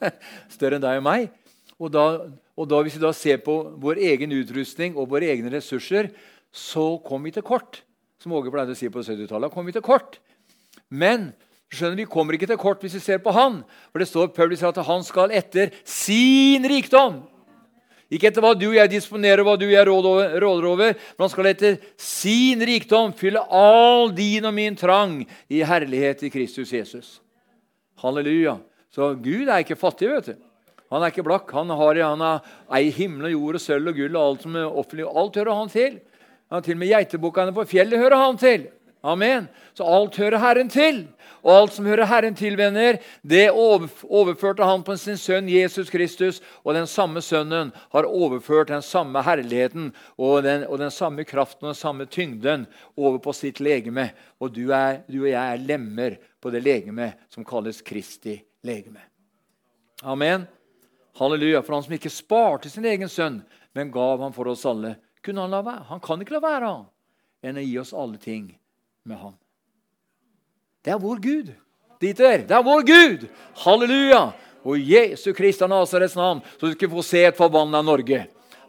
større 0.56 0.78
enn 0.78 0.84
deg 0.84 1.00
og 1.00 1.06
meg. 1.06 1.32
Og, 1.74 1.90
da, 1.90 2.04
og 2.54 2.68
da, 2.70 2.82
Hvis 2.87 2.94
vi 2.94 3.02
da 3.02 3.10
ser 3.16 3.40
på 3.42 3.56
vår 3.82 3.98
egen 4.12 4.32
utrustning 4.37 4.94
og 4.94 5.10
våre 5.10 5.32
egne 5.32 5.50
ressurser, 5.56 6.12
så 6.54 6.94
kommer 7.02 7.28
vi 7.28 7.34
til 7.38 7.46
kort. 7.46 7.82
Som 8.22 8.37
Åge 8.38 8.52
pleide 8.54 8.76
å 8.76 8.78
si 8.78 8.88
på 8.88 9.02
70-tallet. 9.02 9.50
kommer 9.50 9.72
vi 9.72 9.76
til 9.76 9.84
kort. 9.84 10.20
Men 10.88 11.32
skjønner 11.74 12.04
vi 12.04 12.06
kommer 12.06 12.37
ikke 12.37 12.46
til 12.46 12.60
kort 12.60 12.84
hvis 12.84 12.94
vi 13.00 13.02
ser 13.02 13.18
på 13.24 13.34
han. 13.34 13.64
For 13.90 13.98
det 13.98 14.08
står 14.08 14.30
Paulus 14.37 14.62
at 14.62 14.78
han 14.87 15.02
skal 15.02 15.34
etter 15.34 15.74
sin 15.82 16.62
rikdom 16.70 17.24
ikke 18.12 18.28
etter 18.28 18.44
hva 18.44 18.52
du 18.56 18.66
og 18.68 18.76
jeg 18.76 18.90
disponerer, 18.92 19.42
hva 19.46 19.56
du 19.58 19.64
og 19.66 19.72
jeg 19.72 19.88
råder 19.88 20.66
over, 20.68 20.92
men 20.92 21.24
han 21.24 21.32
skal 21.32 21.48
etter 21.50 21.78
sin 22.00 22.60
rikdom 22.64 23.14
fylle 23.16 23.42
all 23.48 24.12
din 24.14 24.44
og 24.44 24.54
min 24.56 24.76
trang 24.76 25.22
i 25.48 25.62
herlighet 25.64 26.26
i 26.28 26.32
Kristus 26.32 26.72
Jesus. 26.74 27.14
Halleluja. 28.02 28.58
Så 28.92 29.14
Gud 29.18 29.48
er 29.48 29.64
ikke 29.64 29.78
fattig, 29.78 30.10
vet 30.12 30.32
du. 30.32 30.36
Han 30.92 31.02
er 31.02 31.10
ikke 31.10 31.24
blakk. 31.26 31.50
Han 31.56 31.72
har, 31.74 31.98
har 31.98 32.76
ei 32.76 32.92
himmel 32.94 33.30
og 33.30 33.34
jord 33.34 33.58
og 33.58 33.62
sølv 33.64 33.90
og 33.90 33.96
gull 33.98 34.18
og 34.18 34.28
alt 34.28 34.44
som 34.44 34.58
er 34.60 34.68
offentlig. 34.68 35.06
Alt 35.08 35.38
hører 35.40 35.58
han 35.58 35.72
til. 35.72 35.96
Han, 36.52 36.62
til 36.62 36.76
og 36.76 36.82
med 36.84 36.92
geitebukkene 36.92 37.54
på 37.56 37.64
fjellet 37.72 37.98
hører 37.98 38.20
han 38.20 38.38
til. 38.38 38.68
Amen. 39.04 39.48
Så 39.74 39.84
alt 39.84 40.16
hører 40.16 40.40
Herren 40.40 40.70
til. 40.72 41.02
Og 41.44 41.50
alt 41.52 41.74
som 41.76 41.84
hører 41.84 42.08
Herren 42.08 42.36
til, 42.36 42.54
venner, 42.56 42.96
det 43.20 43.50
overførte 43.52 44.64
han 44.64 44.80
på 44.86 44.94
sin 44.96 45.18
sønn 45.20 45.50
Jesus 45.52 45.90
Kristus. 45.92 46.38
Og 46.64 46.72
den 46.72 46.88
samme 46.88 47.20
sønnen 47.20 47.74
har 47.92 48.08
overført 48.08 48.72
den 48.72 48.82
samme 48.82 49.20
herligheten 49.26 49.90
og 50.16 50.40
den, 50.46 50.64
og 50.64 50.80
den 50.80 50.94
samme 50.94 51.28
kraften 51.28 51.68
og 51.68 51.74
den 51.74 51.82
samme 51.82 52.08
tyngden 52.08 52.64
over 52.96 53.20
på 53.20 53.36
sitt 53.36 53.60
legeme. 53.60 54.08
Og 54.40 54.56
du, 54.56 54.72
er, 54.72 55.02
du 55.04 55.20
og 55.26 55.28
jeg 55.34 55.52
er 55.52 55.68
lemmer 55.68 56.16
på 56.40 56.54
det 56.54 56.64
legeme 56.64 57.12
som 57.28 57.44
kalles 57.44 57.84
Kristi 57.84 58.38
legeme. 58.64 59.04
Amen. 60.00 60.48
Halleluja. 61.20 61.60
For 61.60 61.76
han 61.76 61.84
som 61.84 62.00
ikke 62.00 62.16
sparte 62.16 62.72
sin 62.72 62.88
egen 62.88 63.12
sønn, 63.12 63.42
men 63.76 63.92
gav 63.92 64.24
ham 64.24 64.32
for 64.32 64.48
oss 64.48 64.64
alle, 64.64 64.96
kunne 65.20 65.44
han 65.44 65.52
la 65.52 65.60
være. 65.60 65.88
Han 65.92 66.00
kan 66.00 66.24
ikke 66.24 66.38
la 66.38 66.44
være 66.48 66.76
enn 67.44 67.60
å 67.60 67.68
gi 67.68 67.80
oss 67.84 67.92
alle 67.92 68.16
ting 68.16 68.54
med 69.04 69.16
ham. 69.20 69.34
Det 70.84 70.92
er 70.92 71.00
vår 71.00 71.20
Gud. 71.20 71.52
Dieter, 72.00 72.44
det 72.48 72.54
er 72.56 72.64
vår 72.64 72.84
Gud! 72.88 73.26
Halleluja! 73.64 74.22
Og 74.64 74.80
Jesu 74.80 75.32
Kristi 75.36 75.66
Nasarets 75.68 76.16
navn, 76.16 76.40
så 76.56 76.70
du 76.70 76.72
skal 76.72 76.90
få 76.92 77.02
se 77.04 77.20
et 77.28 77.36
forbanna 77.36 77.82
Norge. 77.84 78.22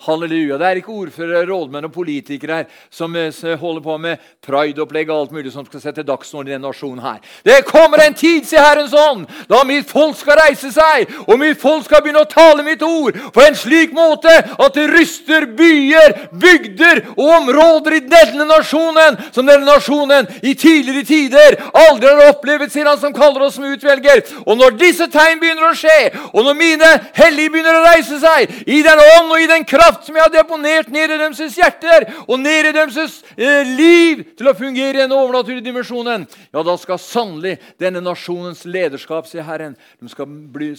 Halleluja. 0.06 0.58
Det 0.60 0.68
er 0.68 0.80
ikke 0.82 0.94
ordførere, 0.94 1.46
rådmenn 1.50 1.88
og 1.88 1.94
politikere 1.94 2.60
her 2.62 2.66
som 2.92 3.16
eh, 3.16 3.60
holder 3.60 3.82
på 3.82 3.98
med 4.02 4.24
prideopplegg 4.46 5.10
og 5.10 5.20
alt 5.20 5.36
mulig 5.36 5.54
som 5.54 5.66
skal 5.66 5.82
sette 5.84 6.06
dagsorden 6.06 6.50
i 6.50 6.56
denne 6.56 6.68
nasjonen 6.68 7.02
her. 7.04 7.22
Det 7.46 7.62
kommer 7.68 8.04
en 8.04 8.18
tid, 8.18 8.46
sier 8.48 8.64
Herrens 8.64 8.94
ånd, 8.94 9.26
da 9.50 9.64
mitt 9.68 9.90
folk 9.90 10.18
skal 10.20 10.40
reise 10.42 10.72
seg, 10.74 11.10
og 11.26 11.40
mitt 11.42 11.62
folk 11.62 11.86
skal 11.88 12.04
begynne 12.04 12.26
å 12.26 12.30
tale 12.30 12.66
mitt 12.66 12.84
ord 12.86 13.18
på 13.34 13.44
en 13.44 13.58
slik 13.58 13.96
måte 13.96 14.32
at 14.32 14.78
det 14.78 14.88
ryster 14.92 15.48
byer, 15.58 16.16
bygder 16.32 17.04
og 17.16 17.34
områder 17.40 18.00
i 18.00 18.04
denne 18.06 18.48
nasjonen 18.50 19.20
som 19.32 19.48
denne 19.48 19.66
nasjonen 19.68 20.30
i 20.42 20.56
tidligere 20.58 21.06
tider 21.08 21.60
aldri 21.86 22.12
har 22.12 22.34
opplevd, 22.34 22.72
sier 22.74 22.90
han 22.90 23.00
som 23.02 23.16
kaller 23.16 23.48
oss 23.48 23.58
som 23.58 23.68
utvelger. 23.68 24.24
Og 24.46 24.58
når 24.60 24.78
disse 24.80 25.08
tegn 25.12 25.40
begynner 25.42 25.70
å 25.70 25.78
skje, 25.78 26.00
og 26.34 26.46
når 26.46 26.58
mine 26.60 26.92
hellige 27.18 27.54
begynner 27.54 27.80
å 27.80 27.86
reise 27.86 28.20
seg 28.22 28.52
i 28.66 28.82
den 28.86 29.02
ånd 29.06 29.32
og 29.32 29.42
i 29.42 29.50
den 29.50 29.66
kraft 29.68 29.85
kraft 29.86 30.06
som 30.06 30.16
jeg 30.18 30.26
har 30.26 30.34
deponert 30.34 30.90
ned 30.94 31.12
i 31.14 31.18
deres 31.20 31.58
hjerter 31.58 32.06
og 32.26 32.40
ned 32.42 32.70
i 32.70 32.74
deres 32.76 33.20
eh, 33.38 33.68
liv 33.68 34.24
til 34.38 34.50
å 34.50 34.56
fungere 34.58 34.98
i 34.98 35.04
den 35.04 35.14
overnaturlige 35.16 35.66
dimensjonen, 35.66 36.26
ja, 36.26 36.64
da 36.66 36.76
skal 36.80 37.02
sannelig 37.02 37.58
denne 37.82 38.02
nasjonens 38.04 38.66
lederskap, 38.66 39.30
sier 39.30 39.46
Herren, 39.46 39.76
de 40.00 40.10
skal, 40.12 40.30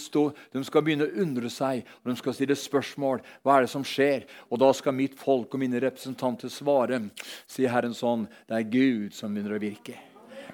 stå, 0.01 0.25
de 0.53 0.65
skal 0.67 0.85
begynne 0.85 1.07
å 1.07 1.23
undre 1.23 1.51
seg, 1.53 1.85
og 2.01 2.11
de 2.11 2.17
skal 2.19 2.35
stille 2.35 2.57
spørsmål. 2.59 3.23
Hva 3.45 3.57
er 3.57 3.67
det 3.67 3.73
som 3.73 3.85
skjer? 3.87 4.27
Og 4.51 4.61
da 4.61 4.73
skal 4.75 4.97
mitt 4.97 5.17
folk 5.19 5.53
og 5.53 5.63
mine 5.63 5.81
representanter 5.83 6.51
svare, 6.51 7.01
sier 7.49 7.73
Herren 7.73 7.95
sånn, 7.97 8.27
det 8.49 8.59
er 8.59 8.69
Gud 8.71 9.15
som 9.15 9.33
begynner 9.33 9.57
å 9.57 9.63
virke. 9.63 9.97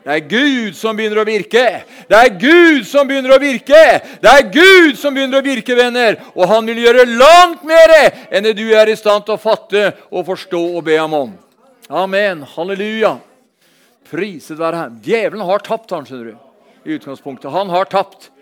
Det 0.03 0.11
er 0.11 0.25
Gud 0.27 0.75
som 0.75 0.97
begynner 0.97 1.21
å 1.21 1.27
virke. 1.27 1.63
Det 2.09 2.17
er 2.19 2.33
Gud 2.35 2.83
som 2.87 3.07
begynner 3.07 3.35
å 3.35 3.39
virke. 3.39 3.83
Det 4.19 4.31
er 4.31 4.49
Gud 4.51 4.99
som 4.99 5.15
begynner 5.15 5.39
å 5.39 5.45
virke, 5.45 5.77
venner. 5.79 6.17
Og 6.35 6.49
han 6.51 6.67
vil 6.67 6.81
gjøre 6.83 7.05
langt 7.07 7.63
mer 7.67 7.93
enn 8.27 8.43
det 8.43 8.57
du 8.59 8.65
er 8.75 8.91
i 8.91 8.97
stand 8.99 9.23
til 9.23 9.37
å 9.37 9.41
fatte 9.41 9.85
og 10.11 10.27
forstå 10.27 10.59
og 10.73 10.83
be 10.89 10.99
ham 10.99 11.15
om. 11.15 11.31
Amen. 11.87 12.43
Halleluja. 12.55 13.15
Priset 14.11 14.59
være 14.59 14.81
Herren. 14.83 14.99
Djevelen 15.05 15.47
har 15.47 15.63
tapt, 15.63 15.95
han, 15.95 16.03
skjønner 16.07 16.33
du. 16.33 16.51
I 16.83 16.97
utgangspunktet. 16.97 17.51
Han 17.55 17.71
har 17.71 17.87
tapt. 17.87 18.32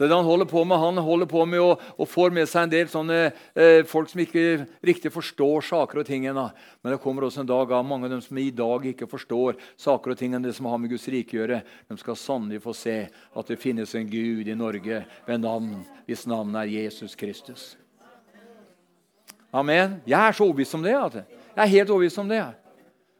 Så 0.00 0.06
det 0.08 0.14
Han 0.14 0.24
holder 0.24 0.46
på 0.48 0.64
med 0.64 0.78
han 0.78 0.96
holder 0.96 1.26
på 1.26 1.42
med 1.44 1.60
å, 1.60 2.04
få 2.08 2.30
med 2.32 2.48
seg 2.48 2.62
en 2.62 2.70
del 2.72 2.86
sånne 2.88 3.16
eh, 3.52 3.82
folk 3.84 4.08
som 4.08 4.22
ikke 4.22 4.62
riktig 4.80 5.10
forstår 5.12 5.60
saker 5.60 6.00
og 6.00 6.06
ting 6.08 6.24
ennå. 6.24 6.46
Men 6.80 6.94
det 6.94 7.02
kommer 7.02 7.26
også 7.26 7.42
en 7.42 7.50
dag 7.50 7.74
av 7.76 7.84
mange 7.84 8.08
av 8.08 8.14
dem 8.14 8.22
som 8.24 8.38
i 8.40 8.46
dag 8.48 8.86
ikke 8.88 9.04
forstår 9.10 9.58
saker 9.76 10.14
og 10.14 10.16
ting 10.16 10.32
enn 10.32 10.46
det 10.46 10.54
som 10.56 10.70
har 10.72 10.80
med 10.80 10.88
Guds 10.88 11.04
rike 11.12 11.36
å 11.36 11.42
gjøre. 11.42 11.58
De 11.92 11.98
skal 12.00 12.16
sannelig 12.16 12.62
få 12.64 12.72
se 12.78 12.94
at 13.12 13.52
det 13.52 13.58
finnes 13.60 13.92
en 13.92 14.08
Gud 14.08 14.48
i 14.48 14.56
Norge 14.56 15.02
ved 15.26 15.44
navn, 15.44 15.82
hvis 16.08 16.24
navnet 16.32 16.62
er 16.62 16.72
Jesus 16.78 17.12
Kristus. 17.12 17.66
Amen. 19.52 19.98
Jeg 20.08 20.16
er 20.16 20.32
så 20.32 20.48
overbevist 20.48 20.78
om 20.80 20.88
det. 20.88 20.96
Jeg 20.96 21.60
er 21.66 21.72
helt 21.74 21.92
overbevist 21.92 22.22
om 22.24 22.32
det. 22.32 22.40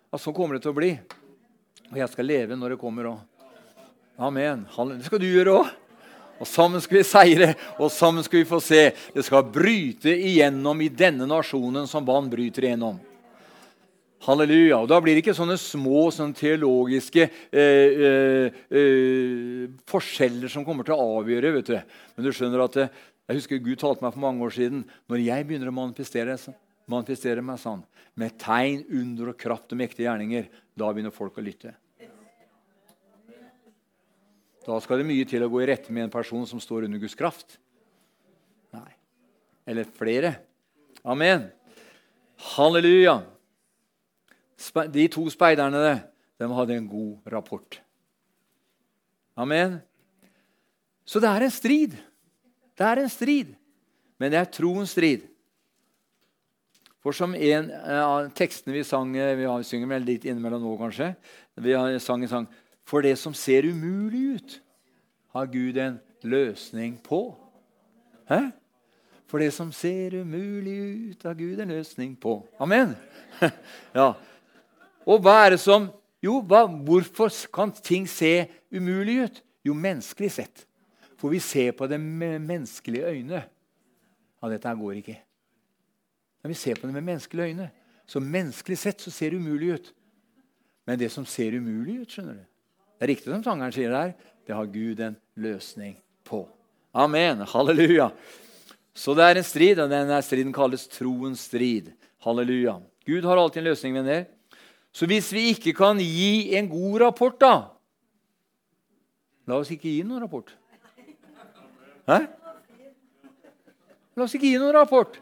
At 0.08 0.24
sånn 0.24 0.32
kommer 0.32 0.56
det 0.56 0.64
til 0.64 0.72
å 0.72 0.80
bli. 0.80 0.94
Og 1.92 2.00
jeg 2.00 2.16
skal 2.16 2.30
leve 2.32 2.56
når 2.56 2.78
det 2.78 2.80
kommer 2.80 3.12
òg. 3.12 3.46
Amen. 4.16 4.64
Det 4.96 5.12
skal 5.12 5.20
du 5.20 5.28
gjøre 5.28 5.60
òg. 5.60 5.76
Og 6.40 6.48
sammen 6.48 6.80
skal 6.80 7.00
vi 7.00 7.04
seire, 7.04 7.52
og 7.76 7.92
sammen 7.92 8.24
skal 8.24 8.40
vi 8.40 8.48
få 8.48 8.62
se. 8.64 8.86
Det 9.12 9.24
skal 9.26 9.44
bryte 9.52 10.12
igjennom 10.14 10.80
i 10.80 10.88
denne 10.88 11.28
nasjonen 11.28 11.88
som 11.90 12.06
vann 12.08 12.30
bryter 12.32 12.64
igjennom. 12.64 12.96
Halleluja. 14.24 14.78
Og 14.80 14.88
Da 14.88 14.98
blir 15.00 15.16
det 15.16 15.24
ikke 15.24 15.36
sånne 15.36 15.56
små 15.60 16.08
sånne 16.12 16.36
teologiske 16.36 17.26
eh, 17.26 18.00
eh, 18.08 18.58
eh, 18.68 19.68
forskjeller 19.88 20.52
som 20.52 20.64
kommer 20.64 20.84
til 20.84 20.96
å 20.96 21.20
avgjøre. 21.20 21.52
vet 21.56 21.70
du. 21.72 21.76
Men 22.16 22.26
du 22.26 22.32
skjønner 22.32 22.64
at 22.64 22.76
eh, 22.76 22.98
Jeg 23.30 23.38
husker 23.38 23.62
Gud 23.62 23.78
talte 23.78 24.02
meg 24.02 24.12
for 24.16 24.24
mange 24.24 24.42
år 24.42 24.56
siden. 24.56 24.82
Når 25.08 25.22
jeg 25.22 25.46
begynner 25.46 25.70
å 25.70 25.76
manifestere, 25.76 26.34
manifestere 26.90 27.44
meg 27.44 27.60
sånn, 27.62 27.84
med 28.18 28.34
tegn, 28.42 28.82
under 28.90 29.30
og 29.30 29.38
kraft 29.38 29.70
og 29.70 29.78
mektige 29.78 30.08
gjerninger, 30.08 30.48
da 30.74 30.88
begynner 30.90 31.14
folk 31.14 31.38
å 31.38 31.44
lytte. 31.44 31.76
Da 34.66 34.76
skal 34.84 35.00
det 35.00 35.08
mye 35.08 35.26
til 35.28 35.42
å 35.44 35.50
gå 35.50 35.62
i 35.62 35.68
rette 35.70 35.92
med 35.92 36.06
en 36.06 36.12
person 36.12 36.44
som 36.48 36.60
står 36.60 36.86
under 36.86 37.00
Guds 37.00 37.16
kraft. 37.18 37.56
Nei. 38.76 38.90
Eller 39.68 39.88
flere. 39.88 40.34
Amen. 41.04 41.48
Halleluja. 42.56 43.20
De 44.92 45.06
to 45.12 45.24
speiderne 45.32 45.94
de 46.40 46.50
hadde 46.56 46.76
en 46.76 46.88
god 46.88 47.32
rapport. 47.32 47.80
Amen. 49.40 49.78
Så 51.08 51.20
det 51.22 51.30
er 51.30 51.46
en 51.46 51.52
strid. 51.52 51.96
Det 52.76 52.86
er 52.86 53.00
en 53.00 53.12
strid. 53.12 53.54
Men 54.20 54.32
det 54.32 54.40
er 54.40 54.52
troens 54.52 54.92
strid. 54.92 55.24
For 57.00 57.16
som 57.16 57.32
en 57.32 57.70
av 57.72 58.28
tekstene 58.36 58.74
vi 58.74 58.82
sang 58.84 59.14
Vi 59.14 59.46
synger 59.64 59.88
vel 59.94 60.04
litt 60.04 60.26
innimellom 60.28 60.60
nå, 60.60 60.74
kanskje. 60.76 61.14
Vi 61.56 61.72
sang 62.04 62.24
en 62.24 62.28
sang 62.28 62.48
for 62.90 63.06
det 63.06 63.14
som 63.20 63.34
ser 63.36 63.68
umulig 63.70 64.22
ut, 64.34 64.56
har 65.30 65.46
Gud 65.46 65.76
en 65.78 66.00
løsning 66.26 66.96
på. 67.04 67.36
Hæ? 68.26 68.50
For 69.30 69.38
det 69.38 69.52
som 69.54 69.70
ser 69.72 70.16
umulig 70.18 70.74
ut, 71.12 71.22
har 71.22 71.36
Gud 71.38 71.60
en 71.62 71.70
løsning 71.70 72.16
på. 72.18 72.40
Amen. 72.58 72.96
ja. 73.94 74.08
Og 75.06 75.22
hva 75.22 75.36
er 75.46 75.56
det 75.56 75.62
som 75.62 75.90
Jo, 76.20 76.42
hva, 76.44 76.66
hvorfor 76.68 77.32
kan 77.48 77.70
ting 77.72 78.04
se 78.04 78.44
umulig 78.68 79.14
ut? 79.24 79.38
Jo, 79.64 79.72
menneskelig 79.72 80.28
sett. 80.34 80.66
For 81.16 81.32
vi 81.32 81.38
ser 81.40 81.72
på 81.72 81.86
det 81.88 81.96
med 81.96 82.42
menneskelige 82.44 83.08
øyne. 83.08 83.40
Ja, 83.40 84.50
dette 84.52 84.68
her 84.68 84.76
går 84.76 84.98
ikke. 84.98 85.14
Men 86.42 86.52
vi 86.52 86.58
ser 86.60 86.76
på 86.76 86.84
det 86.84 86.92
med 86.92 87.06
menneskelige 87.08 87.54
øyne. 87.54 87.70
Så 88.04 88.20
menneskelig 88.20 88.76
sett 88.82 89.00
så 89.00 89.08
ser 89.10 89.32
det 89.32 89.40
umulig 89.40 89.72
ut. 89.78 89.88
Men 90.84 91.00
det 91.00 91.08
som 91.08 91.24
ser 91.24 91.56
umulig 91.56 92.02
ut, 92.02 92.12
skjønner 92.12 92.36
du 92.36 92.49
Det 93.00 93.06
er 93.06 93.14
riktig 93.14 93.32
som 93.32 93.40
sangeren 93.40 93.72
sier 93.72 93.94
der. 93.94 94.10
Det 94.44 94.52
har 94.52 94.66
Gud 94.68 94.98
en 95.00 95.14
løsning 95.40 95.94
på. 96.28 96.42
Amen. 96.92 97.40
Halleluja. 97.48 98.10
Så 98.92 99.14
det 99.16 99.24
er 99.24 99.40
en 99.40 99.46
strid, 99.46 99.80
og 99.80 99.88
denne 99.88 100.18
striden 100.20 100.52
kalles 100.52 100.84
troens 100.92 101.46
strid. 101.48 101.88
Halleluja. 102.26 102.74
Gud 103.08 103.24
har 103.24 103.40
alltid 103.40 103.62
en 103.62 103.70
løsning, 103.70 103.96
venner. 103.96 104.26
Så 104.92 105.08
hvis 105.08 105.30
vi 105.32 105.46
ikke 105.54 105.72
kan 105.80 105.96
gi 105.96 106.52
en 106.60 106.68
god 106.68 107.00
rapport, 107.06 107.40
da 107.40 107.54
La 109.48 109.56
oss 109.58 109.72
ikke 109.72 109.88
gi 109.88 110.04
noen 110.06 110.20
rapport. 110.22 110.52
Hæ? 112.06 112.18
La 114.14 114.26
oss 114.26 114.36
ikke 114.36 114.46
gi 114.46 114.60
noen 114.60 114.76
rapport. 114.76 115.16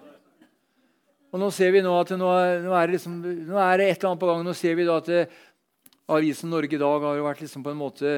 Og 1.32 1.40
Nå 1.40 1.48
ser 1.54 1.70
vi 1.72 1.80
nå 1.84 1.92
at 1.96 2.10
nå 2.16 2.28
er, 2.32 2.58
nå 2.64 2.72
er, 2.72 2.88
det, 2.88 2.98
liksom, 2.98 3.16
nå 3.22 3.56
er 3.60 3.80
det 3.80 3.86
et 3.86 3.98
eller 3.98 4.10
annet 4.10 4.20
på 4.20 4.28
gang. 4.30 4.42
Nå 4.44 4.54
ser 4.56 4.76
vi 4.76 4.86
da 4.88 4.98
at 5.00 5.08
det, 5.08 5.22
Avisen 6.08 6.48
Norge 6.48 6.72
i 6.72 6.80
dag 6.80 7.02
har 7.04 7.18
jo 7.18 7.26
vært 7.26 7.42
liksom 7.44 7.64
på 7.64 7.72
en 7.74 7.80
måte 7.82 8.12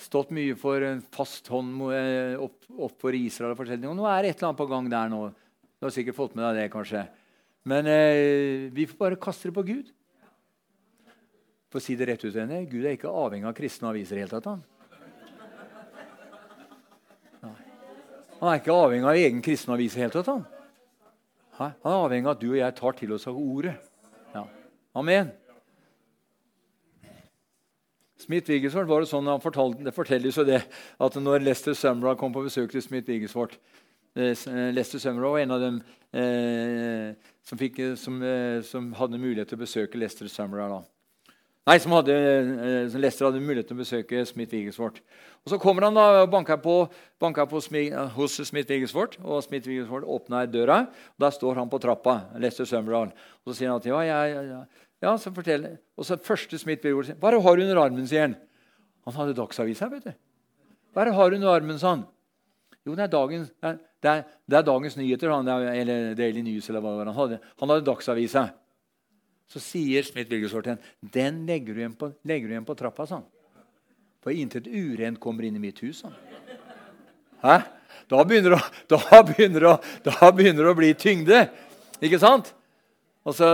stått 0.00 0.32
mye 0.34 0.56
for 0.58 0.82
en 0.82 1.02
fast 1.14 1.46
hånd 1.52 1.84
eh, 1.94 2.34
opp, 2.40 2.64
opp 2.74 2.96
for 2.98 3.14
Israel. 3.14 3.54
og 3.54 3.96
nå 3.96 4.06
er 4.08 4.22
det 4.22 4.32
et 4.32 4.40
eller 4.40 4.48
annet 4.48 4.58
på 4.58 4.66
gang 4.70 4.88
der 4.90 5.12
nå. 5.12 5.20
Du 5.78 5.86
har 5.86 5.94
sikkert 5.94 6.16
fått 6.16 6.34
med 6.34 6.44
deg 6.48 6.58
det, 6.58 6.72
kanskje. 6.72 7.04
Men 7.70 7.86
eh, 7.86 8.66
vi 8.74 8.86
får 8.88 8.98
bare 8.98 9.20
kaste 9.20 9.48
det 9.48 9.54
på 9.54 9.66
Gud. 9.68 9.92
For 11.70 11.78
å 11.78 11.84
si 11.84 11.94
det 11.94 12.08
rett 12.08 12.24
ut, 12.24 12.34
henne, 12.34 12.64
Gud 12.66 12.82
er 12.82 12.96
ikke 12.96 13.12
avhengig 13.12 13.46
av 13.46 13.54
kristne 13.54 13.92
aviser 13.92 14.18
i 14.18 14.24
hele 14.24 14.32
tatt. 14.32 14.48
Han. 14.50 14.64
han 18.40 18.50
er 18.50 18.58
ikke 18.58 18.74
avhengig 18.74 19.06
av 19.06 19.20
egen 19.20 19.44
kristne 19.44 19.76
avis 19.76 19.94
i 19.94 20.02
hele 20.02 20.16
tatt. 20.16 20.32
Han. 20.32 20.42
han 21.60 21.76
er 21.76 22.00
avhengig 22.00 22.26
av 22.26 22.34
at 22.34 22.42
du 22.42 22.48
og 22.50 22.58
jeg 22.58 22.78
tar 22.80 22.98
til 22.98 23.14
oss 23.14 23.28
av 23.30 23.38
ordet. 23.38 23.76
Ja. 24.34 24.48
Amen. 24.98 25.30
Smith-Wigglesworth 28.26 28.88
var 28.90 29.04
det 29.04 29.10
sånn, 29.10 29.28
han 29.30 29.42
fortalte, 29.42 29.84
Det 29.86 29.94
fortelles 29.96 30.36
jo 30.36 30.44
det 30.46 30.60
at 31.00 31.18
når 31.20 31.44
Lester 31.44 31.76
Sumrah 31.76 32.16
kom 32.18 32.32
på 32.34 32.44
besøk 32.46 32.72
til 32.72 32.84
Smith-Wigglesworth 32.84 33.58
eh, 34.16 34.32
eh, 34.34 34.70
Lester 34.76 35.02
Sumrah 35.02 35.34
var 35.34 35.42
en 35.44 35.56
av 35.56 35.64
dem 35.64 35.82
eh, 36.12 37.12
som, 37.46 37.58
fikk, 37.58 37.78
eh, 37.78 37.94
som, 38.00 38.22
eh, 38.22 38.60
som, 38.66 38.92
hadde 38.98 39.20
mulighet 39.20 39.52
til 39.52 39.60
å 39.60 39.64
besøke 39.64 40.00
Lester 40.00 40.30
Sumrah. 40.30 40.80
Nei, 41.68 41.76
som 41.78 41.92
hadde, 41.92 42.14
som 42.90 43.02
Lester 43.02 43.28
hadde 43.28 43.42
mulighet 43.44 43.68
til 43.68 43.76
å 43.76 43.82
besøke 43.82 44.22
Smith-Wigglesworth. 44.26 45.02
Og 45.44 45.52
Så 45.52 45.58
kommer 45.60 45.86
han 45.86 45.94
da 45.94 46.22
og 46.22 46.30
banker 46.32 46.58
på, 46.60 46.76
banker 47.20 47.46
på 47.46 47.60
hos 47.60 48.38
Smith-Wigglesworth. 48.48 49.20
og 49.22 49.44
Smith-Wigglesworth 49.44 50.08
åpner 50.08 50.48
døra. 50.50 50.78
og 50.88 51.20
Der 51.20 51.30
står 51.36 51.60
han 51.60 51.70
på 51.70 51.78
trappa. 51.78 52.20
Lester 52.40 52.64
Sumrah. 52.64 53.12
Og 53.44 53.52
så 53.52 53.58
sier 53.58 53.70
han 53.70 53.78
at 53.78 53.86
ja, 53.86 54.00
jeg, 54.00 54.34
jeg, 54.48 54.66
ja, 55.00 55.16
så 55.18 55.32
forteller. 55.32 55.78
Og 55.96 56.04
så 56.04 56.18
første 56.20 56.58
Smith 56.60 56.82
Billboard 56.82 57.06
sier, 57.08 57.16
'Hva 57.16 57.40
har 57.40 57.56
du 57.56 57.62
under 57.62 57.80
armen?' 57.80 58.06
sier 58.06 58.20
han. 58.20 58.36
Han 59.06 59.14
hadde 59.14 59.34
Dagsavisa, 59.34 59.88
vet 59.88 60.04
du. 60.04 60.12
'Hva 60.92 61.06
er 61.06 61.12
har 61.12 61.30
du 61.30 61.36
under 61.36 61.48
armen?' 61.48 61.78
sa 61.78 61.94
han. 61.94 62.06
Jo, 62.86 62.94
det 62.94 63.04
er 63.04 63.12
dagens, 63.12 63.50
det 63.60 64.08
er, 64.08 64.24
det 64.48 64.56
er 64.56 64.62
dagens 64.62 64.96
nyheter, 64.96 65.30
han, 65.30 65.48
eller 65.48 66.14
Daily 66.14 66.40
News. 66.40 66.68
eller 66.68 66.80
hva 66.80 67.04
han 67.04 67.14
hadde. 67.14 67.40
Han 67.60 67.68
hadde 67.68 67.84
Dagsavisa. 67.84 68.50
Så 69.48 69.60
sier 69.60 70.02
Smith 70.02 70.30
Wilgersworth 70.30 70.64
til 70.64 70.76
ham, 70.76 70.78
'Den 71.02 71.46
legger 71.46 71.74
du 71.74 71.80
igjen 71.80 71.96
på, 71.96 72.12
på 72.66 72.74
trappa', 72.76 73.06
Sånn. 73.06 73.24
'For 74.22 74.30
intet 74.32 74.66
urent 74.66 75.20
kommer 75.20 75.44
inn 75.44 75.56
i 75.56 75.58
mitt 75.58 75.78
hus', 75.80 76.02
Sånn. 76.02 76.14
Hæ? 77.42 77.62
Det, 78.08 78.42
det, 78.42 78.60
da 78.84 79.22
begynner 79.22 80.64
det 80.64 80.70
å 80.70 80.76
bli 80.76 80.94
tyngde. 80.94 81.48
Ikke 82.02 82.18
sant? 82.18 82.54
Altså, 83.30 83.48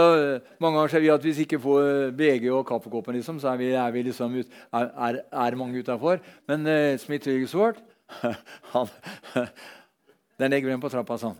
mange 0.62 0.78
ganger 0.78 0.92
ser 0.94 1.02
vi 1.04 1.10
at 1.12 1.24
Hvis 1.26 1.40
vi 1.40 1.44
ikke 1.44 1.60
får 1.60 2.12
BG 2.16 2.48
og 2.54 2.64
kaffekoppen, 2.68 3.18
liksom, 3.18 3.40
så 3.42 3.52
er 3.52 3.60
vi, 3.60 3.70
er 3.76 3.92
vi 3.92 4.04
liksom 4.06 4.38
ut, 4.40 4.58
er, 4.72 4.90
er, 5.08 5.20
er 5.44 5.58
mange 5.60 5.82
utafor. 5.84 6.22
Men 6.48 6.64
uh, 6.64 6.96
Smith 7.00 7.28
Wigglesworth 7.28 7.82
han, 8.72 8.92
Den 10.40 10.52
legger 10.52 10.70
vi 10.70 10.80
på 10.80 10.92
trappa 10.92 11.18
sånn. 11.20 11.36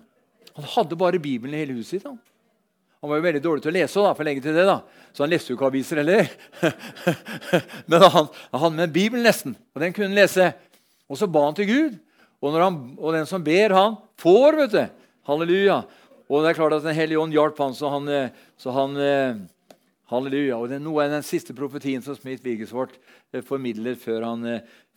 Han 0.57 0.69
hadde 0.73 0.97
bare 0.99 1.21
Bibelen 1.21 1.55
i 1.57 1.63
hele 1.65 1.77
huset 1.77 1.99
sitt. 1.99 2.07
Han. 2.09 2.17
han 3.03 3.11
var 3.11 3.21
jo 3.21 3.27
veldig 3.27 3.43
dårlig 3.45 3.65
til 3.65 3.73
å 3.73 3.77
lese, 3.77 4.05
da, 4.05 4.13
for 4.17 4.29
legge 4.29 4.45
til 4.45 4.57
det, 4.57 4.65
da. 4.69 4.79
så 5.13 5.25
han 5.25 5.33
leste 5.33 5.53
jo 5.53 5.59
ikke 5.59 5.69
aviser 5.69 6.01
heller. 6.01 6.31
Men 7.93 8.07
han, 8.07 8.31
hadde 8.55 8.73
med 8.79 8.95
Bibelen 8.95 9.27
nesten, 9.29 9.57
og 9.75 9.85
den 9.85 9.93
kunne 9.93 10.09
han 10.09 10.17
lese. 10.17 10.49
Og 11.13 11.21
så 11.21 11.29
ba 11.29 11.45
han 11.45 11.59
til 11.59 11.69
Gud. 11.69 11.99
Og, 12.41 12.57
han, 12.57 12.81
og 12.97 13.13
den 13.17 13.29
som 13.29 13.45
ber, 13.45 13.77
han 13.77 14.01
får. 14.21 14.61
vet 14.63 14.73
du. 14.73 14.83
Halleluja. 15.29 15.83
Og 16.27 16.43
det 16.43 16.51
er 16.51 16.59
klart 16.59 16.75
at 16.75 16.87
Den 16.87 16.97
hellige 16.97 17.21
ånd 17.23 17.35
hjalp 17.35 17.59
han, 17.63 17.77
så 17.77 17.93
han, 17.93 18.09
eh, 18.11 18.35
så 18.59 18.75
han 18.75 18.97
eh, 18.99 19.39
Halleluja. 20.11 20.59
Og 20.59 20.69
det 20.71 20.79
er 20.79 20.85
noe 20.85 21.05
av 21.05 21.15
den 21.15 21.25
siste 21.27 21.55
profetien 21.55 22.03
som 22.03 22.19
Smith 22.19 22.45
Wigglesworth 22.45 22.99
eh, 23.33 23.43
formidler 23.47 23.99
før 23.99 24.27
han, 24.27 24.45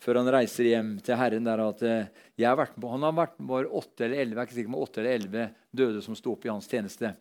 før 0.01 0.21
han, 0.21 0.33
reiser 0.33 0.69
hjem 0.71 0.91
til 1.05 1.17
Herren. 1.19 1.45
der 1.45 1.65
at 1.65 1.85
har 1.85 2.59
vært 2.59 2.77
Han 2.81 3.05
har 3.05 3.17
vært 3.17 3.39
bare 3.39 3.69
åtte 3.69 4.05
eller 4.05 4.21
elleve 4.25 4.39
jeg 4.39 4.45
er 4.45 4.49
ikke 4.49 4.59
sikker 4.59 4.75
på 4.75 4.85
åtte 4.85 5.01
eller 5.01 5.17
elleve 5.19 5.49
døde 5.71 6.01
som 6.05 6.17
sto 6.17 6.33
opp 6.33 6.45
i 6.45 6.53
hans 6.53 6.69
tjeneste. 6.69 7.13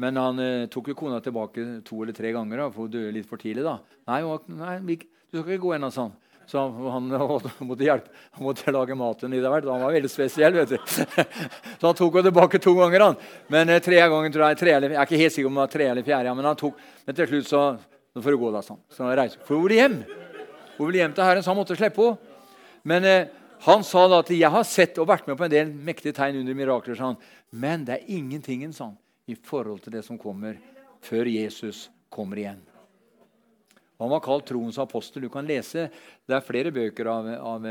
Men 0.00 0.16
han 0.16 0.38
eh, 0.40 0.66
tok 0.72 0.92
jo 0.92 0.96
kona 0.96 1.20
tilbake 1.20 1.66
to 1.84 2.02
eller 2.02 2.16
tre 2.16 2.32
ganger, 2.32 2.62
da, 2.62 2.68
for 2.72 2.86
hun 2.86 2.92
døde 2.94 3.12
litt 3.12 3.28
for 3.28 3.40
tidlig. 3.40 3.66
da. 3.66 3.78
Nei, 4.08 4.22
nei, 4.56 4.96
du 5.30 5.38
skal 5.38 5.54
ikke 5.54 5.64
gå 5.66 5.74
ennå, 5.76 5.90
sa 5.92 6.08
han. 6.08 6.16
Så 6.50 6.62
han, 6.90 7.06
måtte 7.68 7.86
hjelpe, 7.86 8.10
han 8.34 8.44
måtte 8.44 8.72
lage 8.74 8.96
maten 8.98 9.34
i 9.36 9.40
det. 9.40 9.50
Han 9.50 9.84
var 9.84 9.92
veldig 9.94 10.10
spesiell. 10.10 10.56
vet 10.58 10.72
du. 10.74 10.78
Så 11.78 11.84
han 11.86 11.94
tok 11.94 12.16
henne 12.18 12.26
tilbake 12.26 12.58
to 12.58 12.74
ganger. 12.74 13.06
han. 13.06 13.20
Men 13.46 13.70
eh, 13.70 13.82
tre 13.84 14.00
ganger, 14.02 14.32
tror 14.34 14.48
jeg, 14.48 14.58
tre 14.58 14.74
eller, 14.74 14.96
jeg 14.96 14.98
er 14.98 15.06
ikke 15.06 15.20
helt 15.20 15.36
sikker 15.36 15.50
om 15.50 15.60
det 15.60 15.62
var 15.62 15.74
tre 15.76 15.86
eller 15.92 16.06
fjerde. 16.06 16.34
men 16.34 16.48
han 16.50 16.58
tok, 16.58 16.80
men 17.06 17.16
til 17.16 17.30
slutt 17.34 17.50
så 17.50 17.62
Nå 18.10 18.24
får 18.24 18.34
du 18.34 18.40
gå, 18.40 18.48
da, 18.50 18.60
sånn. 18.66 18.78
Så 18.90 19.04
han 19.04 19.12
reiste. 19.14 19.38
For 19.46 19.54
hun 19.54 19.68
ville 19.68 19.76
hjem. 19.78 19.92
Hun 20.74 20.88
ville 20.88 20.98
hjem 20.98 21.12
til 21.14 21.22
Herren, 21.22 21.44
så 21.46 21.52
han 21.52 21.58
måtte 21.60 21.76
slippe 21.78 22.02
henne. 22.02 22.40
Men 22.90 23.06
eh, 23.06 23.28
han 23.68 23.84
sa 23.86 24.08
da 24.08 24.18
at 24.24 24.32
'jeg 24.34 24.50
har 24.50 24.64
sett 24.66 24.98
og 24.98 25.06
vært 25.06 25.28
med 25.28 25.38
på 25.38 25.44
en 25.46 25.52
del 25.52 25.70
mektige 25.70 26.16
tegn 26.16 26.40
under 26.40 26.54
mirakler', 26.58 26.96
sa 26.96 27.12
han. 27.12 27.16
men 27.52 27.84
det 27.84 27.94
er 27.94 28.10
ingenting 28.10 28.66
sånn 28.72 28.96
i 29.28 29.36
forhold 29.36 29.82
til 29.84 29.92
det 29.92 30.02
som 30.04 30.18
kommer 30.18 30.58
før 31.00 31.30
Jesus 31.30 31.90
kommer 32.10 32.36
igjen. 32.36 32.69
Han 34.00 34.10
var 34.10 34.22
kalt 34.24 34.48
troens 34.48 34.78
apostel. 34.80 35.22
Du 35.22 35.28
kan 35.32 35.46
lese, 35.46 35.90
Det 36.26 36.36
er 36.36 36.44
flere 36.44 36.72
bøker 36.72 37.06
av, 37.06 37.26
av, 37.28 37.66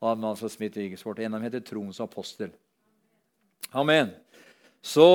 av 0.00 0.24
altså 0.30 0.48
Smith 0.48 0.78
Wigglesworth. 0.78 1.20
En 1.20 1.34
av 1.34 1.40
dem 1.40 1.50
heter 1.50 1.60
'Troens 1.60 2.00
apostel'. 2.00 2.54
Amen. 3.74 4.12
Så, 4.84 5.06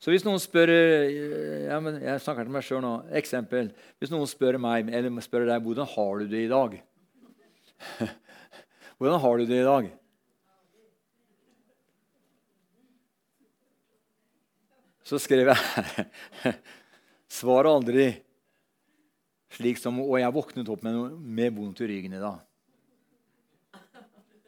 så, 0.00 0.10
hvis 0.10 0.24
noen 0.24 0.40
spør 0.40 0.70
ja, 0.70 1.76
Jeg 1.76 2.22
snakker 2.24 2.46
til 2.46 2.54
meg 2.54 2.64
sjøl 2.64 2.80
nå. 2.80 2.94
Eksempel. 3.20 3.72
Hvis 3.98 4.12
noen 4.14 4.28
spør 4.30 4.56
meg 4.62 4.88
eller 4.88 5.20
spør 5.20 5.44
deg 5.50 5.60
hvordan 5.60 5.90
har 5.92 6.18
du 6.22 6.30
det 6.30 6.46
i 6.46 6.52
dag 6.52 6.80
Hvordan 8.96 9.20
har 9.20 9.38
du 9.38 9.44
det 9.44 9.60
i 9.60 9.66
dag? 9.66 9.90
Så 15.04 15.18
skrev 15.20 15.50
jeg 15.52 16.54
Svar 17.42 17.68
aldri 17.68 18.23
slik 19.54 19.78
som, 19.80 20.00
og 20.02 20.18
jeg 20.20 20.34
våknet 20.34 20.70
opp 20.72 20.82
med, 20.86 21.14
med 21.20 21.54
vondt 21.56 21.82
i 21.84 21.88
ryggen 21.90 22.16
i 22.16 22.22
dag. 22.22 22.42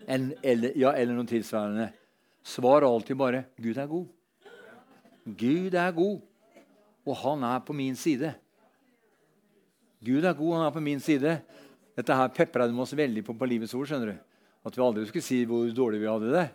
En, 0.06 0.30
eller, 0.42 0.74
ja, 0.78 0.92
eller 0.94 1.16
noe 1.16 1.26
tilsvarende. 1.26 1.90
Svar 2.46 2.86
alltid 2.86 3.18
bare 3.18 3.44
'Gud 3.58 3.78
er 3.78 3.88
god'. 3.90 4.06
Gud 5.26 5.74
er 5.74 5.90
god, 5.90 6.20
og 7.06 7.16
han 7.16 7.42
er 7.42 7.62
på 7.66 7.74
min 7.74 7.96
side. 7.98 8.34
Gud 10.04 10.22
er 10.22 10.36
god, 10.38 10.52
han 10.54 10.66
er 10.66 10.74
på 10.74 10.82
min 10.84 11.00
side. 11.00 11.40
Dette 11.96 12.14
her 12.14 12.28
pepra 12.28 12.68
de 12.68 12.78
oss 12.78 12.94
veldig 12.94 13.24
på 13.24 13.34
på 13.34 13.48
Livets 13.48 13.74
ord. 13.74 13.86
skjønner 13.88 14.12
du. 14.12 14.18
At 14.66 14.76
vi 14.76 14.82
aldri 14.82 15.06
skulle 15.06 15.24
si 15.24 15.44
hvor 15.44 15.66
dårlig 15.74 16.00
vi 16.00 16.10
hadde 16.10 16.30
det. 16.30 16.48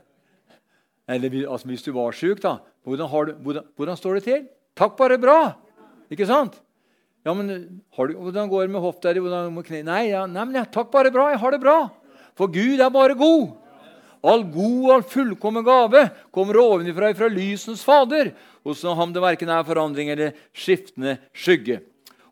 Eller 1.10 1.48
altså, 1.50 1.68
hvis 1.68 1.84
du 1.84 1.92
var 1.92 2.12
sjuk, 2.16 2.42
da. 2.42 2.60
Hvordan, 2.84 3.10
du, 3.28 3.34
hvordan, 3.44 3.64
hvordan 3.76 3.98
står 3.98 4.14
det 4.14 4.24
til? 4.24 4.48
Takk, 4.76 4.96
bare 4.98 5.20
bra. 5.20 5.58
Ikke 6.12 6.28
sant? 6.28 6.62
Ja, 7.26 7.34
men 7.38 7.48
du, 7.48 7.56
Hvordan 7.96 8.50
går 8.50 8.66
det 8.66 8.74
med 8.74 8.82
hofta 8.82 9.14
di? 9.14 9.22
Nei, 9.86 10.04
ja, 10.10 10.26
nei, 10.26 10.46
men 10.46 10.66
takk, 10.74 10.90
bare 10.94 11.12
bra. 11.14 11.30
Jeg 11.32 11.42
har 11.42 11.54
det 11.54 11.62
bra. 11.62 11.78
For 12.38 12.50
Gud 12.50 12.82
er 12.82 12.90
bare 12.94 13.18
god. 13.18 13.52
All 14.22 14.44
god 14.46 14.82
og 14.86 14.92
all 14.96 15.06
fullkommen 15.10 15.66
gave 15.66 16.04
kommer 16.34 16.60
ovenifra 16.62 17.10
fra 17.18 17.30
lysens 17.30 17.82
fader, 17.86 18.36
hos 18.62 18.84
ham 18.86 19.14
det 19.14 19.24
verken 19.24 19.50
er 19.50 19.66
forandring 19.66 20.12
eller 20.14 20.36
skiftende 20.54 21.16
skygge. 21.34 21.80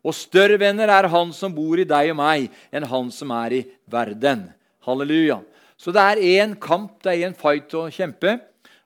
Og 0.06 0.14
større 0.14 0.56
venner 0.60 0.88
er 0.88 1.10
han 1.10 1.32
som 1.36 1.52
bor 1.52 1.78
i 1.78 1.84
deg 1.84 2.12
og 2.12 2.20
meg, 2.20 2.46
enn 2.70 2.86
han 2.88 3.10
som 3.12 3.34
er 3.36 3.56
i 3.58 3.64
verden. 3.90 4.46
Halleluja. 4.86 5.40
Så 5.76 5.92
det 5.92 6.04
er 6.04 6.22
én 6.38 6.54
kamp, 6.60 7.00
det 7.02 7.12
er 7.12 7.26
én 7.26 7.36
fight 7.36 7.74
å 7.74 7.88
kjempe. 7.92 8.38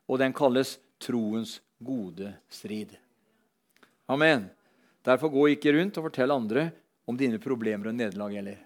og 0.09 0.19
den 0.21 0.35
kalles 0.37 0.79
troens 1.01 1.61
gode 1.81 2.35
strid. 2.53 2.93
Amen. 4.09 4.51
Derfor 5.05 5.33
gå 5.33 5.49
ikke 5.53 5.75
rundt 5.77 5.99
og 6.01 6.09
fortell 6.09 6.33
andre 6.33 6.69
om 7.09 7.17
dine 7.19 7.41
problemer 7.43 7.91
og 7.91 7.97
nederlag 7.97 8.39
heller. 8.39 8.59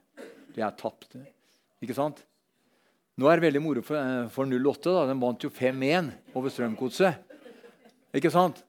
De 0.55 0.63
er 0.63 0.77
tapte. 0.79 1.21
Ikke 1.83 1.97
sant? 1.97 2.23
Nå 3.19 3.27
er 3.27 3.39
det 3.39 3.49
veldig 3.49 3.63
moro 3.63 3.83
for, 3.83 3.99
eh, 3.99 4.29
for 4.31 4.47
08. 4.47 4.95
da. 4.95 5.07
Den 5.11 5.21
vant 5.21 5.43
jo 5.43 5.51
5-1 5.51 6.13
over 6.35 6.51
Strømgodset. 6.55 7.19
Ikke 8.15 8.31
sant? 8.31 8.63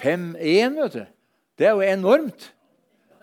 5-1, 0.00 0.74
vet 0.74 0.96
du. 0.98 1.04
Det 1.56 1.68
er 1.68 1.76
jo 1.76 1.86
enormt. 1.86 2.50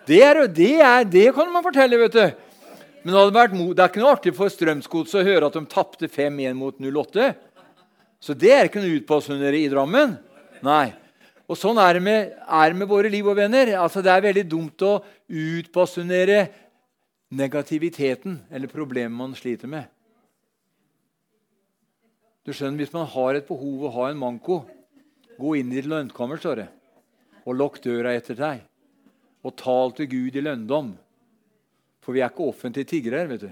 Det, 0.08 0.22
er, 0.24 0.48
det, 0.48 0.80
er, 0.80 1.04
det 1.04 1.34
kan 1.36 1.52
man 1.52 1.66
fortelle, 1.66 2.00
vet 2.00 2.16
du. 2.16 2.28
Men 3.04 3.16
det, 3.16 3.26
vært, 3.36 3.58
det 3.76 3.84
er 3.84 3.92
ikke 3.92 4.04
noe 4.04 4.14
artig 4.16 4.34
for 4.36 4.52
Strømsgodset 4.52 5.20
å 5.20 5.28
høre 5.28 5.50
at 5.50 5.58
de 5.58 5.66
tapte 5.72 6.08
5-1 6.12 6.56
mot 6.56 6.80
08. 6.80 7.34
Så 8.24 8.34
det 8.34 8.54
er 8.54 8.70
ikke 8.70 8.82
noe 8.84 9.02
utbasunere 9.02 9.60
i 9.60 9.68
Drammen. 9.72 10.16
Nei. 10.66 10.94
Og 11.48 11.56
Sånn 11.56 11.80
er 11.80 11.96
det 11.96 12.04
med, 12.04 12.32
er 12.36 12.74
med 12.76 12.90
våre 12.90 13.10
liv 13.12 13.28
og 13.28 13.38
venner. 13.40 13.72
Altså, 13.80 14.04
det 14.04 14.12
er 14.12 14.26
veldig 14.26 14.46
dumt 14.52 14.84
å 14.84 14.98
utbasunere 15.32 16.42
negativiteten 17.32 18.42
eller 18.52 18.72
problemet 18.72 19.16
man 19.16 19.36
sliter 19.36 19.72
med. 19.72 19.88
Du 22.48 22.54
skjønner, 22.56 22.80
Hvis 22.80 22.94
man 22.94 23.08
har 23.12 23.36
et 23.36 23.48
behov 23.48 23.88
og 23.88 23.94
har 23.94 24.12
en 24.12 24.20
manko, 24.20 24.62
gå 25.40 25.56
inn 25.60 25.72
i 25.72 25.80
ditt 25.80 25.90
lønnkammer 25.92 26.40
står 26.40 26.62
det, 26.62 26.68
og 27.46 27.58
lukk 27.60 27.82
døra 27.84 28.16
etter 28.16 28.36
deg. 28.36 28.62
Og 29.44 29.56
tal 29.56 29.92
til 29.96 30.08
Gud 30.08 30.36
i 30.36 30.44
lønndom. 30.44 30.94
For 32.04 32.16
vi 32.16 32.24
er 32.24 32.32
ikke 32.32 32.48
offentlige 32.48 32.88
tiggere. 32.88 33.28
vet 33.28 33.42
du. 33.42 33.52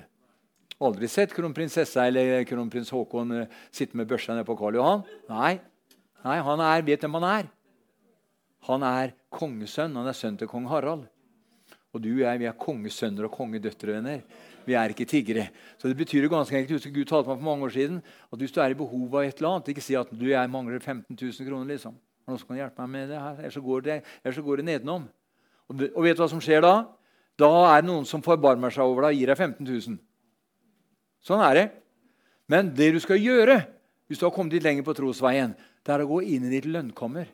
Aldri 0.79 1.08
sett 1.08 1.31
kronprinsessa 1.31 2.08
eller 2.08 2.43
kronprins 2.47 2.91
Haakon 2.91 3.31
eh, 3.31 3.51
sitte 3.71 3.95
med 3.95 4.08
børsa 4.08 4.34
nede 4.34 4.47
på 4.47 4.58
Karl 4.60 4.75
Johan. 4.75 5.03
Nei, 5.29 5.60
Nei 6.25 6.39
han 6.43 6.60
er, 6.60 6.84
vet 6.84 7.03
hvem 7.03 7.15
han 7.19 7.27
er. 7.29 7.51
Han 8.65 8.86
er 8.86 9.13
kongesønn. 9.34 9.95
Han 9.97 10.10
er 10.10 10.17
sønn 10.17 10.39
til 10.39 10.49
kong 10.49 10.67
Harald. 10.71 11.06
Og 11.95 12.01
du 12.04 12.10
og 12.12 12.25
jeg 12.25 12.41
vi 12.41 12.47
er 12.49 12.58
kongesønner 12.60 13.28
og 13.28 13.34
kongedøtre. 13.36 13.93
venner. 13.93 14.21
Vi 14.65 14.73
er 14.73 14.89
ikke 14.89 15.06
tiggere. 15.06 15.49
Så 15.78 15.88
det 15.88 15.97
betyr 15.97 16.25
jo 16.25 16.30
ganske 16.30 16.58
enkelt, 16.58 16.80
husker 16.80 16.91
Gud 16.91 17.06
talte 17.06 17.30
meg 17.30 17.38
for 17.38 17.45
mange 17.45 17.65
år 17.65 17.73
siden, 17.75 18.01
at 18.34 18.39
hvis 18.39 18.51
du 18.51 18.60
er 18.62 18.73
i 18.73 18.78
behov 18.78 19.15
av 19.15 19.23
et 19.23 19.38
eller 19.38 19.49
annet, 19.49 19.69
ikke 19.69 19.84
si 19.86 19.95
at 19.95 20.10
du 20.10 20.25
jeg 20.25 20.49
mangler 20.49 20.80
15 20.80 21.15
000 21.15 21.47
kroner. 21.47 21.65
liksom. 21.69 21.93
Noen 22.25 22.39
som 22.41 22.47
kan 22.47 22.58
hjelpe 22.58 22.82
meg 22.82 22.89
med 22.89 23.10
det 23.13 23.21
her, 23.21 23.38
Ellers 23.39 23.58
går 23.62 23.82
det, 23.82 24.04
så 24.34 24.41
går 24.41 24.58
det 24.58 24.65
nedenom. 24.65 25.08
Og, 25.69 25.82
og 25.95 26.04
vet 26.04 26.17
du 26.17 26.23
hva 26.23 26.30
som 26.30 26.41
skjer 26.41 26.65
da? 26.65 26.73
Da 27.38 27.51
er 27.75 27.82
det 27.82 27.91
noen 27.91 28.06
som 28.06 28.23
forbarmer 28.25 28.73
seg 28.73 28.84
over 28.84 29.06
deg 29.06 29.13
og 29.13 29.19
gir 29.19 29.30
deg 29.30 29.38
15 29.38 29.69
000. 29.69 29.97
Sånn 31.21 31.45
er 31.45 31.54
det. 31.54 31.65
Men 32.49 32.73
det 32.73 32.91
du 32.95 32.99
skal 32.99 33.21
gjøre 33.21 33.62
hvis 34.08 34.19
du 34.21 34.25
har 34.25 34.34
kommet 34.34 34.54
litt 34.54 34.65
lenger 34.65 34.86
på 34.86 34.93
trosveien, 34.97 35.54
det 35.86 35.93
er 35.93 36.04
å 36.04 36.10
gå 36.10 36.21
inn 36.25 36.45
i 36.45 36.54
ditt 36.54 36.67
lønnkammer 36.69 37.30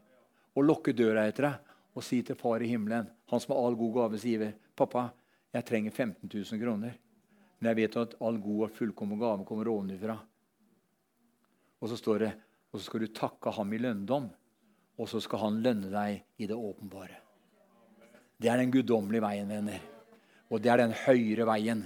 og 0.55 0.65
lukke 0.65 0.93
døra 0.95 1.27
etter 1.27 1.47
deg 1.47 1.71
og 1.95 2.05
si 2.05 2.21
til 2.23 2.37
Far 2.39 2.63
i 2.63 2.69
himmelen, 2.71 3.09
han 3.27 3.41
som 3.43 3.53
er 3.53 3.59
all 3.59 3.75
god 3.75 3.93
gaves 3.97 4.23
giver, 4.23 4.53
'Pappa, 4.75 5.09
jeg 5.53 5.65
trenger 5.65 5.91
15 5.91 6.29
000 6.33 6.61
kroner.' 6.61 6.99
Men 7.59 7.69
jeg 7.69 7.75
vet 7.75 7.97
at 7.97 8.15
all 8.21 8.39
god 8.41 8.63
og 8.65 8.71
fullkommen 8.71 9.19
gave 9.19 9.45
kommer 9.45 9.67
ovenfra. 9.69 10.17
Og 11.81 11.89
så 11.89 11.97
står 11.97 12.19
det 12.19 12.31
og 12.71 12.79
så 12.79 12.85
skal 12.87 13.03
du 13.03 13.11
takke 13.11 13.51
ham 13.51 13.73
i 13.75 13.79
lønndom, 13.81 14.29
og 14.97 15.09
så 15.09 15.19
skal 15.23 15.43
han 15.43 15.59
lønne 15.63 15.89
deg 15.91 16.21
i 16.39 16.47
det 16.47 16.55
åpenbare. 16.55 17.17
Det 18.41 18.49
er 18.49 18.61
den 18.61 18.71
guddommelige 18.73 19.23
veien, 19.23 19.51
venner. 19.51 19.81
Og 20.49 20.61
det 20.63 20.71
er 20.71 20.81
den 20.81 20.95
høyere 21.03 21.45
veien. 21.45 21.83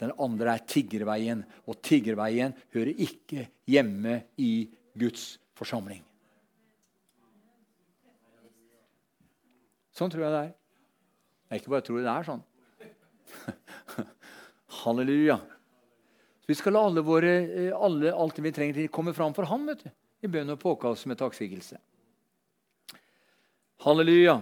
Den 0.00 0.14
andre 0.18 0.54
er 0.54 0.64
tiggerveien. 0.66 1.42
Og 1.68 1.82
tiggerveien 1.84 2.54
hører 2.74 3.02
ikke 3.04 3.48
hjemme 3.68 4.22
i 4.40 4.70
Guds 4.98 5.36
forsamling. 5.58 6.00
Sånn 9.96 10.12
tror 10.12 10.24
jeg 10.24 10.32
det 10.32 10.42
er. 10.46 10.52
Jeg 11.52 11.62
ikke 11.62 11.72
bare 11.74 11.84
tror 11.86 12.00
det 12.00 12.12
er 12.12 12.28
sånn. 12.28 12.42
Halleluja. 14.82 15.36
Så 16.42 16.50
vi 16.50 16.56
skal 16.58 16.74
la 16.74 16.84
alle 16.88 17.04
våre, 17.04 17.34
eh, 17.44 17.74
alle, 17.76 18.12
alt 18.12 18.38
det 18.38 18.46
vi 18.46 18.54
trenger 18.56 18.80
til, 18.80 18.88
komme 18.92 19.12
fram 19.16 19.34
for 19.36 19.46
ham 19.50 19.68
vet 19.68 19.84
du, 19.84 19.92
i 20.24 20.30
bønn 20.32 20.54
og 20.54 20.60
påkallelse 20.62 21.10
med 21.10 21.20
takksigelse. 21.20 21.78
Halleluja. 23.84 24.40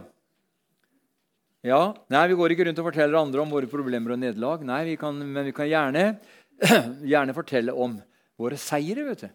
Ja, 1.66 1.80
nei, 2.08 2.28
Vi 2.28 2.36
går 2.38 2.54
ikke 2.54 2.64
rundt 2.68 2.78
og 2.80 2.86
forteller 2.88 3.18
andre 3.20 3.42
om 3.42 3.50
våre 3.52 3.68
problemer 3.68 4.14
og 4.14 4.20
nederlag. 4.20 4.62
Nei, 4.64 4.96
Men 5.12 5.44
vi 5.44 5.52
kan 5.52 5.68
gjerne, 5.68 6.18
gjerne 7.12 7.34
fortelle 7.36 7.72
om 7.72 7.98
våre 8.38 8.56
seire. 8.56 9.04
vet 9.04 9.26
du. 9.26 9.28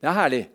Det 0.00 0.08
er 0.08 0.16
herlig. 0.16 0.46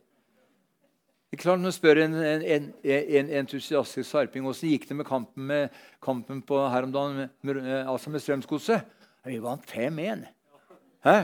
Ikke 1.32 1.46
klart, 1.46 1.62
Når 1.64 1.72
spør 1.72 2.02
en, 2.04 2.16
en, 2.44 2.66
en, 2.84 3.30
entusiastisk 3.40 4.10
sarping 4.10 4.48
åssen 4.48 4.74
gikk 4.74 4.90
det 4.90 4.98
med 5.00 5.08
kampen, 5.08 5.46
med 5.48 5.84
kampen 6.04 6.42
på 6.44 6.60
her 6.68 6.84
om 6.84 6.92
dagen 6.92 7.22
med, 7.22 7.30
med, 7.42 7.70
altså 7.88 8.12
med 8.12 8.20
Strømsgodset 8.20 8.84
Vi 9.26 9.38
vant 9.40 9.64
5-1. 9.70 10.26
Hæ? 11.06 11.16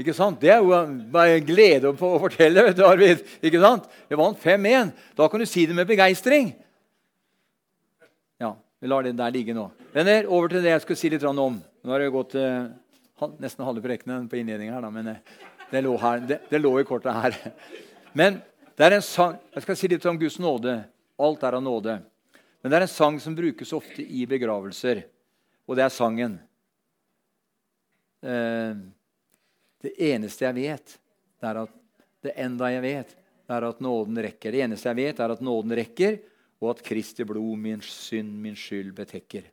Ikke 0.00 0.14
sant? 0.16 0.40
Det 0.40 0.50
er 0.54 0.62
jo 0.62 0.78
bare 1.12 1.42
glede 1.44 1.90
å 1.92 2.18
fortelle. 2.22 2.64
vet 2.64 2.78
du, 2.78 2.84
Arvid. 2.86 3.20
Ikke 3.44 3.60
sant? 3.60 3.88
Vi 4.08 4.16
vant 4.18 4.38
5-1. 4.40 4.92
Da 5.18 5.28
kan 5.28 5.42
du 5.42 5.46
si 5.46 5.66
det 5.68 5.76
med 5.76 5.90
begeistring. 5.90 6.54
Ja, 8.40 8.54
vi 8.80 8.88
lar 8.88 9.04
det 9.04 9.12
der 9.18 9.34
ligge 9.34 9.54
nå. 9.54 9.68
Venner, 9.92 10.30
over 10.32 10.48
til 10.48 10.64
det 10.64 10.72
jeg 10.72 10.84
skulle 10.86 11.02
si 11.02 11.10
litt 11.12 11.26
om. 11.28 11.60
Nå 11.60 11.92
har 11.92 12.00
det 12.00 12.14
gått 12.14 12.38
eh, 12.40 12.70
nesten 13.42 13.66
halve 13.66 13.84
prekenen 13.84 14.30
på 14.30 14.40
innledninga 14.40 14.78
her, 14.78 14.86
da, 14.86 14.90
men 14.94 15.12
eh, 15.12 15.20
det 15.72 15.84
lå, 15.84 15.92
her, 16.00 16.24
det, 16.30 16.40
det 16.48 16.62
lå 16.62 16.72
i 16.80 16.86
kortet 16.88 17.12
her. 17.12 17.36
Men 18.16 18.40
det 18.76 18.86
er 18.86 18.96
en 18.96 19.04
sang, 19.04 19.36
Jeg 19.54 19.62
skal 19.64 19.76
si 19.76 19.88
litt 19.88 20.06
om 20.08 20.18
Guds 20.18 20.38
nåde. 20.38 20.78
Alt 21.18 21.42
er 21.42 21.58
av 21.58 21.62
nåde. 21.62 21.98
Men 22.62 22.70
det 22.70 22.78
er 22.78 22.86
en 22.86 22.90
sang 22.90 23.18
som 23.20 23.34
brukes 23.34 23.72
ofte 23.74 24.02
i 24.02 24.24
begravelser, 24.30 25.02
og 25.66 25.76
det 25.76 25.84
er 25.84 25.92
sangen. 25.94 26.36
Eh, 28.22 28.74
det 29.82 29.92
eneste 30.12 30.46
jeg 30.46 30.58
vet, 30.60 30.94
det 31.42 31.48
er 31.50 31.62
at 31.64 31.72
det 32.22 32.36
enda 32.38 32.70
jeg 32.70 32.84
vet, 32.84 33.16
det 33.50 33.56
er 33.56 33.66
at 33.66 33.82
nåden 33.82 34.20
rekker. 34.22 34.54
Det 34.54 34.62
eneste 34.62 34.92
jeg 34.92 35.00
vet, 35.00 35.18
er 35.20 35.34
at 35.34 35.42
nåden 35.42 35.74
rekker, 35.74 36.20
og 36.62 36.76
at 36.76 36.84
Kristi 36.86 37.26
blod 37.26 37.58
min 37.58 37.82
synd, 37.82 38.30
min 38.38 38.54
skyld, 38.54 38.92
betekker. 38.94 39.48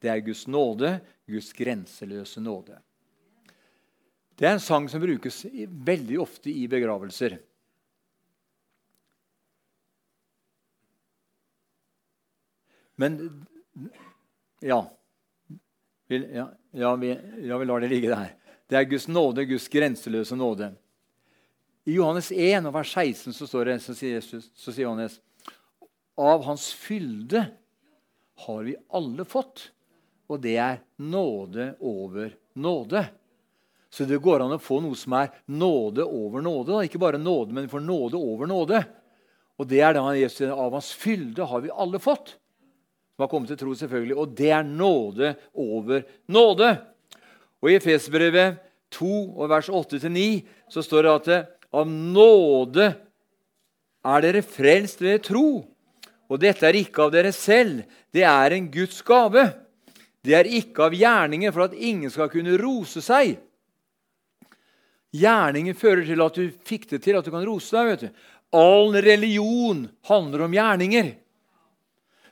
Det 0.00 0.08
er 0.08 0.24
Guds 0.24 0.46
nåde, 0.48 0.94
Guds 1.28 1.52
grenseløse 1.52 2.40
nåde. 2.40 2.78
Det 4.40 4.48
er 4.48 4.56
en 4.56 4.64
sang 4.64 4.88
som 4.88 5.02
brukes 5.02 5.42
veldig 5.68 6.16
ofte 6.22 6.48
i 6.48 6.64
begravelser. 6.72 7.36
Men 13.00 13.46
ja. 14.60 14.90
Vi, 16.06 16.18
ja, 16.34 16.50
ja, 16.70 16.96
vi, 16.96 17.18
ja, 17.42 17.58
vi 17.58 17.64
lar 17.64 17.80
det 17.80 17.88
ligge 17.88 18.10
der. 18.12 18.34
Det 18.68 18.76
er 18.76 18.88
Guds 18.90 19.06
nåde, 19.08 19.46
Guds 19.48 19.68
grenseløse 19.72 20.36
nåde. 20.36 20.72
I 21.88 21.94
Johannes 21.96 22.28
1, 22.32 22.68
vers 22.74 22.92
16 22.92 23.32
så, 23.32 23.46
står 23.48 23.70
det, 23.70 23.76
så 23.80 23.94
sier, 23.96 24.18
Jesus, 24.18 24.50
så 24.54 24.74
sier 24.74 24.84
Johannes 24.84 25.16
Av 26.20 26.44
hans 26.44 26.66
fylde 26.76 27.46
har 28.44 28.66
vi 28.66 28.74
alle 28.92 29.24
fått, 29.24 29.70
og 30.28 30.42
det 30.44 30.58
er 30.60 30.82
nåde 31.00 31.70
over 31.80 32.34
nåde. 32.52 33.06
Så 33.90 34.04
det 34.04 34.20
går 34.22 34.44
an 34.44 34.58
å 34.58 34.60
få 34.60 34.82
noe 34.84 34.98
som 34.98 35.16
er 35.16 35.32
nåde 35.48 36.04
over 36.04 36.44
nåde. 36.44 36.74
Da. 36.74 36.84
Ikke 36.84 37.00
bare 37.00 37.18
nåde, 37.18 37.56
men 37.56 37.72
får 37.72 37.82
nåde 37.86 38.20
over 38.20 38.50
nåde. 38.50 38.84
Og 39.56 39.72
det 39.72 39.80
er 39.88 39.96
da 39.96 40.04
Jesus, 40.18 40.52
Av 40.52 40.76
hans 40.76 40.92
fylde 40.92 41.48
har 41.48 41.64
vi 41.64 41.72
alle 41.72 41.98
fått 42.02 42.36
som 43.20 43.26
har 43.26 43.34
kommet 43.34 43.50
til 43.52 43.58
tro, 43.60 43.74
selvfølgelig. 43.76 44.16
Og 44.16 44.30
det 44.32 44.48
er 44.48 44.64
nåde 44.64 45.34
over 45.52 46.06
nåde. 46.32 46.70
Og 47.60 47.68
I 47.68 47.76
Efesbrevet 47.76 48.56
2, 48.96 49.36
og 49.36 49.50
vers 49.50 49.68
8-9 49.68 50.40
så 50.72 50.80
står 50.80 51.04
det 51.04 51.12
at 51.12 51.50
av 51.76 51.84
nåde 51.84 52.86
er 54.00 54.24
dere 54.24 54.40
frelst 54.40 55.04
ved 55.04 55.20
tro. 55.28 55.60
Og 56.32 56.40
dette 56.40 56.64
er 56.64 56.80
ikke 56.80 57.04
av 57.04 57.12
dere 57.12 57.34
selv, 57.36 57.84
det 58.08 58.24
er 58.24 58.56
en 58.56 58.72
Guds 58.72 59.04
gave. 59.04 59.50
Det 60.24 60.32
er 60.38 60.48
ikke 60.48 60.88
av 60.88 60.96
gjerninger 60.96 61.52
for 61.52 61.68
at 61.68 61.76
ingen 61.76 62.08
skal 62.08 62.32
kunne 62.32 62.56
rose 62.56 63.04
seg. 63.04 63.36
Gjerninger 65.12 65.76
fører 65.76 66.06
til 66.08 66.24
at 66.24 66.40
du 66.40 66.60
fikk 66.64 66.88
det 66.94 67.04
til, 67.04 67.20
at 67.20 67.26
du 67.26 67.34
kan 67.34 67.44
rose 67.44 67.76
deg. 67.76 67.92
vet 67.92 68.06
du. 68.06 68.28
All 68.56 68.96
religion 68.96 69.90
handler 70.08 70.46
om 70.46 70.56
gjerninger. 70.56 71.18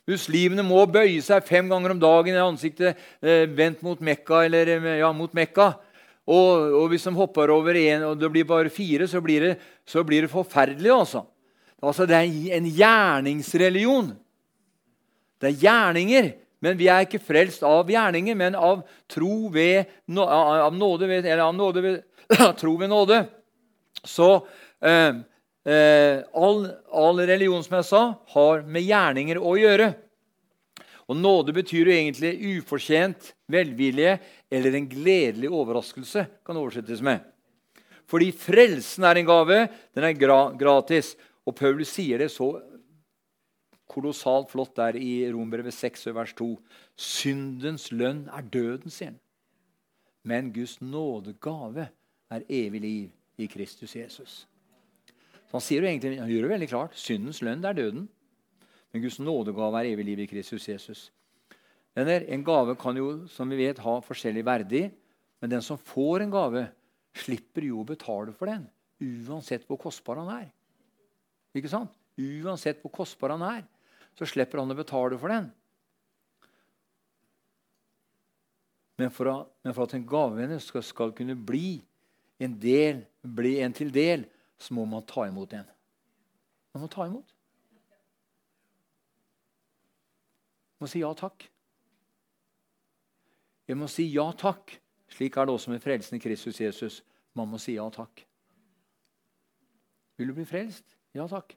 Muslimene 0.09 0.65
må 0.65 0.87
bøye 0.89 1.21
seg 1.25 1.45
fem 1.45 1.69
ganger 1.69 1.93
om 1.93 2.01
dagen 2.01 2.37
i 2.37 2.41
ansiktet 2.41 2.97
eh, 3.21 3.45
vendt 3.53 3.83
mot 3.85 4.01
Mekka. 4.01 4.45
Eller, 4.47 4.71
eh, 4.79 4.99
ja, 5.03 5.11
mot 5.13 5.35
Mekka. 5.37 5.75
Og, 6.29 6.75
og, 6.77 6.87
hvis 6.93 7.07
de 7.09 7.15
hopper 7.17 7.53
over 7.53 7.77
én 7.81 8.05
og 8.05 8.19
det 8.21 8.29
blir 8.33 8.49
bare 8.49 8.73
fire, 8.73 9.09
så 9.09 9.21
blir 9.25 9.45
det, 9.45 9.53
så 9.89 10.05
blir 10.05 10.25
det 10.25 10.33
forferdelig. 10.33 10.93
Altså. 10.93 11.25
altså. 11.81 12.09
Det 12.09 12.17
er 12.17 12.57
en 12.57 12.69
gjerningsreligion. 12.69 14.13
Det 15.41 15.53
er 15.53 15.63
gjerninger. 15.65 16.31
Men 16.65 16.79
vi 16.79 16.89
er 16.91 17.05
ikke 17.07 17.23
frelst 17.23 17.63
av 17.63 17.87
gjerninger, 17.87 18.35
men 18.35 18.57
av 18.59 18.81
tro 19.11 19.47
ved, 19.55 19.87
av 20.19 20.75
nåde 20.75 21.07
ved, 21.07 21.27
eller 21.29 21.45
av 21.45 21.55
nåde 21.55 21.85
ved, 21.85 22.01
tro 22.61 22.73
ved 22.81 22.91
nåde. 22.91 23.21
Så, 24.03 24.33
eh, 24.83 25.21
eh, 25.69 26.25
all, 26.33 26.69
all 26.91 27.21
religion 27.29 27.63
som 27.65 27.79
jeg 27.79 27.89
sa, 27.91 28.03
har 28.35 28.65
med 28.65 28.87
gjerninger 28.87 29.41
å 29.41 29.55
gjøre. 29.61 29.93
Og 31.09 31.17
Nåde 31.17 31.55
betyr 31.57 31.89
jo 31.89 31.95
egentlig 31.95 32.59
ufortjent 32.59 33.33
velvilje 33.49 34.19
eller 34.53 34.77
en 34.77 34.89
gledelig 34.89 35.49
overraskelse. 35.49 36.27
kan 36.45 36.57
oversettes 36.57 37.01
med. 37.01 37.25
Fordi 38.09 38.33
frelsen 38.33 39.05
er 39.05 39.21
en 39.21 39.29
gave, 39.29 39.69
den 39.95 40.05
er 40.05 40.17
gratis. 40.57 41.17
Og 41.47 41.57
Paulus 41.57 41.93
sier 41.93 42.21
det 42.21 42.31
så 42.33 42.51
kolossalt 43.89 44.51
flott 44.53 44.77
der 44.77 44.97
i 45.01 45.31
Rombrevet 45.33 45.75
6, 45.75 46.07
vers 46.17 46.35
2. 46.37 46.51
Syndens 46.97 47.89
lønn 47.93 48.27
er 48.33 48.45
døden, 48.45 48.93
sier 48.93 49.13
han. 49.13 49.21
Men 50.25 50.53
Guds 50.53 50.81
nådegave 50.81 51.89
er 52.29 52.45
evig 52.49 52.81
liv 52.81 53.11
i 53.41 53.47
Kristus 53.49 53.97
Jesus. 53.97 54.48
Så 55.49 55.57
han, 55.57 55.65
sier 55.65 55.85
jo 55.85 55.89
egentlig, 55.89 56.19
han 56.21 56.31
gjør 56.31 56.45
det 56.45 56.53
veldig 56.53 56.69
klart. 56.69 56.97
Syndens 57.01 57.41
lønn 57.45 57.65
er 57.65 57.77
døden. 57.77 58.09
Men 58.93 59.05
Guds 59.05 59.19
nådegave 59.21 59.81
er 59.81 59.91
evig 59.93 60.05
liv 60.11 60.21
i 60.25 60.29
Kristus 60.29 60.69
Jesus. 60.69 61.09
Venner, 61.97 62.25
En 62.29 62.45
gave 62.45 62.77
kan 62.79 62.97
jo 62.97 63.27
som 63.33 63.49
vi 63.51 63.63
vet, 63.65 63.81
ha 63.83 63.95
forskjellig 64.05 64.45
verdi, 64.45 64.83
men 65.41 65.51
den 65.51 65.65
som 65.65 65.81
får 65.81 66.25
en 66.25 66.35
gave, 66.35 66.67
slipper 67.19 67.65
jo 67.67 67.81
å 67.83 67.89
betale 67.89 68.35
for 68.37 68.51
den, 68.51 68.69
uansett 69.01 69.65
hvor 69.67 69.81
kostbar 69.81 70.21
han 70.21 70.31
er. 70.37 70.49
Ikke 71.57 71.71
sant? 71.73 71.91
Uansett 72.19 72.83
hvor 72.83 72.93
kostbar 72.95 73.35
han 73.35 73.45
er, 73.47 73.65
så 74.19 74.29
slipper 74.29 74.61
han 74.61 74.71
å 74.71 74.79
betale 74.79 75.19
for 75.19 75.33
den. 75.33 75.49
Men 78.99 79.13
for, 79.15 79.31
å, 79.31 79.37
men 79.63 79.75
for 79.77 79.87
at 79.87 79.95
en 79.95 80.07
gave 80.11 80.59
skal, 80.63 80.83
skal, 80.83 81.15
kunne 81.15 81.37
bli 81.39 81.79
en, 82.43 82.55
del, 82.59 83.05
bli 83.23 83.59
en 83.63 83.75
til 83.75 83.93
del, 83.95 84.27
så 84.59 84.75
må 84.75 84.85
man 84.89 85.07
ta 85.07 85.27
imot 85.29 85.53
en. 85.55 85.69
Man 86.75 86.85
må 86.85 86.89
ta 86.93 87.07
imot. 87.07 87.35
Man 90.79 90.87
må 90.87 90.91
si 90.91 91.03
ja 91.03 91.11
takk. 91.19 91.47
Jeg 93.69 93.79
må 93.79 93.89
si 93.91 94.07
ja 94.13 94.27
takk. 94.39 94.77
Slik 95.13 95.37
er 95.37 95.49
det 95.49 95.55
også 95.55 95.73
med 95.73 95.83
frelsen 95.83 96.19
i 96.19 96.23
Kristus 96.23 96.61
Jesus. 96.61 97.01
Man 97.37 97.51
må 97.51 97.61
si 97.63 97.77
ja 97.77 97.87
takk. 97.93 98.25
Vil 100.19 100.31
du 100.31 100.37
bli 100.37 100.47
frelst? 100.49 100.97
Ja 101.15 101.27
takk. 101.31 101.55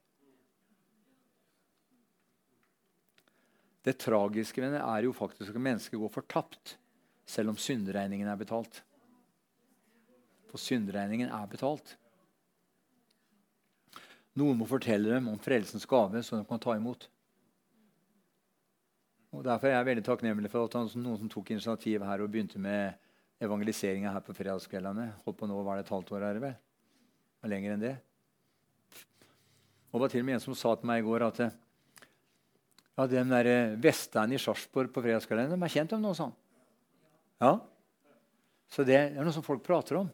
Det 3.82 3.98
tragiske 3.98 4.62
med 4.62 4.76
det 4.76 4.84
er 4.84 5.08
jo 5.08 5.14
faktisk 5.18 5.56
at 5.56 5.64
mennesket 5.70 5.98
går 5.98 6.14
fortapt 6.14 6.76
selv 7.26 7.54
om 7.54 7.58
synderegningen 7.58 8.30
er 8.30 8.38
betalt. 8.38 8.84
For 10.52 10.62
synderegningen 10.62 11.32
er 11.34 11.50
betalt. 11.50 11.96
Noen 14.40 14.60
må 14.60 14.68
fortelle 14.70 15.12
dem 15.12 15.28
om 15.32 15.40
frelsens 15.42 15.88
gave, 15.90 16.22
så 16.24 16.40
de 16.40 16.48
kan 16.48 16.62
ta 16.62 16.76
imot. 16.78 17.08
Og 19.32 19.44
Derfor 19.48 19.70
er 19.70 19.78
jeg 19.78 19.88
veldig 19.88 20.04
takknemlig 20.08 20.52
for 20.52 20.68
at 20.68 20.96
noen 21.00 21.20
som 21.20 21.32
tok 21.32 21.54
initiativ 21.54 22.04
her 22.04 22.24
og 22.24 22.32
begynte 22.32 22.60
med 22.60 23.00
evangeliseringa 23.42 24.12
her 24.12 24.24
på 24.24 24.36
fredagskveldene. 24.36 25.08
Holdt 25.26 25.40
på 25.40 25.50
nå 25.50 25.60
var 25.66 25.80
det 25.80 25.86
et 25.86 25.94
halvt 25.94 26.12
år, 26.16 26.26
er 26.28 26.38
det 26.38 26.44
vel? 26.44 26.56
Lenger 27.52 27.76
enn 27.76 27.84
det. 27.84 27.96
Og 29.92 29.98
det 29.98 30.04
var 30.04 30.14
til 30.14 30.24
og 30.24 30.28
med 30.28 30.38
en 30.38 30.44
som 30.44 30.56
sa 30.56 30.76
til 30.78 30.88
meg 30.88 31.02
i 31.02 31.08
går 31.08 31.26
at 31.28 31.42
ja, 31.42 33.08
den 33.10 33.32
der 33.32 33.76
Vestern 33.82 34.36
i 34.36 34.40
Sarpsborg 34.40 34.92
på 34.94 35.04
fredagskveldene 35.04 35.58
de 35.58 35.68
er 35.68 35.74
kjent 35.74 35.96
om 35.98 36.04
noe 36.04 36.16
sånt. 36.16 36.38
Ja. 37.42 37.56
Så 38.72 38.86
det 38.88 39.00
er 39.00 39.16
noe 39.18 39.34
som 39.36 39.44
folk 39.44 39.64
prater 39.66 40.00
om. 40.00 40.12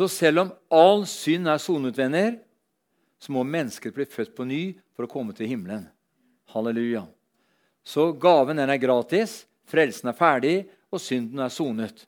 Så 0.00 0.06
selv 0.08 0.40
om 0.40 0.50
all 0.72 1.02
synd 1.04 1.44
er 1.52 1.58
sonet, 1.60 1.98
venner, 1.98 2.38
så 3.20 3.34
må 3.36 3.42
mennesket 3.44 3.92
bli 3.92 4.06
født 4.08 4.30
på 4.32 4.46
ny 4.48 4.62
for 4.96 5.04
å 5.04 5.10
komme 5.12 5.34
til 5.36 5.50
himmelen. 5.50 5.82
Halleluja. 6.54 7.02
Så 7.84 8.06
gaven 8.16 8.56
den 8.56 8.72
er 8.72 8.80
gratis, 8.80 9.42
frelsen 9.68 10.08
er 10.08 10.16
ferdig, 10.16 10.54
og 10.88 11.04
synden 11.04 11.44
er 11.44 11.52
sonet. 11.52 12.06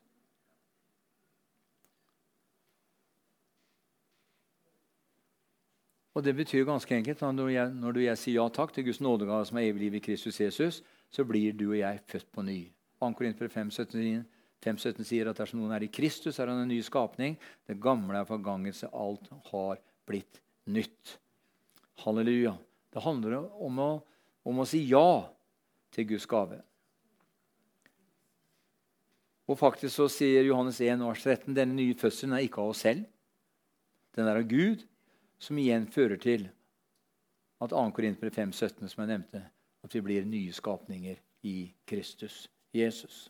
Og 6.17 6.25
Det 6.25 6.33
betyr 6.33 6.65
ganske 6.65 6.97
enkelt 6.97 7.21
at 7.21 7.37
når, 7.37 7.57
jeg, 7.59 7.77
når 7.77 7.93
du 7.93 8.05
jeg 8.09 8.25
sier 8.25 8.41
ja 8.41 8.49
takk 8.49 8.73
til 8.73 8.89
Guds 8.89 9.05
nådegave 9.05 9.45
som 9.45 9.61
er 9.61 9.69
evig 9.69 9.91
liv 9.91 10.01
i 10.01 10.07
Kristus 10.09 10.41
Jesus, 10.41 10.81
så 11.13 11.29
blir 11.29 11.53
du 11.53 11.75
og 11.75 11.83
jeg 11.85 12.01
født 12.09 12.33
på 12.33 12.49
ny. 12.49 12.63
2. 13.05 13.13
Korinter 13.21 13.53
5, 13.53 13.69
17 13.85 14.25
sier 14.63 15.31
at 15.31 15.39
dersom 15.39 15.61
noen 15.61 15.75
er 15.77 15.87
i 15.87 15.91
Kristus, 15.93 16.39
er 16.39 16.51
han 16.51 16.63
en 16.63 16.71
ny 16.71 16.81
skapning. 16.83 17.37
Det 17.67 17.81
gamle 17.83 18.21
er 18.21 18.29
forgangelse. 18.29 18.91
Alt 18.93 19.29
har 19.51 19.81
blitt 20.07 20.41
nytt. 20.67 21.19
Halleluja. 22.05 22.57
Det 22.93 23.03
handler 23.03 23.41
om 23.63 23.79
å, 23.79 23.91
om 24.45 24.61
å 24.63 24.69
si 24.69 24.85
ja 24.89 25.25
til 25.93 26.07
Guds 26.13 26.27
gave. 26.31 26.61
Og 29.51 29.59
faktisk 29.59 29.97
så 29.97 30.09
sier 30.13 30.47
Johannes 30.47 30.79
1, 30.81 31.03
vers 31.03 31.25
13 31.25 31.57
denne 31.57 31.77
nye 31.77 31.99
fødselen 31.99 32.37
er 32.37 32.47
ikke 32.47 32.63
av 32.63 32.73
oss 32.73 32.85
selv. 32.87 33.05
Den 34.15 34.29
er 34.29 34.39
av 34.41 34.49
Gud 34.49 34.85
som 35.43 35.59
igjen 35.59 35.89
fører 35.91 36.21
til 36.23 36.47
at 37.63 37.73
2. 37.73 37.83
Korinter 37.97 38.31
5, 38.31 38.53
17, 38.53 38.89
som 38.89 39.03
jeg 39.03 39.11
nevnte, 39.11 39.43
at 39.83 39.95
vi 39.95 40.03
blir 40.05 40.27
nye 40.29 40.55
skapninger 40.55 41.19
i 41.49 41.57
Kristus 41.89 42.47
Jesus. 42.75 43.27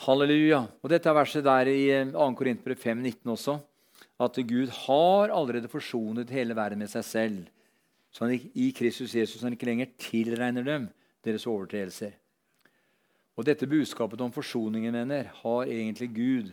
Halleluja. 0.00 0.62
Og 0.80 0.88
Dette 0.88 1.10
er 1.10 1.16
verset 1.16 1.44
der 1.44 1.68
i 1.68 1.82
2. 2.08 2.28
Korinter 2.38 2.72
5, 2.72 3.02
19 3.04 3.32
også. 3.34 3.58
At 4.20 4.38
Gud 4.48 4.70
har 4.86 5.32
allerede 5.34 5.68
forsonet 5.68 6.32
hele 6.32 6.56
verden 6.56 6.80
med 6.80 6.88
seg 6.88 7.04
selv. 7.04 7.42
Så 8.08 8.24
han 8.24 8.32
i 8.32 8.70
Kristus 8.76 9.12
Jesus 9.14 9.44
han 9.44 9.52
ikke 9.52 9.68
lenger 9.68 9.92
tilregner 10.00 10.64
dem 10.64 10.88
deres 11.24 11.44
overtredelser. 11.44 12.16
Og 13.36 13.44
Dette 13.44 13.68
budskapet 13.68 14.24
om 14.24 14.32
forsoningen 14.32 14.96
venner, 14.96 15.28
har 15.42 15.68
egentlig 15.68 16.10
Gud 16.16 16.50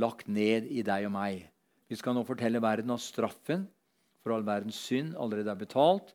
lagt 0.00 0.28
ned 0.28 0.72
i 0.72 0.80
deg 0.84 1.06
og 1.08 1.14
meg. 1.18 1.46
Vi 1.88 2.00
skal 2.00 2.16
nå 2.16 2.24
fortelle 2.24 2.64
verden 2.64 2.96
at 2.96 3.04
straffen 3.04 3.68
for 4.24 4.32
all 4.32 4.44
verdens 4.46 4.80
synd 4.88 5.14
allerede 5.20 5.52
er 5.52 5.62
betalt. 5.66 6.14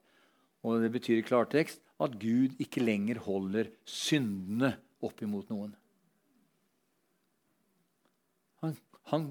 Og 0.66 0.82
Det 0.82 0.92
betyr 0.98 1.22
i 1.22 1.30
klartekst 1.30 1.82
at 2.02 2.18
Gud 2.18 2.58
ikke 2.58 2.82
lenger 2.82 3.22
holder 3.22 3.70
syndene 3.86 4.74
opp 5.06 5.22
imot 5.22 5.54
noen. 5.54 5.76
Han, 9.12 9.30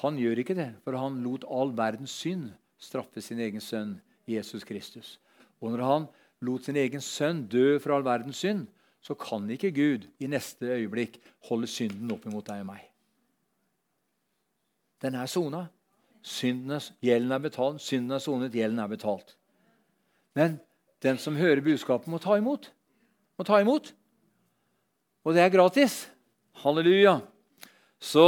han, 0.00 0.18
gjør 0.20 0.42
ikke 0.42 0.56
det, 0.58 0.70
for 0.84 0.96
han 0.98 1.22
lot 1.24 1.46
all 1.50 1.72
verdens 1.76 2.14
synd 2.14 2.50
straffe 2.78 3.22
sin 3.24 3.40
egen 3.42 3.62
sønn 3.64 3.96
Jesus 4.28 4.64
Kristus. 4.66 5.16
Og 5.60 5.72
når 5.72 5.84
han 5.86 6.08
lot 6.44 6.66
sin 6.66 6.78
egen 6.78 7.02
sønn 7.02 7.46
dø 7.50 7.78
for 7.82 7.96
all 7.96 8.06
verdens 8.06 8.42
synd, 8.44 8.66
så 9.02 9.14
kan 9.18 9.46
ikke 9.50 9.70
Gud 9.74 10.06
i 10.18 10.28
neste 10.30 10.68
øyeblikk 10.74 11.20
holde 11.48 11.68
synden 11.70 12.10
opp 12.12 12.26
imot 12.26 12.48
deg 12.48 12.64
og 12.64 12.70
meg. 12.72 12.82
Den 15.02 15.14
er 15.14 15.30
sona. 15.30 15.66
Syndenes, 16.26 16.90
gjelden 17.04 17.30
er 17.30 17.42
betalt, 17.42 17.82
synden 17.84 18.16
er 18.16 18.22
sonet, 18.22 18.54
gjelden 18.56 18.80
er 18.82 18.90
betalt. 18.90 19.36
Men 20.34 20.56
den 21.04 21.20
som 21.22 21.36
hører 21.38 21.62
budskapet, 21.62 22.10
må 22.10 22.18
ta 22.18 22.34
imot. 22.40 22.72
Må 23.38 23.46
ta 23.46 23.60
imot. 23.62 23.92
Og 25.22 25.36
det 25.36 25.44
er 25.44 25.52
gratis. 25.54 26.08
Halleluja. 26.64 27.20
Så, 28.02 28.26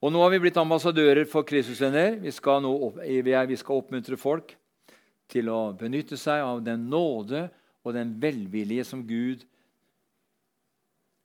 og 0.00 0.12
nå 0.12 0.20
har 0.22 0.32
vi 0.32 0.40
blitt 0.40 0.58
ambassadører 0.60 1.26
for 1.28 1.44
Kristusvenner. 1.44 2.16
Vi 2.22 2.32
skal, 2.32 2.64
vi 3.04 3.56
skal 3.60 3.82
oppmuntre 3.82 4.16
folk 4.16 4.54
til 5.30 5.50
å 5.52 5.74
benytte 5.76 6.16
seg 6.16 6.40
av 6.40 6.62
den 6.64 6.88
nåde 6.90 7.46
og 7.84 7.94
den 7.96 8.14
velvilje 8.20 8.86
som 8.88 9.04
Gud 9.06 9.44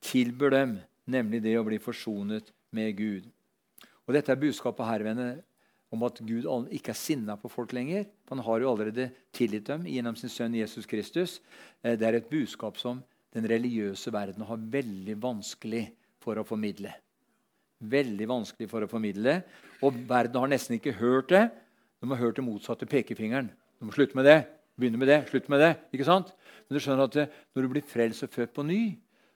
tilbyr 0.06 0.52
dem, 0.52 0.76
nemlig 1.08 1.40
det 1.44 1.56
å 1.58 1.64
bli 1.66 1.80
forsonet 1.82 2.52
med 2.76 2.92
Gud. 2.98 3.26
Og 4.06 4.14
Dette 4.14 4.34
er 4.34 4.40
budskapet 4.44 4.86
her, 4.86 5.04
venner, 5.08 5.40
om 5.90 6.04
at 6.06 6.20
Gud 6.26 6.46
ikke 6.74 6.92
er 6.92 6.98
sinna 6.98 7.36
på 7.40 7.50
folk 7.50 7.72
lenger. 7.74 8.04
Han 8.30 8.42
har 8.44 8.60
jo 8.60 8.70
allerede 8.70 9.08
tilgitt 9.34 9.70
dem 9.70 9.86
gjennom 9.88 10.18
sin 10.18 10.32
sønn 10.32 10.54
Jesus 10.58 10.86
Kristus. 10.86 11.40
Eh, 11.82 11.96
det 11.98 12.06
er 12.06 12.20
et 12.20 12.30
budskap 12.30 12.78
som 12.78 13.00
den 13.34 13.48
religiøse 13.48 14.12
verden 14.12 14.46
har 14.48 14.68
veldig 14.76 15.16
vanskelig 15.22 15.86
for 16.22 16.38
å 16.38 16.46
formidle. 16.46 16.92
Veldig 17.84 18.28
vanskelig 18.30 18.68
for 18.70 18.84
å 18.84 18.90
formidle. 18.90 19.40
Og 19.84 19.96
verden 20.08 20.40
har 20.40 20.52
nesten 20.52 20.78
ikke 20.78 20.96
hørt 20.96 21.32
det. 21.32 21.46
De 22.00 22.08
har 22.08 22.20
hørt 22.20 22.38
det 22.38 22.44
motsatte 22.46 22.88
pekefingeren. 22.88 23.50
De 23.50 23.88
må 23.88 23.92
slutte 23.92 24.16
med 24.16 24.28
det. 24.28 24.38
Begynne 24.76 25.00
med 25.00 25.08
det. 25.08 25.24
slutte 25.30 25.52
med 25.52 25.60
det. 25.60 25.72
Ikke 25.92 26.08
sant? 26.08 26.32
Men 26.66 26.76
du 26.76 26.82
skjønner 26.82 27.08
at 27.08 27.34
når 27.54 27.66
du 27.66 27.72
blir 27.72 27.84
frelst 27.86 28.24
og 28.26 28.32
født 28.32 28.54
på 28.56 28.64
ny, 28.66 28.80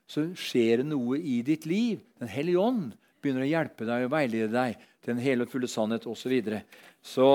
så 0.09 0.25
skjer 0.37 0.81
det 0.81 0.89
noe 0.89 1.17
i 1.17 1.39
ditt 1.45 1.65
liv. 1.69 2.01
Den 2.19 2.31
hellige 2.31 2.61
ånd 2.61 2.91
begynner 3.21 3.45
å 3.45 3.51
hjelpe 3.51 3.87
deg 3.87 4.07
og 4.07 4.13
veilede 4.13 4.49
deg 4.51 4.81
til 5.01 5.13
den 5.13 5.23
hele 5.23 5.45
og 5.45 5.53
fulle 5.53 5.69
sannhet 5.71 6.07
osv. 6.09 6.25
Så, 6.25 6.31
videre. 6.33 6.63
så 7.01 7.27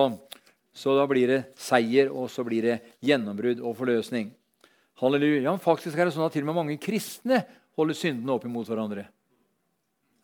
Så 0.76 0.92
da 0.92 1.07
blir 1.09 1.30
det 1.30 1.42
seier, 1.57 2.11
og 2.12 2.28
så 2.28 2.44
blir 2.44 2.62
det 2.62 2.80
gjennombrudd 3.00 3.62
og 3.64 3.78
forløsning. 3.78 4.28
Halleluja. 5.00 5.54
Faktisk 5.62 5.96
er 5.96 6.09
det 6.09 6.12
sånn 6.12 6.26
at 6.26 6.34
til 6.36 6.44
og 6.44 6.50
med 6.50 6.59
mange 6.59 6.76
kristne 6.76 7.40
holder 7.76 7.96
syndene 7.96 8.34
opp 8.34 8.44
imot 8.44 8.68
hverandre. 8.68 9.07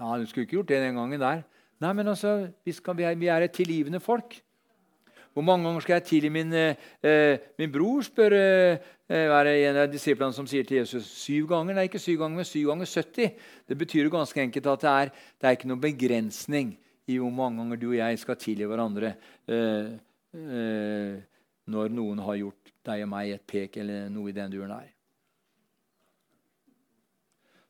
Ja, 0.03 0.17
du 0.19 0.27
skulle 0.27 0.49
ikke 0.49 0.59
gjort 0.59 0.73
det 0.73 0.81
den 0.83 0.99
gangen 0.99 1.21
der. 1.21 1.45
Nei, 1.83 1.93
men 1.95 2.09
altså, 2.11 2.49
vi, 2.67 2.75
skal, 2.75 2.97
vi, 2.99 3.07
er, 3.07 3.15
vi 3.19 3.29
er, 3.31 3.47
et 3.47 3.55
tilgivende 3.55 4.01
folk. 4.03 4.41
Hvor 5.33 5.45
mange 5.47 5.65
ganger 5.65 5.81
skal 5.81 5.95
jeg 5.95 6.05
tilgi 6.09 6.29
min, 6.29 6.53
eh, 6.53 7.39
min 7.59 7.71
bror, 7.73 8.03
spør 8.05 8.35
eh, 8.37 8.91
er 9.09 9.51
en 9.53 9.79
av 9.85 9.91
disiplene 9.93 10.35
som 10.35 10.47
sier 10.51 10.67
til 10.67 10.83
Jesus. 10.83 11.07
Syv 11.23 11.47
ganger? 11.55 11.79
Nei, 11.79 11.87
ikke 11.87 12.03
syv 12.03 12.19
ganger, 12.21 12.43
men 12.43 12.49
syv 12.49 12.73
ganger 12.73 12.91
70. 12.91 13.31
Det 13.69 13.79
betyr 13.79 14.09
jo 14.09 14.15
ganske 14.17 14.43
enkelt 14.43 14.67
at 14.75 14.85
det 14.85 14.93
er, 14.93 15.13
det 15.39 15.49
er 15.49 15.57
ikke 15.57 15.71
noen 15.71 15.85
begrensning 15.87 16.75
i 17.07 17.19
hvor 17.19 17.33
mange 17.35 17.63
ganger 17.63 17.81
du 17.81 17.89
og 17.93 17.99
jeg 17.99 18.19
skal 18.23 18.39
tilgi 18.39 18.69
hverandre 18.69 19.15
eh, 19.51 19.95
eh, 20.35 21.15
når 21.73 21.95
noen 21.95 22.23
har 22.27 22.41
gjort 22.43 22.75
deg 22.87 23.07
og 23.07 23.13
meg 23.15 23.37
et 23.37 23.47
pek 23.47 23.79
eller 23.83 24.11
noe 24.13 24.31
i 24.31 24.37
den 24.37 24.53
duren 24.53 24.75
der. 24.75 24.91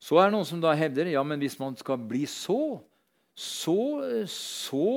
Så 0.03 0.18
er 0.18 0.28
det 0.28 0.34
noen 0.34 0.48
som 0.48 0.62
da 0.62 0.72
hevder 0.74 1.12
ja, 1.12 1.22
men 1.22 1.38
hvis 1.42 1.61
man 1.61 1.76
skal 1.78 2.00
bli 2.11 2.24
så, 2.26 2.80
så, 3.38 3.78
så, 4.26 4.88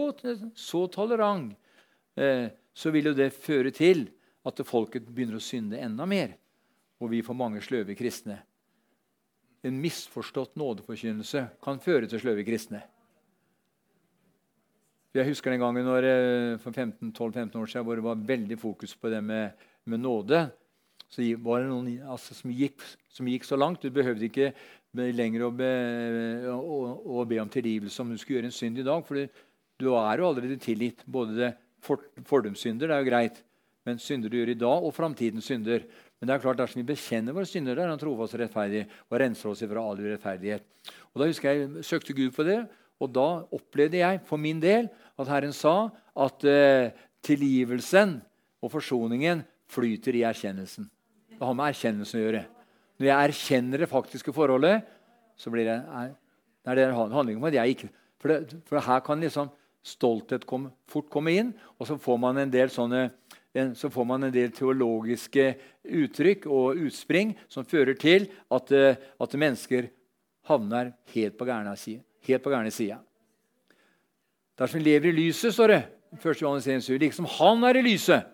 så 0.57 0.81
tolerant, 0.93 1.53
eh, 2.17 2.49
så 2.73 2.91
vil 2.91 3.11
jo 3.11 3.17
det 3.17 3.29
føre 3.37 3.69
til 3.75 4.07
at 4.45 4.65
folket 4.65 5.05
begynner 5.05 5.37
å 5.37 5.43
synde 5.43 5.79
enda 5.81 6.07
mer, 6.09 6.33
og 6.97 7.13
vi 7.13 7.21
får 7.25 7.37
mange 7.37 7.61
sløve 7.63 7.93
kristne. 7.97 8.39
En 9.65 9.77
misforstått 9.81 10.57
nådeforkynnelse 10.59 11.45
kan 11.63 11.79
føre 11.81 12.09
til 12.09 12.21
sløve 12.21 12.45
kristne. 12.45 12.81
Jeg 15.15 15.29
husker 15.29 15.53
den 15.53 15.61
gangen 15.61 15.85
når, 15.87 16.03
eh, 16.09 16.57
for 16.59 16.75
12-15 16.75 17.55
år 17.61 17.69
siden 17.71 17.85
hvor 17.87 17.95
det 17.95 18.03
var 18.03 18.27
veldig 18.33 18.57
fokus 18.59 18.97
på 18.99 19.09
det 19.13 19.21
med, 19.23 19.53
med 19.85 20.01
nåde. 20.01 20.47
Så 21.07 21.23
var 21.39 21.61
det 21.61 21.69
noen 21.69 21.87
altså, 22.03 22.35
som, 22.35 22.51
gikk, 22.51 22.81
som, 23.13 23.29
gikk, 23.29 23.45
så 23.47 23.55
langt. 23.55 23.85
Du 23.85 23.93
behøvde 23.93 24.27
ikke 24.27 24.51
lenger 24.95 25.45
å 25.45 25.51
be, 25.55 25.71
å, 26.51 26.79
å 27.19 27.25
be, 27.27 27.39
om 27.41 27.51
tilgivelse 27.51 28.01
om 28.01 28.13
hun 28.13 28.19
skulle 28.21 28.39
gjøre 28.39 28.51
en 28.51 28.55
synd 28.55 28.81
i 28.81 28.85
dag. 28.87 29.03
For 29.07 29.19
du 29.19 29.89
er 29.91 30.21
jo 30.21 30.29
allerede 30.29 30.57
tilgitt. 30.61 31.03
Både 31.05 31.37
det 31.37 31.51
for, 31.85 32.01
fordomssynder, 32.25 32.89
det 32.89 32.95
er 32.95 33.03
jo 33.03 33.09
greit, 33.09 33.41
men 33.85 34.01
synder 34.01 34.31
du 34.31 34.39
gjør 34.39 34.53
i 34.55 34.57
dag, 34.57 34.85
og 34.87 34.95
framtidens 34.95 35.47
synder. 35.51 35.85
Men 36.17 36.29
det 36.29 36.35
er 36.35 36.43
klart 36.45 36.61
dersom 36.61 36.81
vi 36.81 36.87
bekjenner 36.89 37.35
våre 37.35 37.49
synder, 37.49 37.77
er 37.77 37.91
han 37.91 38.01
trofast 38.01 38.37
og 38.37 38.41
rettferdig 38.41 38.85
og 39.09 39.19
renser 39.21 39.51
oss 39.51 39.61
fra 39.61 39.83
all 39.83 40.01
urettferdighet. 40.01 40.65
Og 41.13 41.21
Da 41.21 41.29
husker 41.29 41.51
jeg 41.51 41.85
søkte 41.85 42.15
Gud 42.17 42.33
på 42.35 42.47
det, 42.47 42.63
og 43.03 43.11
da 43.13 43.27
opplevde 43.53 43.99
jeg 43.99 44.23
for 44.25 44.41
min 44.41 44.61
del 44.63 44.87
at 45.19 45.29
Herren 45.29 45.53
sa 45.53 45.91
at 46.15 46.47
eh, 46.47 46.95
tilgivelsen 47.25 48.17
og 48.63 48.71
forsoningen 48.71 49.43
flyter 49.69 50.15
i 50.15 50.23
erkjennelsen. 50.25 50.87
Det 51.35 51.43
har 51.43 51.57
med 51.57 51.73
erkjennelsen 51.73 52.21
å 52.21 52.23
gjøre. 52.23 52.45
Når 52.99 53.09
jeg 53.09 53.29
erkjenner 53.29 53.83
det 53.83 53.91
faktiske 53.91 54.33
forholdet, 54.35 54.85
så 55.35 55.51
blir 55.51 55.67
det, 55.67 55.77
er, 55.83 56.13
er 56.71 56.81
en 56.85 56.95
handling 56.95 57.39
om 57.39 57.47
at 57.49 57.57
jeg 57.57 57.75
ikke 57.75 57.91
for, 58.21 58.31
det, 58.31 58.59
for 58.65 58.81
her 58.81 59.01
kan 59.05 59.21
liksom 59.21 59.51
stolthet 59.85 60.47
kom, 60.49 60.69
fort 60.89 61.11
komme 61.13 61.35
inn, 61.35 61.51
og 61.77 61.89
så 61.89 61.97
får 62.01 62.21
man 62.23 62.39
en 62.41 62.53
del 62.53 62.71
sånne 62.73 63.09
så 63.77 63.87
får 63.87 64.03
man 64.03 64.25
en 64.27 64.33
del 64.33 64.49
teologiske 64.51 65.43
uttrykk 65.95 66.47
og 66.51 66.81
utspring 66.89 67.29
som 67.47 67.63
fører 67.63 67.95
til 67.95 68.25
at, 68.51 68.71
eh, 68.75 68.97
at 68.99 69.37
mennesker 69.39 69.87
havner 70.49 70.91
helt 71.13 71.37
på 71.39 71.47
gærne 71.47 71.71
sida. 71.79 72.03
Sida. 72.73 72.97
Dersom 74.57 74.81
vi 74.81 74.89
lever 74.89 75.13
i 75.13 75.15
lyset, 75.21 75.53
står 75.53 75.71
det, 75.71 75.81
1. 76.19 76.41
Johannes 76.41 76.67
1, 76.67 76.99
liksom 76.99 77.29
han 77.37 77.63
er 77.63 77.77
i 77.77 77.85
lyset, 77.85 78.27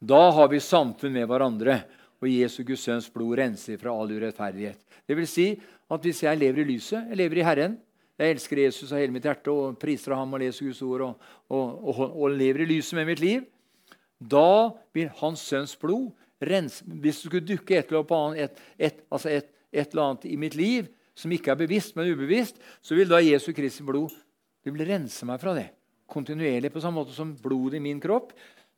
da 0.00 0.30
har 0.30 0.48
vi 0.48 0.60
samfunn 0.62 1.12
med 1.12 1.28
hverandre 1.28 1.82
og 2.24 2.32
Jesu 2.32 2.62
Guds 2.66 2.84
sønns 2.86 3.10
blod 3.12 3.36
renser 3.38 3.78
fra 3.80 3.92
all 3.92 4.12
urettferdighet. 4.14 4.80
Det 5.04 5.16
vil 5.18 5.28
si 5.28 5.48
at 5.92 6.06
hvis 6.06 6.22
jeg 6.24 6.40
lever 6.40 6.62
i 6.62 6.68
lyset, 6.72 7.10
jeg 7.10 7.20
lever 7.20 7.40
i 7.40 7.46
Herren, 7.46 7.76
jeg 8.18 8.36
elsker 8.36 8.60
Jesus 8.62 8.92
av 8.94 9.00
hele 9.02 9.14
mitt 9.14 9.24
hjerte 9.26 9.50
og 9.50 9.78
priser 9.80 10.14
ham 10.14 10.36
og 10.36 10.42
leser 10.42 10.68
Guds 10.68 10.82
ord 10.86 11.02
og, 11.08 11.30
og, 11.50 11.70
og, 11.82 12.02
og, 12.08 12.28
lever 12.38 12.62
i 12.62 12.68
lyset 12.76 12.96
med 13.00 13.08
mitt 13.10 13.22
liv, 13.22 13.46
da 14.18 14.70
vil 14.94 15.10
Hans 15.18 15.42
sønns 15.42 15.74
blod 15.76 16.12
rense 16.44 16.84
Hvis 16.86 17.22
det 17.22 17.28
skulle 17.28 17.46
dukke 17.46 17.76
et 17.78 17.90
eller 17.90 18.12
annet, 18.14 18.44
et, 18.44 18.60
et, 18.78 19.00
altså 19.10 19.32
et, 19.32 19.48
et 19.72 19.90
eller 19.90 20.04
annet 20.04 20.26
i 20.30 20.36
mitt 20.38 20.54
liv 20.58 20.86
som 21.14 21.32
ikke 21.32 21.52
er 21.52 21.58
bevisst, 21.58 21.94
men 21.96 22.10
ubevisst, 22.10 22.58
så 22.82 22.96
vil 22.98 23.10
da 23.10 23.22
Jesu 23.22 23.52
Kristi 23.54 23.84
blod 23.86 24.14
det 24.64 24.72
vil 24.72 24.86
rense 24.88 25.26
meg 25.28 25.40
fra 25.42 25.52
det. 25.56 25.68
Kontinuerlig, 26.10 26.70
på 26.72 26.80
samme 26.80 27.02
måte 27.02 27.14
som 27.16 27.34
blodet 27.40 27.78
i 27.78 27.84
min 27.84 28.00
kropp 28.02 28.32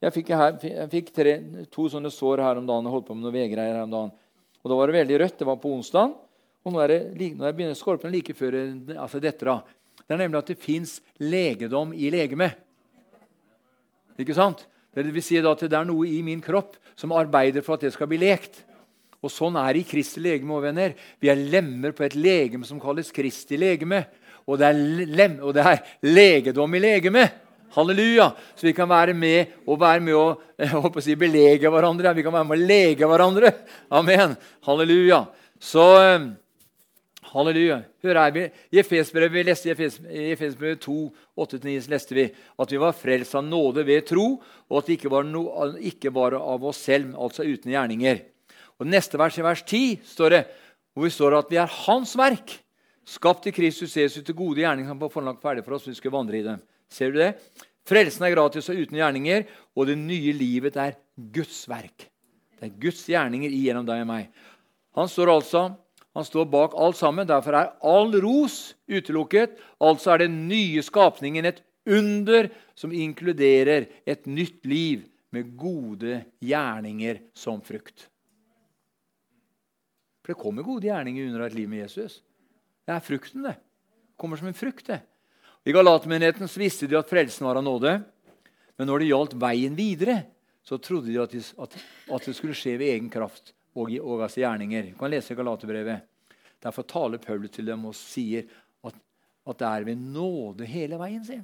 jeg 0.07 0.15
fikk, 0.15 0.29
her, 0.39 0.55
jeg 0.63 0.91
fikk 0.93 1.09
tre, 1.15 1.33
to 1.73 1.89
sånne 1.91 2.13
sår 2.15 2.45
her 2.45 2.61
om 2.61 2.67
dagen 2.69 2.87
og 2.87 2.95
holdt 2.95 3.09
på 3.09 3.17
med 3.17 3.27
noe 3.27 3.35
vedgreier 3.35 3.75
her 3.75 3.87
om 3.87 3.95
dagen. 3.95 4.13
Og 4.63 4.71
Da 4.71 4.79
var 4.79 4.91
det 4.91 4.99
veldig 5.01 5.19
rødt. 5.23 5.39
Det 5.41 5.47
var 5.49 5.59
på 5.63 5.73
onsdag. 5.75 6.15
Og 6.67 6.75
nå 6.75 6.83
er 6.83 6.93
det, 6.93 7.01
nå 7.39 7.47
er 7.47 7.55
det 7.59 7.75
skorpen 7.79 8.15
like 8.15 8.35
før 8.35 8.55
altså 8.95 9.19
dette. 9.23 9.47
da. 9.47 9.61
Det 10.07 10.15
er 10.15 10.23
nemlig 10.23 10.39
at 10.39 10.53
det 10.53 10.59
fins 10.63 11.01
legedom 11.19 11.93
i 11.95 12.11
legemet. 12.15 12.59
Ikke 14.19 14.35
sant? 14.35 14.65
Det 14.95 15.05
vil 15.13 15.23
si 15.23 15.37
at 15.39 15.65
det 15.67 15.77
er 15.77 15.87
noe 15.87 16.07
i 16.09 16.23
min 16.25 16.41
kropp 16.41 16.79
som 16.97 17.13
arbeider 17.13 17.63
for 17.63 17.77
at 17.77 17.85
det 17.85 17.93
skal 17.95 18.09
bli 18.11 18.19
lekt. 18.23 18.63
Og 19.23 19.33
Sånn 19.33 19.59
er 19.59 19.75
det 19.75 19.83
i 19.83 19.89
Kristi 19.91 20.23
legeme. 20.23 20.61
venner. 20.63 20.95
Vi 21.21 21.29
er 21.29 21.37
lemmer 21.37 21.93
på 21.93 22.05
et 22.05 22.15
legeme 22.15 22.65
som 22.65 22.81
kalles 22.81 23.11
Kristi 23.11 23.59
legeme. 23.59 24.07
Og 24.47 24.59
det 24.59 24.67
er, 24.67 25.07
lem, 25.07 25.41
og 25.43 25.55
det 25.55 25.67
er 25.67 25.83
legedom 26.03 26.75
i 26.75 26.79
legemet. 26.79 27.46
Halleluja! 27.75 28.31
Så 28.55 28.69
vi 28.69 28.75
kan 28.77 28.89
være 28.91 29.15
med 29.17 29.59
og 29.67 29.81
være 29.81 30.05
med 30.05 30.17
å, 30.17 30.27
å 30.87 31.05
si, 31.05 31.17
belege 31.19 31.71
hverandre. 31.73 32.15
Vi 32.17 32.25
kan 32.27 32.35
være 32.37 32.49
med 32.49 32.59
å 32.59 32.69
lege 32.71 33.11
hverandre. 33.11 33.53
Amen. 33.99 34.37
Halleluja. 34.69 35.25
Så 35.63 35.87
eh, 36.01 36.29
Halleluja. 37.33 37.81
Hør 38.05 38.21
her, 38.21 38.37
I 38.71 38.81
Efesbrevet 38.81 39.35
vi 39.35 39.45
leste 39.45 39.73
i 39.73 40.29
Efesbrevet 40.33 40.85
2, 40.85 40.95
8-9 41.43 41.91
leste 41.91 42.17
vi 42.17 42.27
at 42.31 42.73
vi 42.73 42.81
var 42.81 42.95
frelst 42.97 43.35
av 43.37 43.45
nåde 43.45 43.85
ved 43.87 44.07
tro, 44.09 44.29
og 44.71 44.79
at 44.79 44.89
det 44.89 45.01
ikke 45.01 45.13
var, 45.13 45.27
no, 45.27 45.49
ikke 45.77 46.13
var 46.15 46.39
av 46.39 46.65
oss 46.65 46.85
selv, 46.87 47.17
altså 47.19 47.45
uten 47.45 47.75
gjerninger. 47.75 48.23
Og 48.81 48.89
Neste 48.89 49.19
vers, 49.21 49.37
i 49.41 49.45
vers 49.45 49.65
10, 49.65 49.99
står 50.15 50.37
det, 50.37 50.43
hvor 50.95 51.07
vi 51.07 51.13
står 51.13 51.37
at 51.39 51.53
vi 51.53 51.61
er 51.61 51.77
Hans 51.83 52.15
verk, 52.19 52.57
skapt 53.07 53.49
i 53.51 53.55
Kristus 53.55 53.97
Jesus 53.97 54.25
til 54.25 54.37
gode 54.37 54.63
gjerninger 54.63 54.91
som 54.91 55.01
på 55.01 55.11
forhånd 55.13 55.43
ferdig 55.43 55.65
for 55.67 55.77
oss, 55.77 55.87
vi 55.89 55.97
skulle 55.97 56.17
vandre 56.17 56.41
i 56.41 56.47
dem. 56.47 56.63
Ser 56.93 57.13
du 57.13 57.21
det? 57.21 57.35
Frelsen 57.87 58.27
er 58.27 58.35
gratis 58.35 58.69
og 58.73 58.79
uten 58.81 58.99
gjerninger, 58.99 59.47
og 59.77 59.89
det 59.91 59.99
nye 60.01 60.35
livet 60.35 60.79
er 60.81 60.97
Guds 61.15 61.65
verk. 61.71 62.09
Det 62.57 62.69
er 62.69 62.79
Guds 62.83 63.05
gjerninger 63.09 63.53
igjennom 63.53 63.87
deg 63.87 64.03
og 64.03 64.11
meg. 64.11 64.31
Han 64.97 65.11
står 65.13 65.35
altså 65.35 65.69
han 66.17 66.25
står 66.25 66.47
bak 66.49 66.73
alt 66.81 66.97
sammen. 66.97 67.29
Derfor 67.29 67.59
er 67.59 67.75
all 67.85 68.15
ros 68.25 68.73
utelukket. 68.89 69.59
Altså 69.85 70.15
er 70.15 70.25
den 70.25 70.47
nye 70.49 70.81
skapningen 70.81 71.45
et 71.45 71.61
under 71.87 72.49
som 72.73 72.95
inkluderer 72.95 73.85
et 74.09 74.25
nytt 74.25 74.65
liv 74.65 75.05
med 75.37 75.53
gode 75.61 76.23
gjerninger 76.41 77.21
som 77.37 77.61
frukt. 77.61 78.09
For 80.25 80.33
det 80.33 80.41
kommer 80.41 80.65
gode 80.65 80.89
gjerninger 80.89 81.29
under 81.29 81.45
et 81.45 81.59
liv 81.59 81.69
med 81.69 81.85
Jesus. 81.85 82.23
Det 82.87 82.97
er 82.97 83.05
frukten, 83.05 83.45
det. 83.45 83.59
Det 83.61 84.17
kommer 84.17 84.41
som 84.41 84.49
en 84.49 84.57
frukt, 84.57 84.87
det. 84.89 85.03
I 85.67 85.73
Galatmenigheten 85.73 86.47
visste 86.57 86.87
de 86.87 86.95
at 86.95 87.09
frelsen 87.11 87.47
var 87.47 87.59
av 87.59 87.65
nåde. 87.67 87.97
Men 88.79 88.87
når 88.87 89.03
det 89.03 89.09
gjaldt 89.09 89.33
veien 89.43 89.75
videre, 89.75 90.21
så 90.63 90.79
trodde 90.79 91.11
de 91.11 91.19
at, 91.19 91.33
de, 91.33 91.41
at, 91.43 91.73
at 92.15 92.27
det 92.29 92.35
skulle 92.39 92.55
skje 92.55 92.77
ved 92.79 92.93
egen 92.93 93.09
kraft 93.11 93.51
og, 93.75 93.91
og 93.99 94.23
altså 94.23 94.45
gjerninger. 94.45 94.93
Du 94.93 95.01
kan 95.01 95.11
lese 95.11 95.35
Galaterbrevet. 95.35 96.05
Derfor 96.63 96.87
taler 96.87 97.19
Paulus 97.23 97.51
til 97.57 97.67
dem 97.67 97.83
og 97.89 97.97
sier 97.99 98.47
at, 98.87 98.95
at 99.43 99.59
det 99.59 99.71
er 99.73 99.87
ved 99.89 100.05
nåde 100.17 100.69
hele 100.71 101.01
veien 101.01 101.25
sin. 101.27 101.43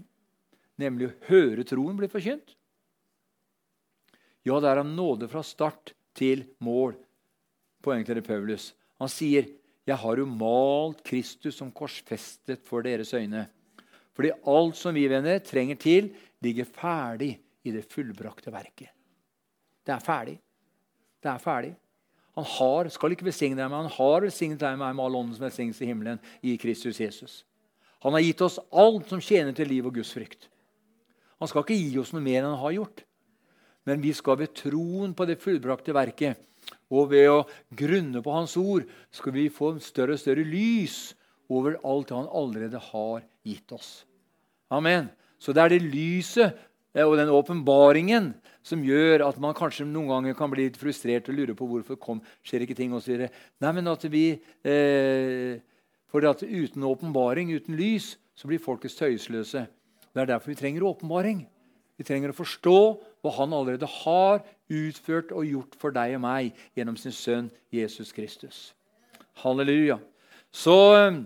Nemlig 0.78 1.08
å 1.08 1.16
høre 1.26 1.64
troen 1.66 1.98
bli 1.98 2.08
forkynt. 2.10 2.54
Ja, 4.46 4.60
det 4.62 4.70
er 4.70 4.82
av 4.84 4.86
nåde 4.86 5.26
fra 5.30 5.42
start 5.46 5.96
til 6.18 6.44
mål. 6.62 6.94
Poenget 7.82 8.14
det 8.20 8.22
Paulus. 8.26 8.70
Han 9.02 9.10
sier, 9.10 9.50
'Jeg 9.82 9.98
har 9.98 10.16
jo 10.16 10.26
malt 10.26 11.02
Kristus 11.02 11.56
som 11.58 11.74
korsfestet 11.74 12.62
for 12.62 12.86
deres 12.86 13.10
øyne.' 13.14 13.48
Fordi 14.16 14.32
alt 14.48 14.76
som 14.76 14.94
vi 14.94 15.06
venner 15.08 15.40
trenger 15.44 15.78
til, 15.80 16.10
ligger 16.42 16.68
ferdig 16.68 17.36
i 17.64 17.72
det 17.72 17.84
fullbrakte 17.90 18.52
verket. 18.52 18.90
Det 19.82 19.94
er 19.94 20.02
ferdig. 20.02 20.36
Det 21.22 21.30
er 21.30 21.40
ferdig. 21.42 21.72
Han 22.36 22.46
har, 22.48 22.88
skal 22.88 23.12
ikke 23.12 23.28
besigne 23.28 23.58
deg, 23.58 23.68
men 23.68 23.84
han 23.84 23.92
har 23.92 24.24
besignet 24.24 24.60
deg 24.62 24.78
med 24.80 25.04
all 25.04 25.18
åndens 25.18 25.40
velsignelse 25.40 25.84
i 25.84 25.90
himmelen 25.90 26.20
i 26.40 26.56
Kristus 26.60 27.00
Jesus. 27.00 27.42
Han 28.02 28.16
har 28.16 28.24
gitt 28.24 28.40
oss 28.42 28.58
alt 28.72 29.12
som 29.12 29.20
tjener 29.22 29.54
til 29.54 29.68
liv 29.70 29.86
og 29.86 29.94
Guds 29.98 30.14
frykt. 30.16 30.48
Han 31.42 31.50
skal 31.50 31.64
ikke 31.64 31.76
gi 31.76 31.98
oss 32.00 32.12
noe 32.14 32.24
mer 32.24 32.40
enn 32.40 32.54
han 32.54 32.62
har 32.62 32.76
gjort. 32.78 33.04
Men 33.86 34.02
vi 34.02 34.14
skal 34.14 34.38
ved 34.40 34.54
troen 34.56 35.12
på 35.14 35.26
det 35.28 35.40
fullbrakte 35.42 35.94
verket 35.94 36.40
og 36.92 37.10
ved 37.10 37.28
å 37.30 37.40
grunne 37.74 38.22
på 38.22 38.34
Hans 38.34 38.54
ord 38.60 38.86
skal 39.14 39.34
vi 39.34 39.48
få 39.52 39.74
større 39.82 40.14
og 40.16 40.22
større 40.22 40.44
lys 40.46 41.12
over 41.52 41.78
alt 41.84 42.12
han 42.14 42.30
allerede 42.32 42.80
har 42.90 43.24
gitt 43.44 43.74
oss. 43.74 44.02
Amen. 44.72 45.10
Så 45.42 45.52
det 45.52 45.64
er 45.64 45.74
det 45.74 45.82
lyset 45.84 46.54
eh, 46.94 47.04
og 47.04 47.18
den 47.18 47.32
åpenbaringen 47.32 48.32
som 48.62 48.84
gjør 48.86 49.26
at 49.26 49.40
man 49.42 49.56
kanskje 49.58 49.86
noen 49.88 50.10
ganger 50.10 50.36
kan 50.38 50.52
bli 50.52 50.68
litt 50.68 50.78
frustrert 50.78 51.28
og 51.28 51.36
lure 51.36 51.56
på 51.58 51.66
hvorfor 51.68 51.98
kom, 52.00 52.22
skjer 52.46 52.64
ikke 52.64 52.78
ting 52.78 52.94
osv. 52.94 53.26
Nei, 53.26 53.72
men 53.74 53.90
at 53.90 54.06
vi 54.10 54.26
eh, 54.38 55.60
For 56.12 56.24
at 56.28 56.42
uten 56.44 56.84
åpenbaring, 56.84 57.54
uten 57.56 57.72
lys, 57.72 58.18
så 58.36 58.44
blir 58.44 58.60
folket 58.60 58.92
tøysløse. 58.92 59.62
Det 60.12 60.20
er 60.20 60.28
derfor 60.28 60.52
vi 60.52 60.58
trenger 60.60 60.84
åpenbaring. 60.84 61.46
Vi 61.96 62.04
trenger 62.04 62.32
å 62.32 62.36
forstå 62.36 62.78
hva 63.22 63.32
Han 63.38 63.54
allerede 63.56 63.88
har 63.88 64.42
utført 64.68 65.32
og 65.32 65.46
gjort 65.48 65.76
for 65.80 65.94
deg 65.94 66.16
og 66.18 66.24
meg 66.24 66.58
gjennom 66.76 66.98
sin 67.00 67.14
sønn 67.16 67.50
Jesus 67.72 68.12
Kristus. 68.12 68.74
Halleluja. 69.40 69.98
Så 70.52 70.76
eh, 70.98 71.22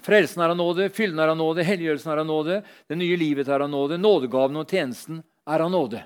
Frelsen 0.00 0.40
er 0.40 0.54
av 0.54 0.56
nåde, 0.56 0.88
fylden 0.94 1.20
er 1.20 1.34
av 1.34 1.36
nåde, 1.36 1.66
helliggjørelsen 1.66 2.12
er 2.14 2.22
av 2.22 2.26
nåde, 2.26 2.62
det 2.88 2.96
nye 2.96 3.18
livet 3.20 3.50
er 3.52 3.60
av 3.60 3.68
nåde, 3.70 3.98
nådegaven 4.00 4.56
og 4.62 4.70
tjenesten 4.70 5.20
er 5.44 5.64
av 5.64 5.70
nåde. 5.72 6.00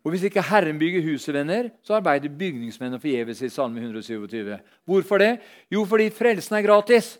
Og 0.00 0.14
Hvis 0.14 0.22
ikke 0.30 0.44
Herren 0.48 0.78
bygger 0.80 1.04
huset, 1.04 1.34
venner, 1.34 1.68
så 1.84 1.98
arbeider 1.98 2.32
bygningsmennene 2.32 3.00
forgjeves 3.02 3.42
i 3.44 3.50
Salme 3.52 3.82
127. 3.82 4.54
Hvorfor 4.88 5.20
det? 5.20 5.34
Jo, 5.68 5.84
fordi 5.84 6.08
frelsen 6.14 6.56
er 6.56 6.64
gratis. 6.64 7.18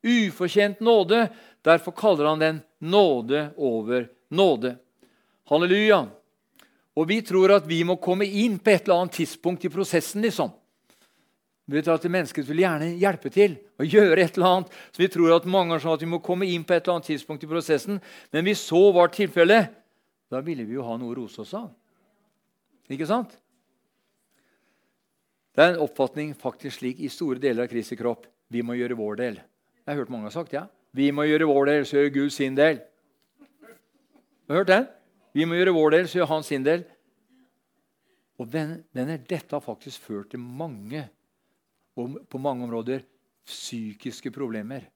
Ufortjent 0.00 0.80
nåde. 0.80 1.26
Derfor 1.64 1.92
kaller 1.92 2.30
han 2.30 2.40
den 2.40 2.62
nåde 2.80 3.50
over 3.56 4.08
nåde. 4.30 4.78
Halleluja. 5.50 6.06
Og 6.96 7.08
vi 7.10 7.20
tror 7.22 7.52
at 7.58 7.68
vi 7.68 7.82
må 7.84 7.98
komme 8.00 8.24
inn 8.24 8.56
på 8.58 8.72
et 8.72 8.88
eller 8.88 9.02
annet 9.02 9.18
tidspunkt 9.20 9.64
i 9.64 9.72
prosessen. 9.72 10.22
liksom. 10.22 10.50
Vi 11.68 11.76
vet 11.76 11.88
at 11.92 12.04
Mennesket 12.08 12.46
vil 12.48 12.62
gjerne 12.62 12.94
hjelpe 12.96 13.28
til 13.32 13.58
og 13.76 13.92
gjøre 13.92 14.22
et 14.22 14.38
eller 14.38 14.48
annet. 14.48 14.76
Så 14.88 15.02
Vi 15.02 15.10
tror 15.12 15.34
at 15.34 15.44
mange 15.44 15.74
ganger 15.74 15.82
sånn 15.84 15.98
at 15.98 16.04
vi 16.04 16.08
må 16.08 16.22
komme 16.24 16.48
inn 16.48 16.64
på 16.64 16.72
et 16.72 16.80
eller 16.80 16.96
annet 16.96 17.10
tidspunkt 17.10 17.44
i 17.44 17.50
prosessen. 17.50 18.00
Men 18.32 18.46
hvis 18.46 18.62
så 18.70 18.80
var 18.96 19.12
tilfellet, 19.12 19.74
da 20.32 20.40
ville 20.44 20.64
vi 20.64 20.78
jo 20.78 20.86
ha 20.86 20.96
noe 20.96 21.12
å 21.12 21.18
rose 21.18 21.42
oss 21.44 21.52
av. 21.58 21.68
Ikke 22.88 23.08
sant? 23.08 23.36
Det 25.52 25.64
er 25.64 25.74
en 25.74 25.84
oppfatning 25.84 26.32
faktisk 26.38 26.78
slik 26.78 27.00
i 27.04 27.10
store 27.12 27.40
deler 27.42 27.66
av 27.66 27.70
Kristi 27.72 27.98
kropp. 28.00 28.24
Vi 28.48 28.64
må 28.64 28.78
gjøre 28.78 28.96
vår 28.96 29.20
del. 29.20 29.36
Jeg 29.36 29.90
har 29.90 30.00
hørt 30.00 30.12
mange 30.14 30.30
har 30.30 30.36
sagt 30.38 30.56
ja. 30.56 30.64
Vi 30.96 31.10
må 31.12 31.26
gjøre 31.28 31.50
vår 31.50 31.68
del, 31.68 31.84
så 31.84 31.98
gjør 31.98 32.14
Gud 32.14 32.32
sin 32.32 32.56
del. 32.56 32.80
Du 34.48 34.54
har 34.54 34.62
hørt 34.62 34.72
den? 34.72 34.88
Vi 35.36 35.44
må 35.44 35.58
gjøre 35.58 35.76
vår 35.76 35.98
del, 35.98 36.08
så 36.08 36.22
gjør 36.22 36.32
han 36.32 36.46
sin 36.46 36.64
del. 36.64 36.86
Og 38.40 38.48
venner, 38.48 38.80
Dette 39.28 39.52
har 39.52 39.60
faktisk 39.60 40.08
ført 40.08 40.30
til 40.32 40.40
mange 40.40 41.04
og 41.98 42.18
på 42.30 42.40
mange 42.40 42.66
områder 42.66 43.02
psykiske 43.48 44.30
problemer 44.34 44.86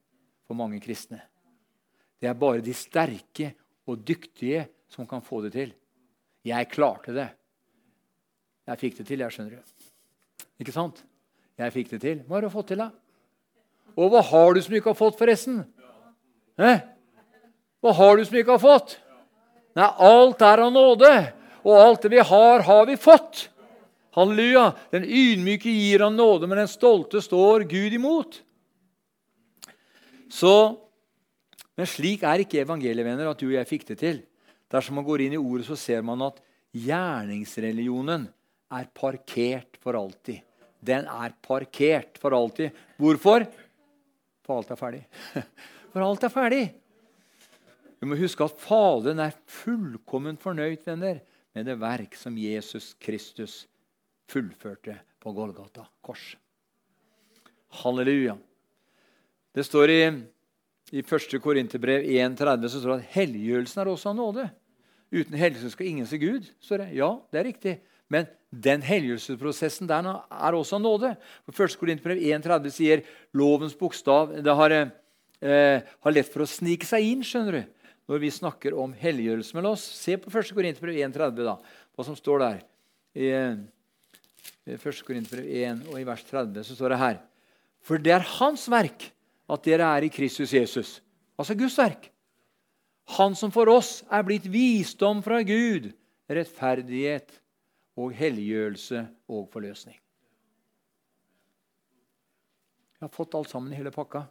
for 0.47 0.57
mange 0.57 0.79
kristne. 0.83 1.19
Det 2.19 2.29
er 2.29 2.39
bare 2.39 2.63
de 2.63 2.73
sterke 2.77 3.51
og 3.89 4.03
dyktige 4.07 4.67
som 4.91 5.07
kan 5.09 5.23
få 5.25 5.41
det 5.43 5.53
til. 5.55 5.73
Jeg 6.47 6.69
klarte 6.71 7.15
det. 7.15 7.29
Jeg 8.67 8.79
fikk 8.79 8.99
det 8.99 9.07
til, 9.09 9.23
jeg, 9.23 9.33
skjønner 9.33 9.57
du. 9.57 9.87
Ikke 10.63 10.75
sant? 10.75 11.01
Jeg 11.59 11.73
fikk 11.75 11.91
det 11.95 12.01
til. 12.03 12.21
Hva 12.27 12.37
har 12.37 12.45
du 12.45 12.53
fått 12.53 12.71
til, 12.71 12.83
da? 12.83 12.91
Og 13.99 14.09
hva 14.09 14.23
har 14.25 14.53
du 14.53 14.61
som 14.63 14.73
du 14.73 14.79
ikke 14.79 14.93
har 14.93 14.99
fått, 14.99 15.19
forresten? 15.19 15.63
Hæ? 16.59 16.73
Hva 17.83 17.93
har 17.97 18.15
du 18.15 18.23
som 18.23 18.35
du 18.35 18.39
ikke 18.39 18.55
har 18.55 18.63
fått? 18.63 18.95
Nei, 19.75 19.89
alt 20.07 20.45
er 20.45 20.63
av 20.63 20.71
nåde. 20.73 21.11
Og 21.63 21.79
alt 21.79 22.05
det 22.05 22.13
vi 22.13 22.23
har, 22.23 22.63
har 22.63 22.87
vi 22.87 22.95
fått. 22.99 23.47
Halleluja! 24.13 24.67
Den 24.93 25.05
ydmyke 25.07 25.71
gir 25.73 26.03
han 26.05 26.17
nåde, 26.17 26.47
men 26.49 26.61
den 26.61 26.69
stolte 26.69 27.21
står 27.23 27.65
Gud 27.69 27.95
imot. 27.97 28.41
Så, 30.29 30.79
Men 31.73 31.89
slik 31.89 32.21
er 32.21 32.43
ikke 32.43 32.61
evangelievenner 32.61 33.31
at 33.31 33.39
du 33.41 33.47
og 33.47 33.55
jeg 33.55 33.65
fikk 33.65 33.87
det 33.87 33.95
til. 33.97 34.19
Dersom 34.69 34.99
man 34.99 35.05
går 35.07 35.23
inn 35.25 35.33
i 35.33 35.41
ordet, 35.41 35.65
så 35.65 35.73
ser 35.73 36.03
man 36.05 36.21
at 36.21 36.37
gjerningsreligionen 36.77 38.27
er 38.77 38.89
parkert 38.93 39.79
for 39.81 39.97
alltid. 39.97 40.43
Den 40.83 41.09
er 41.09 41.33
parkert 41.41 42.19
for 42.21 42.37
alltid. 42.37 42.77
Hvorfor? 43.01 43.47
For 44.45 44.59
alt 44.59 44.73
er 44.75 44.77
ferdig. 44.77 45.03
For 45.93 46.01
alt 46.01 46.23
er 46.25 46.33
ferdig. 46.33 46.63
Vi 48.01 48.07
må 48.09 48.17
huske 48.17 48.45
at 48.45 48.57
Faderen 48.59 49.21
er 49.21 49.35
fullkomment 49.45 50.41
fornøyd 50.41 50.81
venner, 50.85 51.21
med 51.53 51.69
det 51.69 51.75
verk 51.77 52.17
som 52.17 52.33
Jesus 52.37 52.95
Kristus 52.97 53.63
fullførte 54.33 54.97
på 55.21 55.33
Golgata 55.35 55.85
kors. 56.01 56.33
Halleluja. 57.83 58.35
Det 59.53 59.65
står 59.65 59.93
i, 59.93 60.01
i 60.93 61.01
1. 61.05 61.37
Korinterbrev 61.41 62.05
1,30 62.05 62.69
så 62.69 62.81
står 62.81 62.93
det 62.93 62.99
at 63.03 63.15
helliggjørelsen 63.15 63.81
er 63.83 63.91
også 63.91 64.11
av 64.11 64.17
nåde. 64.17 64.45
Uten 65.13 65.37
helliggjørelse 65.37 65.75
skal 65.75 65.89
ingen 65.89 66.09
se 66.09 66.17
Gud. 66.21 66.49
står 66.61 66.85
det. 66.85 66.89
Ja, 66.97 67.11
det 67.31 67.41
er 67.41 67.49
riktig. 67.51 67.75
Men 68.09 68.27
den 68.49 68.83
helliggjørelsesprosessen 68.85 69.89
der 69.89 70.09
er 70.09 70.57
også 70.57 70.79
av 70.79 70.83
nåde. 70.83 71.13
For 71.45 71.65
1. 71.65 71.77
Korinterbrev 71.81 72.21
1,30 72.33 72.73
sier 72.73 73.05
lovens 73.37 73.77
bokstav 73.77 74.35
det 74.45 74.57
har, 74.57 74.73
eh, 74.73 75.79
har, 75.81 76.11
lett 76.13 76.29
for 76.33 76.45
å 76.45 76.49
snike 76.49 76.89
seg 76.89 77.05
inn 77.13 77.23
skjønner 77.25 77.59
du, 77.59 77.63
når 78.09 78.25
vi 78.25 78.33
snakker 78.33 78.77
om 78.77 78.93
helliggjørelse. 78.97 79.53
mellom 79.53 79.77
oss 79.77 79.85
se 79.85 80.17
på 80.17 80.33
1. 80.33 80.53
Korinterbrev 80.53 80.97
1,30, 80.97 81.57
hva 81.93 82.05
som 82.05 82.17
står 82.17 82.39
der. 82.39 82.61
I, 83.13 83.29
1. 84.67 85.03
Korinterbrev 85.03 85.47
1 85.47 85.87
og 85.91 85.99
i 85.99 86.05
vers 86.07 86.23
30 86.29 86.63
så 86.67 86.77
står 86.77 86.93
det 86.93 87.01
her 87.01 87.17
For 87.83 87.99
det 87.99 88.13
er 88.15 88.31
Hans 88.37 88.69
verk 88.71 89.09
at 89.51 89.65
dere 89.65 89.89
er 89.97 90.07
i 90.07 90.11
Kristus 90.13 90.53
Jesus. 90.55 91.01
Altså 91.37 91.55
Guds 91.59 91.77
verk. 91.77 92.07
Han 93.17 93.35
som 93.35 93.51
for 93.51 93.67
oss 93.67 94.01
er 94.07 94.23
blitt 94.23 94.45
visdom 94.47 95.19
fra 95.25 95.41
Gud, 95.43 95.89
rettferdighet 96.31 97.35
og 97.99 98.13
helliggjørelse 98.15 99.03
og 99.27 99.49
forløsning. 99.51 99.97
Jeg 102.95 103.09
har 103.09 103.11
fått 103.11 103.35
alt 103.35 103.51
sammen 103.51 103.73
i 103.73 103.75
hele 103.75 103.91
pakka. 103.91 104.23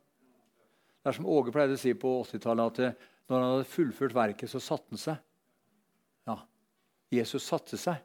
Det 1.02 1.10
er 1.10 1.18
som 1.18 1.28
Åge 1.28 1.52
pleide 1.52 1.76
å 1.76 1.80
si 1.80 1.92
på 1.98 2.14
80-tallet, 2.22 2.80
at 2.80 3.28
når 3.28 3.36
han 3.36 3.50
hadde 3.50 3.68
fullført 3.68 4.14
verket, 4.16 4.48
så 4.48 4.62
satte 4.62 4.94
han 4.94 5.02
seg. 5.02 5.20
Ja, 6.30 6.38
Jesus 7.12 7.44
satte 7.44 7.76
seg. 7.76 8.00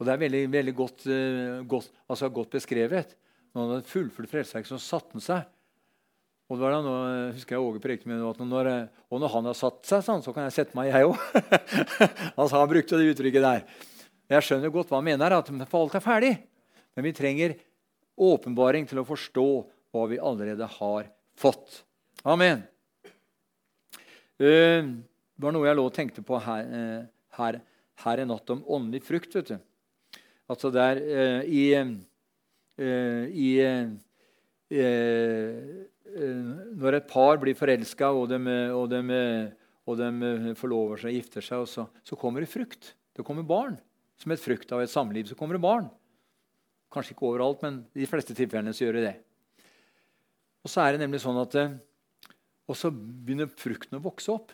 Og 0.00 0.06
det 0.08 0.12
er 0.14 0.22
veldig, 0.22 0.44
veldig 0.48 0.74
godt, 0.76 1.06
uh, 1.12 1.60
godt, 1.68 1.90
altså 2.08 2.30
godt, 2.32 2.54
beskrevet. 2.56 3.16
Når 3.52 3.62
han 3.62 3.72
hadde 3.74 3.90
fullført 3.90 4.30
frelseverket, 4.32 4.72
så 4.72 4.80
satte 4.80 5.18
han 5.18 5.24
seg. 5.24 5.48
Og 6.50 6.58
det 6.58 6.64
var 6.64 6.72
da 6.74 6.80
nå, 6.82 6.94
husker 7.36 7.54
jeg 7.54 7.62
Åge 7.62 7.80
prekte 7.82 8.10
med 8.10 8.22
at 8.26 8.40
når, 8.42 8.68
og 9.06 9.20
når 9.22 9.32
han 9.36 9.48
har 9.52 9.58
satt 9.58 9.84
seg, 9.86 10.02
sånn, 10.02 10.22
så 10.24 10.32
kan 10.34 10.48
jeg 10.48 10.56
sette 10.56 10.74
meg, 10.74 10.88
jeg 10.90 11.06
òg. 11.06 11.20
altså, 12.34 12.56
han 12.58 12.70
brukte 12.72 12.98
det 12.98 13.12
uttrykket 13.12 13.44
der. 13.44 13.62
Jeg 14.34 14.46
skjønner 14.46 14.72
godt 14.74 14.90
hva 14.90 14.98
han 14.98 15.06
mener, 15.06 15.36
at 15.36 15.52
for 15.70 15.84
alt 15.84 15.94
er 15.98 16.02
ferdig. 16.02 16.32
Men 16.96 17.06
vi 17.06 17.14
trenger 17.14 17.54
åpenbaring 18.20 18.88
til 18.90 19.02
å 19.02 19.06
forstå 19.06 19.46
hva 19.94 20.04
vi 20.10 20.18
allerede 20.18 20.66
har 20.78 21.06
fått. 21.38 21.82
Amen. 22.26 22.64
Det 24.40 24.54
var 25.40 25.54
noe 25.54 25.68
jeg 25.68 25.78
lå 25.78 25.86
og 25.86 25.94
tenkte 25.94 26.24
på 26.26 26.38
her, 26.42 26.66
her, 27.38 27.60
her 28.04 28.22
i 28.22 28.26
natt 28.26 28.50
om 28.54 28.62
åndelig 28.66 29.04
frukt. 29.06 29.34
vet 29.38 29.54
du. 29.54 29.58
Altså 30.50 30.72
der 30.74 30.98
eh, 30.98 31.42
i, 31.46 31.64
eh, 31.78 33.24
i 33.30 33.50
eh, 33.62 33.92
Når 36.80 36.96
et 36.98 37.06
par 37.10 37.38
blir 37.38 37.54
forelska, 37.54 38.10
og, 38.10 38.32
og, 38.34 38.96
og 39.86 40.00
de 40.00 40.54
forlover 40.58 41.04
seg 41.04 41.14
gifter 41.14 41.44
seg, 41.44 41.66
så, 41.70 41.86
så, 42.02 42.18
kommer 42.18 42.42
det 42.42 42.50
frukt. 42.50 42.94
Det 43.14 43.26
kommer 43.26 43.46
barn. 43.46 43.78
Som 44.18 44.34
et 44.34 44.42
frukt 44.42 44.72
av 44.74 44.82
et 44.82 44.90
samliv 44.90 45.30
så 45.30 45.38
kommer 45.38 45.56
det 45.56 45.62
barn. 45.62 45.86
Kanskje 46.90 47.14
ikke 47.14 47.28
overalt, 47.28 47.62
men 47.62 47.84
i 47.94 48.02
de 48.02 48.10
fleste 48.10 48.34
tilfellene 48.34 48.74
så 48.74 48.84
gjør 48.84 48.98
det 48.98 49.06
det. 49.06 49.16
Og 50.66 50.72
så 50.72 50.82
er 50.82 50.92
det 50.92 51.04
nemlig 51.04 51.22
sånn 51.22 51.38
at 51.40 51.54
Og 52.70 52.76
så 52.76 52.90
begynner 52.90 53.48
frukten 53.48 53.98
å 53.98 54.02
vokse 54.02 54.34
opp. 54.34 54.52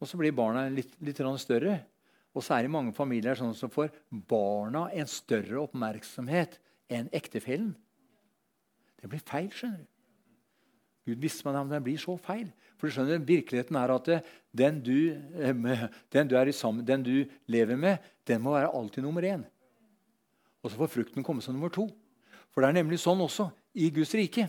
Og 0.00 0.08
så 0.08 0.16
blir 0.16 0.32
barna 0.32 0.68
litt, 0.72 0.94
litt 1.02 1.18
større. 1.42 1.80
Og 2.34 2.44
så 2.46 2.56
er 2.56 2.66
det 2.66 2.72
mange 2.72 2.94
familier 2.94 3.38
sånn 3.38 3.56
som 3.58 3.72
får 3.72 3.90
barna 4.10 4.86
en 4.94 5.08
større 5.10 5.58
oppmerksomhet 5.64 6.58
enn 6.90 7.10
ektefellen. 7.16 7.72
Det 9.00 9.10
blir 9.10 9.22
feil. 9.24 9.50
skjønner 9.50 9.82
du. 9.82 9.88
Gud 11.10 11.22
visste 11.22 11.46
meg 11.46 11.58
om 11.58 11.70
det 11.70 11.80
blir 11.82 11.98
så 11.98 12.14
feil. 12.20 12.50
For 12.78 12.86
du 12.86 12.94
skjønner, 12.94 13.24
Virkeligheten 13.26 13.76
er 13.76 13.92
at 13.94 14.10
den 14.56 14.80
du, 14.84 15.16
eh, 15.34 15.88
den 16.12 16.28
du, 16.28 16.52
sammen, 16.52 16.84
den 16.86 17.02
du 17.02 17.24
lever 17.46 17.76
med, 17.76 17.98
den 18.26 18.42
må 18.42 18.54
være 18.54 18.70
alltid 18.72 19.02
nummer 19.02 19.22
én. 19.22 19.44
Og 20.62 20.70
så 20.70 20.76
får 20.76 20.92
frukten 20.92 21.24
komme 21.24 21.42
som 21.42 21.54
nummer 21.54 21.72
to. 21.72 21.88
For 22.52 22.62
det 22.62 22.70
er 22.70 22.78
nemlig 22.82 23.00
sånn 23.00 23.20
også 23.20 23.50
i 23.74 23.90
Guds 23.90 24.14
rike 24.14 24.48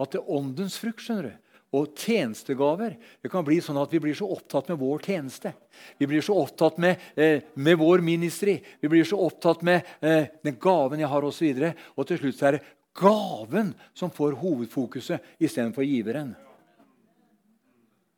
at 0.00 0.12
det 0.12 0.20
er 0.20 0.32
åndens 0.32 0.78
frukt 0.80 1.02
skjønner 1.04 1.30
du, 1.30 1.49
og 1.70 1.94
tjenestegaver. 1.94 2.96
Det 3.22 3.30
kan 3.30 3.44
bli 3.46 3.60
sånn 3.62 3.78
at 3.78 3.92
vi 3.94 4.00
blir 4.02 4.16
så 4.18 4.26
opptatt 4.34 4.70
med 4.72 4.80
vår 4.80 5.04
tjeneste. 5.06 5.52
Vi 5.98 6.08
blir 6.10 6.24
så 6.24 6.34
opptatt 6.40 6.80
med, 6.82 6.98
eh, 7.14 7.42
med 7.54 7.78
vår 7.78 8.02
ministry. 8.02 8.58
Vi 8.80 8.88
blir 8.88 9.04
så 9.04 9.20
opptatt 9.22 9.62
med 9.62 9.86
eh, 10.00 10.26
den 10.42 10.58
gaven 10.58 11.00
jeg 11.00 11.08
har, 11.08 11.22
osv. 11.22 11.46
Og, 11.46 11.62
så 11.62 11.94
og 11.96 12.08
til 12.08 12.18
slutt 12.18 12.42
er 12.42 12.58
det 12.58 12.64
gaven 12.98 13.74
som 13.94 14.10
får 14.10 14.38
hovedfokuset 14.42 15.38
istedenfor 15.38 15.86
giveren. 15.86 16.34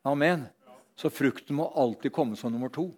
Amen. 0.03 0.47
Så 0.95 1.09
frukten 1.09 1.55
må 1.55 1.69
alltid 1.69 2.11
komme 2.13 2.35
som 2.35 2.51
nummer 2.53 2.73
to. 2.73 2.89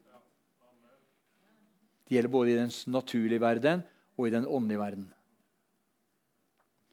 Det 2.08 2.16
gjelder 2.16 2.32
både 2.32 2.52
i 2.52 2.58
den 2.60 2.72
naturlige 2.94 3.42
verden 3.42 3.84
og 4.16 4.28
i 4.28 4.34
den 4.34 4.48
åndelige 4.48 4.80
verden. 4.80 5.06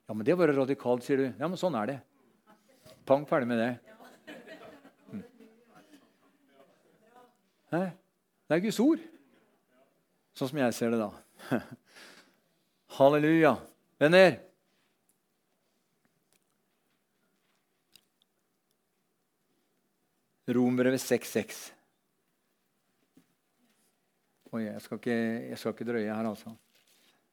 Ja, 0.09 0.15
men 0.15 0.27
Det 0.27 0.35
var 0.35 0.49
radikalt, 0.49 1.05
sier 1.05 1.17
du. 1.17 1.27
Ja, 1.39 1.49
men 1.49 1.57
sånn 1.57 1.77
er 1.79 1.87
det. 1.87 2.01
Pang, 3.05 3.26
ferdig 3.26 3.48
med 3.50 3.59
det. 3.59 3.70
Mm. 5.12 5.24
Det 7.72 8.57
er 8.57 8.62
Guds 8.62 8.80
ord, 8.84 9.03
sånn 10.36 10.50
som 10.53 10.62
jeg 10.62 10.76
ser 10.76 10.94
det 10.94 11.00
da. 11.00 11.11
Halleluja. 12.98 13.57
Venner, 14.03 14.36
Rombrevet 20.53 21.00
6,6. 21.00 21.70
Oi, 24.53 24.66
jeg 24.66 24.80
skal, 24.84 24.98
ikke, 24.98 25.16
jeg 25.48 25.59
skal 25.59 25.72
ikke 25.72 25.86
drøye 25.88 26.11
her, 26.12 26.28
altså. 26.28 26.53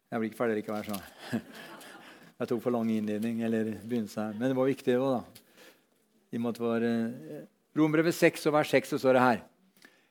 Jeg 0.10 0.22
blir 0.22 0.30
ikke 0.30 0.40
ferdig 0.40 0.60
likevel. 0.62 0.88
så. 0.88 1.40
Jeg 2.40 2.48
tok 2.48 2.62
for 2.64 2.72
lang 2.72 2.88
innledning. 2.88 3.42
eller 3.44 3.74
begynnelse 3.84 4.22
her. 4.22 4.38
Men 4.40 4.48
det 4.48 4.56
var 4.56 4.70
viktig 4.70 4.94
òg, 4.96 5.18
da. 5.18 5.49
I 6.32 6.42
måte 6.42 6.62
var, 6.62 6.82
eh, 6.82 7.46
Rombrevet 7.78 8.16
6 8.16 8.46
og 8.50 8.54
vers 8.54 8.70
6 8.70 8.94
så 8.94 9.00
står 9.00 9.14
det 9.14 9.22
her. 9.22 9.42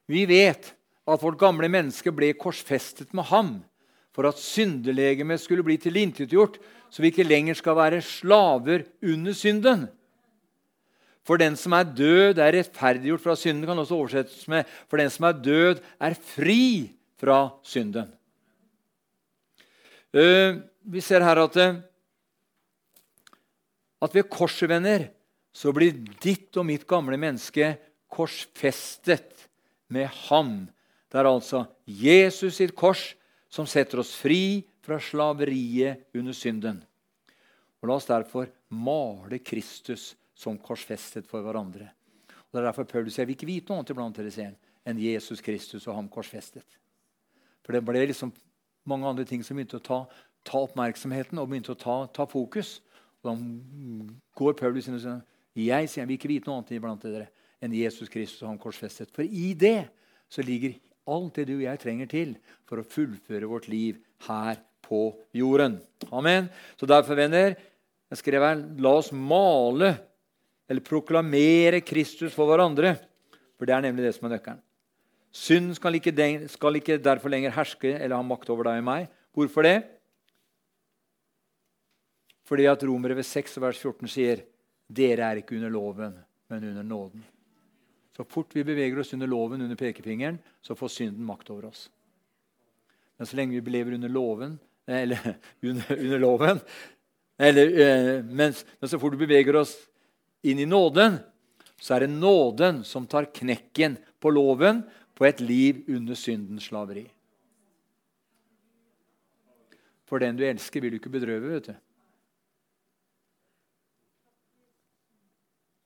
Vi 0.09 0.25
vet 0.27 0.73
at 1.09 1.23
vårt 1.23 1.39
gamle 1.39 1.69
menneske 1.69 2.13
ble 2.15 2.33
korsfestet 2.39 3.13
med 3.15 3.25
ham 3.31 3.53
for 4.15 4.27
at 4.29 4.41
syndelegemet 4.41 5.41
skulle 5.41 5.63
bli 5.63 5.77
tilintetgjort, 5.79 6.59
så 6.91 7.03
vi 7.03 7.13
ikke 7.13 7.27
lenger 7.27 7.55
skal 7.55 7.77
være 7.79 8.03
slaver 8.03 8.87
under 9.03 9.37
synden. 9.37 9.89
For 11.29 11.37
den 11.37 11.59
som 11.61 11.75
er 11.77 11.85
død, 11.85 12.41
er 12.41 12.57
rettferdiggjort 12.57 13.21
fra 13.21 13.37
synden. 13.37 13.67
kan 13.67 13.79
også 13.79 13.95
oversettes 13.95 14.49
med 14.49 14.65
For 14.89 14.97
den 14.97 15.11
som 15.11 15.27
er 15.29 15.33
død, 15.33 15.83
er 16.01 16.15
fri 16.15 16.91
fra 17.21 17.51
synden. 17.63 18.09
Uh, 20.15 20.65
vi 20.89 21.01
ser 21.05 21.21
her 21.21 21.37
at, 21.37 21.57
uh, 21.57 21.77
at 24.01 24.15
ved 24.15 24.25
korset, 24.31 24.69
venner, 24.69 25.11
så 25.59 25.73
blir 25.75 25.97
ditt 26.23 26.55
og 26.61 26.69
mitt 26.69 26.85
gamle 26.87 27.19
menneske 27.19 27.73
korsfestet 28.15 29.49
med 29.91 30.07
ham. 30.29 30.69
Det 31.11 31.19
er 31.19 31.27
altså 31.27 31.65
Jesus 31.85 32.61
sitt 32.61 32.77
kors 32.79 33.11
som 33.51 33.67
setter 33.67 34.05
oss 34.05 34.13
fri 34.15 34.63
fra 34.85 35.01
slaveriet 35.03 36.05
under 36.15 36.37
synden. 36.37 36.79
Og 37.83 37.91
La 37.91 37.97
oss 37.99 38.07
derfor 38.07 38.47
male 38.71 39.41
Kristus 39.43 40.13
som 40.39 40.59
korsfestet 40.63 41.27
for 41.27 41.43
hverandre. 41.43 41.89
Og 42.29 42.53
Det 42.53 42.61
er 42.61 42.69
derfor 42.69 42.87
Paulus 42.87 43.17
sier 43.19 43.27
vi 43.27 43.35
ikke 43.35 43.49
vite 43.49 43.73
noe 43.73 43.81
annet 43.81 43.91
iblant 43.93 44.19
dere 44.19 44.31
ser, 44.33 44.53
enn 44.87 45.01
Jesus 45.03 45.43
Kristus 45.45 45.89
og 45.89 45.97
ham 45.97 46.11
korsfestet. 46.13 46.67
For 47.67 47.75
det 47.75 47.83
ble 47.85 48.05
liksom 48.07 48.31
mange 48.89 49.11
andre 49.11 49.27
ting 49.27 49.43
som 49.45 49.59
begynte 49.59 49.81
å 49.81 49.85
ta, 49.85 49.99
ta 50.47 50.63
oppmerksomheten 50.69 51.41
og 51.43 51.51
begynte 51.51 51.75
å 51.75 51.81
ta, 51.81 51.99
ta, 52.15 52.29
fokus. 52.31 52.79
Og 53.21 53.33
Da 53.33 53.35
går 54.39 54.57
Paulus 54.57 54.87
inn 54.87 54.97
og 54.97 55.03
sier 55.03 55.19
jeg 55.67 55.91
sier, 55.91 56.07
vi 56.07 56.19
ikke 56.19 56.31
vite 56.31 56.49
noe 56.49 56.61
annet 56.61 56.77
iblant 56.77 57.03
dere 57.03 57.27
enn 57.65 57.75
Jesus 57.75 58.11
Kristus 58.13 58.45
og 58.45 58.53
ham 58.53 58.61
korsfestet. 58.63 59.11
For 59.15 59.27
i 59.27 59.51
det 59.59 59.89
så 60.31 60.45
ligger 60.47 60.77
alt 61.09 61.41
det 61.41 61.49
du 61.49 61.57
og 61.57 61.65
jeg 61.65 61.81
trenger 61.83 62.11
til 62.11 62.37
for 62.69 62.81
å 62.81 62.87
fullføre 62.87 63.49
vårt 63.51 63.69
liv 63.73 63.99
her 64.29 64.61
på 64.85 65.11
jorden. 65.37 65.79
Amen. 66.13 66.49
Så 66.79 66.89
derfor, 66.89 67.19
venner, 67.19 67.57
jeg 68.09 68.21
skrev 68.21 68.45
her, 68.45 68.63
la 68.81 68.95
oss 69.01 69.11
male 69.13 69.95
eller 70.69 70.85
proklamere 70.85 71.83
Kristus 71.85 72.37
for 72.37 72.49
hverandre. 72.51 72.95
For 73.59 73.69
det 73.69 73.75
er 73.75 73.87
nemlig 73.89 74.07
det 74.07 74.15
som 74.17 74.29
er 74.29 74.37
nøkkelen. 74.37 74.63
Synd 75.35 75.75
skal 75.77 75.99
ikke, 75.99 76.15
skal 76.49 76.79
ikke 76.79 76.97
derfor 77.03 77.33
lenger 77.33 77.53
herske 77.53 77.91
eller 77.99 78.17
ha 78.17 78.25
makt 78.25 78.49
over 78.53 78.71
deg 78.71 78.81
og 78.81 78.87
meg. 78.89 79.09
Hvorfor 79.37 79.67
det? 79.67 79.77
Fordi 82.49 82.65
at 82.71 82.85
Romere 82.89 83.19
ved 83.19 83.29
6 83.29 83.59
vers 83.61 83.81
14 83.81 84.09
sier 84.09 84.47
dere 84.89 85.27
er 85.29 85.41
ikke 85.43 85.57
under 85.59 85.71
loven, 85.71 86.15
men 86.49 86.65
under 86.71 86.83
nåden. 86.83 87.25
Så 88.17 88.25
fort 88.25 88.55
vi 88.57 88.65
beveger 88.67 88.99
oss 88.99 89.13
under 89.15 89.31
loven, 89.31 89.63
under 89.63 89.77
pekefingeren, 89.77 90.41
så 90.63 90.75
får 90.75 90.89
synden 90.95 91.27
makt 91.27 91.51
over 91.55 91.69
oss. 91.69 91.89
Men 93.17 93.27
så 93.27 93.37
lenge 93.37 93.61
vi 93.61 93.71
lever 93.71 93.95
under 93.95 94.09
loven, 94.09 94.59
eller 94.87 95.37
under, 95.63 95.93
under 95.99 96.19
loven 96.19 96.63
eller, 97.39 97.81
eh, 97.81 98.25
mens, 98.25 98.67
Men 98.81 98.89
så 98.89 98.99
fort 98.99 99.15
vi 99.15 99.27
beveger 99.27 99.57
oss 99.57 99.77
inn 100.43 100.59
i 100.59 100.67
nåden, 100.67 101.21
så 101.79 101.95
er 101.95 102.01
det 102.01 102.19
nåden 102.19 102.83
som 102.85 103.07
tar 103.07 103.31
knekken 103.31 103.95
på 104.19 104.33
loven 104.35 104.83
på 105.15 105.27
et 105.27 105.41
liv 105.41 105.85
under 105.87 106.19
syndens 106.19 106.67
slaveri. 106.67 107.07
For 110.09 110.19
den 110.19 110.39
du 110.39 110.43
elsker, 110.49 110.83
vil 110.83 110.97
du 110.97 110.99
ikke 110.99 111.15
bedrøve. 111.15 111.53
vet 111.55 111.71
du. 111.71 111.75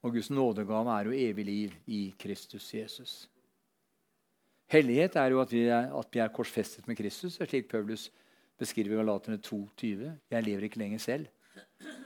Og 0.03 0.17
Guds 0.17 0.31
nådegave 0.31 0.97
er 0.99 1.07
jo 1.07 1.19
evig 1.29 1.45
liv 1.47 1.75
i 1.87 2.01
Kristus 2.19 2.75
Jesus. 2.75 3.13
Hellighet 4.73 5.17
er 5.17 5.31
jo 5.31 5.41
at 5.43 5.53
vi 5.53 5.67
er, 5.69 5.93
at 5.95 6.09
vi 6.11 6.19
er 6.23 6.33
korsfestet 6.33 6.87
med 6.89 6.97
Kristus, 6.97 7.37
slik 7.37 7.69
Paulus 7.71 8.09
beskriver 8.59 9.03
Galaterne 9.03 9.39
2,20. 9.39 10.11
Jeg 10.31 10.45
lever 10.47 10.67
ikke 10.67 10.81
lenger 10.81 10.99
selv, 10.99 11.27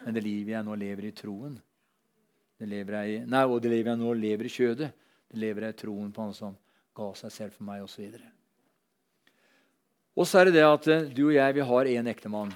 men 0.04 0.14
det 0.14 0.24
livet 0.24 0.56
jeg 0.56 0.66
nå 0.66 0.74
lever 0.74 1.08
i 1.08 1.14
troen, 1.16 1.56
det 2.56 2.68
lever 2.68 2.96
jeg, 3.04 3.26
nei, 3.28 3.42
og 3.44 3.60
det 3.60 3.70
livet 3.72 3.92
jeg 3.92 4.00
nå 4.00 4.12
lever 4.16 4.48
i 4.48 4.52
kjødet. 4.52 4.88
Det 5.26 5.40
lever 5.40 5.66
jeg 5.66 5.74
i 5.74 5.78
troen 5.82 6.12
på 6.14 6.24
Han 6.24 6.36
som 6.36 6.54
ga 6.96 7.10
seg 7.18 7.32
selv 7.34 7.56
for 7.56 7.66
meg, 7.68 7.82
osv. 7.84 8.14
Og 10.16 10.24
så 10.24 10.40
er 10.40 10.48
det 10.48 10.56
det 10.56 10.64
at 10.64 10.88
eh, 10.88 11.08
du 11.12 11.26
og 11.26 11.34
jeg 11.36 11.56
vi 11.58 11.66
har 11.68 11.90
én 11.92 12.08
ektemann 12.08 12.54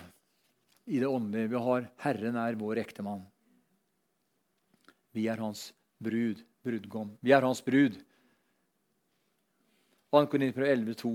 i 0.88 1.02
det 1.02 1.08
åndelige. 1.10 1.50
Vi 1.52 1.60
har 1.66 1.88
Herren 2.06 2.38
er 2.40 2.56
vår 2.56 2.80
ektemann. 2.80 3.26
Vi 5.12 5.26
er 5.28 5.40
hans 5.42 5.70
brud, 5.98 6.42
brudgom. 6.64 7.10
Vi 7.20 7.32
er 7.34 7.42
hans 7.42 7.62
brud. 7.64 7.98
2. 10.10 10.24
Korinter 10.30 10.66
11,2. 10.66 11.12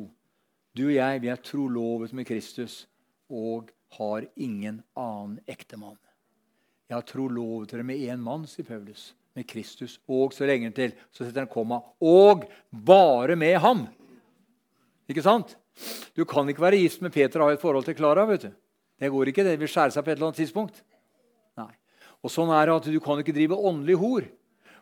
Du 0.75 0.85
og 0.87 0.95
jeg 0.95 1.21
vi 1.23 1.31
er 1.31 1.39
trolovet 1.39 2.13
med 2.15 2.27
Kristus 2.27 2.83
og 3.31 3.71
har 3.97 4.25
ingen 4.35 4.81
annen 4.95 5.39
ektemann. 5.47 5.97
Jeg 6.89 6.97
har 6.99 7.05
trolovet 7.07 7.71
dere 7.71 7.85
med 7.87 8.01
én 8.03 8.21
mann, 8.21 8.45
sier 8.47 8.67
Paulus. 8.67 9.13
Med 9.35 9.47
Kristus. 9.49 9.97
Og 10.07 10.35
så 10.35 10.47
lenge 10.47 10.69
til, 10.75 10.93
så 11.11 11.25
setter 11.25 11.43
han 11.43 11.51
komma. 11.51 11.81
Og 11.99 12.45
bare 12.69 13.35
med 13.35 13.57
ham. 13.63 13.87
Ikke 15.09 15.23
sant? 15.25 15.55
Du 16.15 16.23
kan 16.25 16.47
ikke 16.47 16.63
være 16.63 16.79
gift 16.79 17.01
med 17.03 17.11
Peter 17.11 17.41
og 17.41 17.49
ha 17.49 17.57
et 17.57 17.63
forhold 17.63 17.87
til 17.87 17.97
Klara. 17.97 18.27
Det 18.35 19.11
går 19.11 19.31
ikke. 19.31 19.43
Det 19.43 19.57
vil 19.59 19.71
skjære 19.71 19.91
seg 19.91 20.05
på 20.05 20.11
et 20.11 20.15
eller 20.15 20.29
annet 20.29 20.43
tidspunkt. 20.43 20.83
Og 22.26 22.34
sånn 22.34 22.49
er 22.49 22.65
det 22.65 22.76
at 22.80 22.89
Du 22.89 22.99
kan 23.03 23.21
ikke 23.21 23.36
drive 23.36 23.57
åndelig 23.57 23.99
hor. 24.01 24.28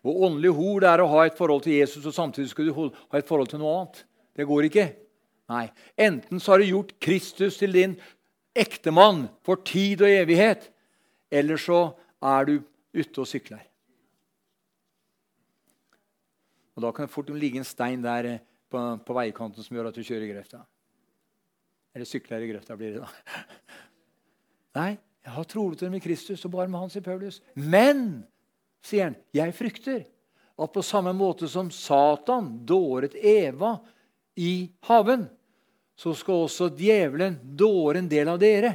Og 0.04 0.26
åndelig 0.28 0.52
hor 0.56 0.84
det 0.84 0.90
er 0.90 1.04
å 1.04 1.12
ha 1.12 1.26
et 1.28 1.38
forhold 1.38 1.64
til 1.66 1.78
Jesus 1.78 2.06
og 2.08 2.16
samtidig 2.16 2.52
skal 2.52 2.68
du 2.68 2.74
ha 2.76 3.20
et 3.20 3.28
forhold 3.28 3.52
til 3.52 3.62
noe 3.62 3.76
annet. 3.78 4.04
Det 4.36 4.48
går 4.48 4.68
ikke. 4.68 4.88
Nei. 5.52 5.68
Enten 6.00 6.42
så 6.42 6.54
har 6.54 6.64
du 6.64 6.72
gjort 6.72 6.96
Kristus 7.04 7.60
til 7.60 7.76
din 7.76 7.96
ektemann 8.56 9.28
for 9.46 9.64
tid 9.66 10.04
og 10.04 10.12
evighet, 10.12 10.68
eller 11.34 11.60
så 11.60 11.86
er 12.24 12.50
du 12.50 12.58
ute 12.94 13.24
og 13.24 13.30
sykler. 13.30 13.64
Og 16.74 16.82
Da 16.82 16.92
kan 16.92 17.08
det 17.08 17.14
fort 17.14 17.30
ligge 17.30 17.62
en 17.62 17.68
stein 17.68 18.04
der 18.04 18.26
eh, 18.26 18.44
på, 18.70 18.80
på 19.06 19.16
veikanten 19.16 19.64
som 19.64 19.78
gjør 19.78 19.92
at 19.92 19.98
du 19.98 20.04
kjører 20.04 20.26
i 20.26 20.32
grøfta. 20.34 20.64
Eller 21.94 22.10
sykler 22.10 22.42
i 22.42 22.50
grøfta, 22.50 22.78
blir 22.78 22.96
det 22.96 23.04
da. 23.04 23.42
Nei, 24.80 24.92
jeg 25.24 25.36
har 25.38 25.48
trolig 25.48 25.90
med 25.92 26.04
Kristus 26.04 26.44
og 26.46 26.54
bare 26.56 26.68
med 26.72 26.84
han, 26.84 26.92
sier 26.92 27.06
Paulus. 27.06 27.40
Men, 27.56 28.24
sier 28.84 29.10
han, 29.10 29.20
jeg 29.36 29.56
frykter 29.56 30.02
at 30.54 30.74
på 30.74 30.84
samme 30.86 31.14
måte 31.18 31.48
som 31.50 31.72
Satan 31.74 32.52
dåret 32.68 33.16
Eva 33.16 33.78
i 34.36 34.68
haven, 34.90 35.26
så 35.96 36.14
skal 36.18 36.46
også 36.46 36.72
djevelen 36.78 37.38
dåre 37.56 38.02
en 38.02 38.10
del 38.10 38.32
av 38.32 38.42
dere 38.42 38.74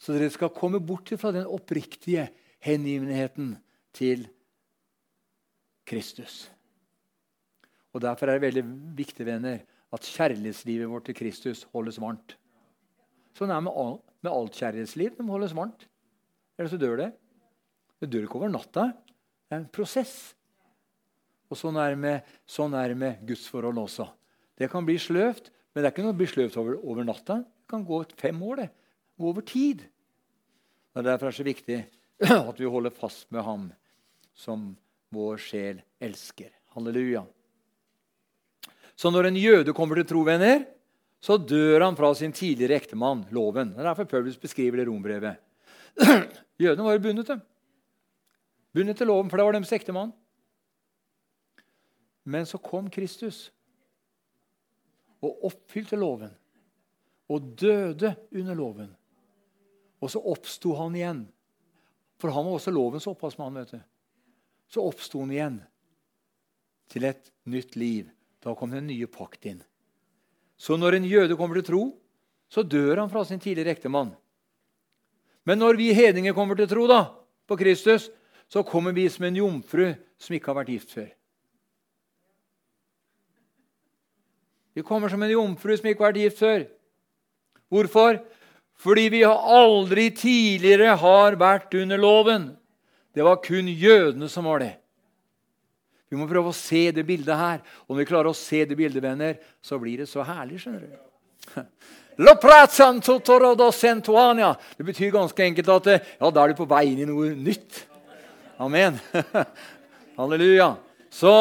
så 0.00 0.14
dere 0.16 0.30
skal 0.32 0.52
komme 0.56 0.80
bort 0.80 1.12
fra 1.20 1.32
den 1.34 1.44
oppriktige 1.44 2.30
hengivenheten 2.64 3.52
til 3.96 4.24
Kristus. 5.84 6.46
Og 7.92 8.00
Derfor 8.00 8.30
er 8.30 8.38
det 8.38 8.46
veldig 8.46 8.64
viktig 8.96 9.26
venner, 9.26 9.60
at 9.90 10.06
kjærlighetslivet 10.06 10.88
vårt 10.88 11.08
til 11.10 11.18
Kristus 11.18 11.64
holdes 11.74 11.98
varmt. 12.00 12.36
Sånn 13.36 13.50
er 13.50 13.60
det 13.60 13.74
med 14.22 14.30
alt 14.30 14.56
kjærlighetsliv. 14.56 15.16
Det 15.18 15.26
må 15.26 15.34
holdes 15.34 15.56
varmt. 15.58 15.88
Ellers 16.60 16.74
så 16.74 16.80
dør 16.80 16.98
det. 17.00 17.08
Det 18.00 18.10
dør 18.12 18.26
ikke 18.26 18.36
over 18.36 18.52
natta. 18.52 18.90
Det 19.48 19.56
er 19.56 19.62
en 19.62 19.70
prosess. 19.72 20.34
Og 21.48 21.56
Sånn 21.56 21.78
er 21.80 21.94
det 21.94 22.00
med, 22.02 22.28
sånn 22.44 22.76
med 23.00 23.22
gudsforhold 23.26 23.80
også. 23.80 24.04
Det 24.60 24.68
kan 24.68 24.84
bli 24.84 24.98
sløvt, 25.00 25.48
men 25.72 25.80
det 25.80 25.88
er 25.88 25.94
ikke 25.94 26.04
noe 26.04 26.12
å 26.12 26.20
bli 26.20 26.28
sløvt 26.28 26.58
over, 26.60 26.76
over 26.84 27.08
natta. 27.08 27.40
Det 27.40 27.72
kan 27.72 27.86
gå 27.88 28.02
fem 28.20 28.36
år. 28.44 28.60
det 28.60 28.68
Gå 29.16 29.32
over 29.32 29.42
tid. 29.48 29.88
Og 30.94 31.04
Derfor 31.06 31.30
er 31.30 31.32
det 31.32 31.40
så 31.40 31.48
viktig 31.48 31.80
at 32.50 32.60
vi 32.60 32.68
holder 32.68 32.92
fast 32.92 33.30
med 33.32 33.46
ham 33.46 33.68
som 34.36 34.74
vår 35.16 35.40
sjel 35.40 35.80
elsker. 35.96 36.52
Halleluja. 36.76 37.24
Så 38.94 39.08
når 39.08 39.30
en 39.30 39.40
jøde 39.40 39.72
kommer 39.72 39.96
til 39.96 40.10
tro, 40.12 40.22
venner, 40.28 40.66
så 41.24 41.38
dør 41.40 41.86
han 41.86 41.96
fra 41.96 42.12
sin 42.14 42.36
tidligere 42.36 42.76
ektemann, 42.76 43.24
loven. 43.32 43.72
Det 43.72 43.80
er 43.80 43.88
derfor 43.90 44.08
Paulus 44.12 44.36
beskriver 44.40 44.80
det 44.80 44.90
rombrevet. 44.90 45.40
Jødene 46.62 46.84
var 46.84 46.96
jo 46.96 47.02
bundet, 47.04 47.26
til. 47.26 47.40
Bundet 48.74 49.00
til 49.00 49.08
loven, 49.10 49.30
for 49.30 49.40
det 49.40 49.46
var 49.46 49.56
deres 49.56 49.72
ektemann. 49.72 50.12
Men 52.24 52.46
så 52.46 52.60
kom 52.62 52.90
Kristus 52.92 53.48
og 55.24 55.46
oppfylte 55.50 55.98
loven. 55.98 56.32
Og 57.30 57.52
døde 57.58 58.14
under 58.34 58.56
loven. 58.58 58.90
Og 60.00 60.10
så 60.10 60.20
oppsto 60.20 60.74
han 60.78 60.96
igjen. 60.96 61.24
For 62.20 62.32
han 62.34 62.46
var 62.46 62.58
også 62.58 62.72
lovens 62.74 63.06
opphavsmann. 63.08 63.54
vet 63.54 63.74
du. 63.76 63.80
Så 64.70 64.84
oppsto 64.84 65.20
han 65.20 65.32
igjen 65.34 65.58
til 66.90 67.06
et 67.08 67.32
nytt 67.44 67.76
liv. 67.76 68.10
Da 68.40 68.54
kom 68.56 68.72
den 68.72 68.88
nye 68.88 69.06
pakt 69.06 69.46
inn. 69.46 69.62
Så 70.60 70.76
når 70.76 70.98
en 70.98 71.08
jøde 71.08 71.36
kommer 71.36 71.60
til 71.60 71.68
tro, 71.70 71.82
så 72.50 72.62
dør 72.62 73.02
han 73.02 73.10
fra 73.12 73.24
sin 73.24 73.40
tidligere 73.40 73.76
ektemann. 73.76 74.12
Men 75.48 75.58
når 75.58 75.78
vi 75.80 75.92
hedninger 75.96 76.34
kommer 76.36 76.58
til 76.58 76.68
tro 76.70 76.86
da, 76.90 77.04
på 77.48 77.56
Kristus, 77.58 78.10
så 78.50 78.62
kommer 78.66 78.92
vi 78.92 79.08
som 79.08 79.24
en 79.26 79.38
jomfru 79.38 79.92
som 80.20 80.36
ikke 80.36 80.50
har 80.50 80.60
vært 80.60 80.74
gift 80.74 80.92
før. 80.94 81.08
Vi 84.74 84.84
kommer 84.86 85.10
som 85.10 85.22
en 85.22 85.32
jomfru 85.32 85.74
som 85.76 85.88
ikke 85.90 86.04
har 86.04 86.12
vært 86.12 86.22
gift 86.24 86.42
før. 86.42 86.66
Hvorfor? 87.70 88.20
Fordi 88.80 89.08
vi 89.12 89.24
aldri 89.28 90.08
tidligere 90.16 90.96
har 90.98 91.36
vært 91.40 91.74
under 91.76 92.00
loven. 92.00 92.50
Det 93.14 93.24
var 93.26 93.42
kun 93.44 93.68
jødene 93.68 94.28
som 94.30 94.46
var 94.48 94.62
det. 94.62 94.74
Vi 96.10 96.18
må 96.18 96.26
prøve 96.26 96.50
å 96.50 96.56
se 96.56 96.88
det 96.94 97.04
bildet 97.06 97.38
her. 97.38 97.60
Om 97.86 97.98
vi 98.00 98.06
klarer 98.08 98.32
å 98.32 98.36
se 98.36 98.64
det 98.66 98.78
bildet, 98.78 99.02
venner, 99.04 99.36
så 99.62 99.78
blir 99.78 100.02
det 100.02 100.08
så 100.10 100.24
herlig. 100.26 100.58
skjønner 100.62 100.88
du. 100.88 101.66
Det 104.76 104.84
betyr 104.84 105.14
ganske 105.14 105.44
enkelt 105.46 105.70
at 105.72 105.86
ja, 105.94 106.28
da 106.28 106.42
er 106.42 106.52
du 106.52 106.58
på 106.58 106.66
vei 106.68 106.82
inn 106.90 107.00
i 107.00 107.08
noe 107.08 107.30
nytt. 107.32 107.78
Amen. 108.60 108.98
Halleluja. 110.18 110.74
Så, 111.08 111.32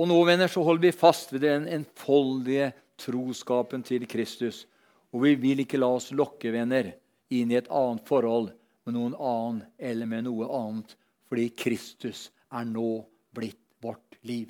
og 0.00 0.08
nå, 0.08 0.16
venner, 0.24 0.48
så 0.48 0.64
holder 0.64 0.86
vi 0.86 0.94
fast 0.96 1.34
ved 1.34 1.44
den 1.44 1.68
enfoldige 1.76 2.70
troskapen 2.96 3.84
til 3.84 4.08
Kristus. 4.08 4.64
Og 5.12 5.26
vi 5.26 5.34
vil 5.44 5.60
ikke 5.66 5.80
la 5.80 5.92
oss 5.98 6.08
lokke, 6.16 6.48
venner, 6.54 6.94
inn 7.28 7.52
i 7.52 7.60
et 7.60 7.68
annet 7.68 8.08
forhold 8.08 8.48
med 8.88 8.96
noen 8.96 9.12
annen 9.20 9.60
eller 9.76 10.08
med 10.08 10.24
noe 10.24 10.48
annet, 10.56 10.96
fordi 11.28 11.50
Kristus 11.52 12.30
er 12.48 12.64
nå 12.64 13.02
blitt 13.36 13.60
vårt 13.84 14.16
liv. 14.24 14.48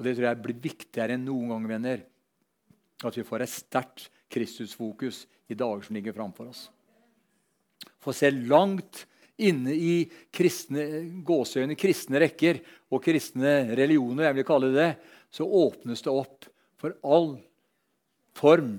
Og 0.00 0.06
Det 0.06 0.14
tror 0.16 0.30
jeg 0.30 0.40
blir 0.40 0.64
viktigere 0.64 1.12
enn 1.18 1.26
noen 1.28 1.52
gang, 1.52 1.68
venner, 1.68 2.02
at 3.04 3.16
vi 3.16 3.24
får 3.24 3.44
et 3.44 3.52
sterkt 3.52 4.06
Kristusfokus 4.32 5.26
i 5.52 5.56
dager 5.58 5.84
som 5.84 5.96
ligger 5.96 6.16
framfor 6.16 6.48
oss. 6.48 6.62
For 8.00 8.16
se 8.16 8.30
langt 8.32 9.04
inne 9.40 9.74
i 9.76 9.92
kristne, 10.32 10.86
gåseøyne, 11.24 11.76
kristne 11.76 12.20
rekker 12.22 12.62
og 12.88 13.02
kristne 13.04 13.74
religioner, 13.76 14.30
jeg 14.30 14.38
vil 14.40 14.48
kalle 14.48 14.72
det 14.72 14.90
så 15.30 15.44
åpnes 15.44 16.00
det 16.02 16.12
opp 16.12 16.48
for 16.80 16.96
all 17.04 17.34
form 18.36 18.78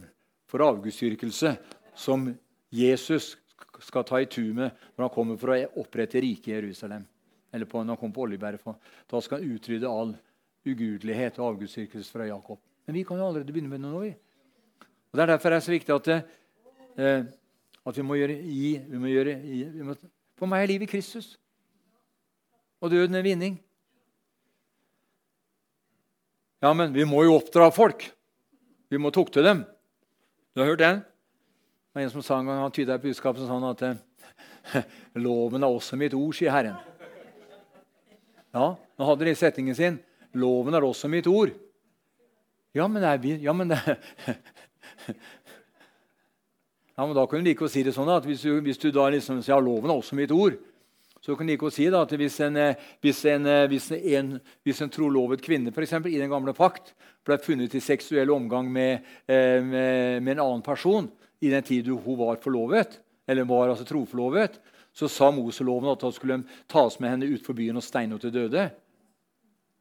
for 0.49 0.65
avgudsdyrkelse 0.65 1.53
som 1.95 2.31
Jesus 2.73 3.35
skal 3.81 4.05
ta 4.09 4.19
i 4.21 4.29
tu 4.29 4.43
med 4.57 4.73
når 4.95 5.05
han 5.05 5.13
kommer 5.13 5.37
for 5.37 5.53
å 5.53 5.61
opprette 5.85 6.21
riket 6.21 6.49
i 6.49 6.57
Jerusalem. 6.57 7.05
Eller 7.53 7.69
på, 7.69 7.81
når 7.81 7.93
han 7.93 7.99
kommer 7.99 8.15
på 8.15 8.25
Oljeberget. 8.25 8.89
Da 9.05 9.21
skal 9.21 9.41
han 9.41 9.55
utrydde 9.55 9.89
all 9.89 10.13
ugudelighet 10.65 11.39
og 11.39 11.53
avgudsdyrkelse 11.53 12.11
fra 12.11 12.27
Jakob. 12.29 12.59
Men 12.85 12.95
vi 12.95 13.03
kan 13.03 13.17
jo 13.17 13.27
allerede 13.27 13.53
begynne 13.53 13.71
med 13.71 13.81
noe. 13.83 14.13
Og 15.11 15.17
Det 15.17 15.23
er 15.23 15.33
derfor 15.33 15.49
det 15.49 15.57
er 15.57 15.65
så 15.65 15.71
viktig 15.71 15.95
at, 15.95 16.07
eh, 16.97 17.23
at 17.85 17.97
vi 17.97 18.01
må 18.01 18.15
gjøre 18.15 18.37
i, 18.39 18.77
vi 18.87 18.97
må 18.97 19.07
gjøre 19.07 19.35
i 19.43 19.63
vi 19.63 19.83
må, 19.83 19.95
For 20.37 20.49
meg 20.49 20.63
er 20.63 20.73
livet 20.73 20.89
Kristus. 20.89 21.37
Og 22.81 22.91
døden 22.91 23.15
er 23.15 23.21
vinning. 23.21 23.59
Ja, 26.61 26.73
men 26.73 26.93
vi 26.93 27.03
må 27.03 27.23
jo 27.23 27.35
oppdra 27.35 27.69
folk. 27.73 28.07
Vi 28.89 28.97
må 28.97 29.09
tukte 29.09 29.43
dem. 29.43 29.65
Du 30.53 30.61
har 30.61 30.67
hørt 30.67 30.79
den? 30.79 31.01
Det 31.01 31.95
var 31.95 32.01
En 32.01 32.09
som 32.09 32.21
sa 32.21 32.39
en 32.39 32.45
gang, 32.45 32.61
han 32.61 32.71
tyda 32.71 32.97
budskapet 32.97 33.43
sånn 33.47 33.65
at 33.67 33.81
eh, 33.81 34.83
loven 35.25 35.63
er 35.63 35.67
også 35.67 35.97
mitt 35.99 36.13
ord, 36.13 36.33
sier 36.35 36.51
Herren. 36.51 36.77
Ja, 38.53 38.75
Nå 38.75 39.07
hadde 39.07 39.25
de 39.25 39.35
setningen 39.35 39.75
sin. 39.75 39.99
Loven 40.39 40.73
er 40.77 40.83
også 40.85 41.07
mitt 41.11 41.27
ord. 41.27 41.51
Ja, 42.73 42.87
men, 42.87 43.03
vi, 43.21 43.35
ja, 43.43 43.53
men, 43.53 43.69
ja, 46.95 47.05
men 47.05 47.15
da 47.17 47.25
kunne 47.27 47.43
du 47.43 47.49
like 47.49 47.65
å 47.67 47.71
si 47.71 47.83
det 47.83 47.91
sånn 47.95 48.09
at 48.13 48.25
hvis 48.27 48.45
du, 48.47 48.61
hvis 48.63 48.79
du 48.79 48.91
da 48.95 49.09
liksom 49.11 49.41
sier 49.43 49.57
ja, 49.57 49.59
loven 49.59 49.91
er 49.91 49.97
også 49.99 50.15
mitt 50.15 50.31
ord, 50.31 50.55
så 51.21 51.35
kan 51.37 51.45
du 51.45 51.51
like 51.53 51.67
å 51.67 51.73
si 51.73 51.85
da, 51.91 52.01
at 52.01 52.13
hvis 52.17 52.39
en, 52.47 52.55
eh, 52.57 52.79
hvis 53.03 53.19
en, 53.29 53.45
eh, 53.45 53.67
hvis 53.69 53.91
en, 53.93 54.39
hvis 54.65 54.81
en 54.81 54.89
trolovet 54.93 55.43
kvinne 55.43 55.73
for 55.75 55.83
eksempel, 55.85 56.15
i 56.15 56.21
den 56.21 56.31
gamle 56.31 56.53
pakt 56.57 56.95
ble 57.27 57.37
funnet 57.43 57.75
i 57.77 57.83
seksuell 57.83 58.31
omgang 58.33 58.71
med, 58.71 59.05
eh, 59.27 59.59
med, 59.61 60.23
med 60.23 60.31
en 60.37 60.45
annen 60.47 60.63
person 60.65 61.11
i 61.41 61.51
den 61.51 61.63
tid 61.67 61.91
hun 61.91 62.17
var 62.17 62.41
forlovet, 62.41 62.97
eller 63.27 63.45
var 63.45 63.69
altså 63.69 63.85
troforlovet, 63.85 64.57
så 64.93 65.07
sa 65.07 65.29
Moseloven 65.31 65.91
at 65.91 66.01
han 66.01 66.15
skulle 66.15 66.41
tas 66.71 66.97
med 66.99 67.13
henne 67.13 67.29
ut 67.29 67.45
for 67.45 67.53
byen 67.57 67.77
og 67.77 67.85
steine 67.85 68.15
henne 68.15 68.23
til 68.23 68.33
døde. 68.33 68.71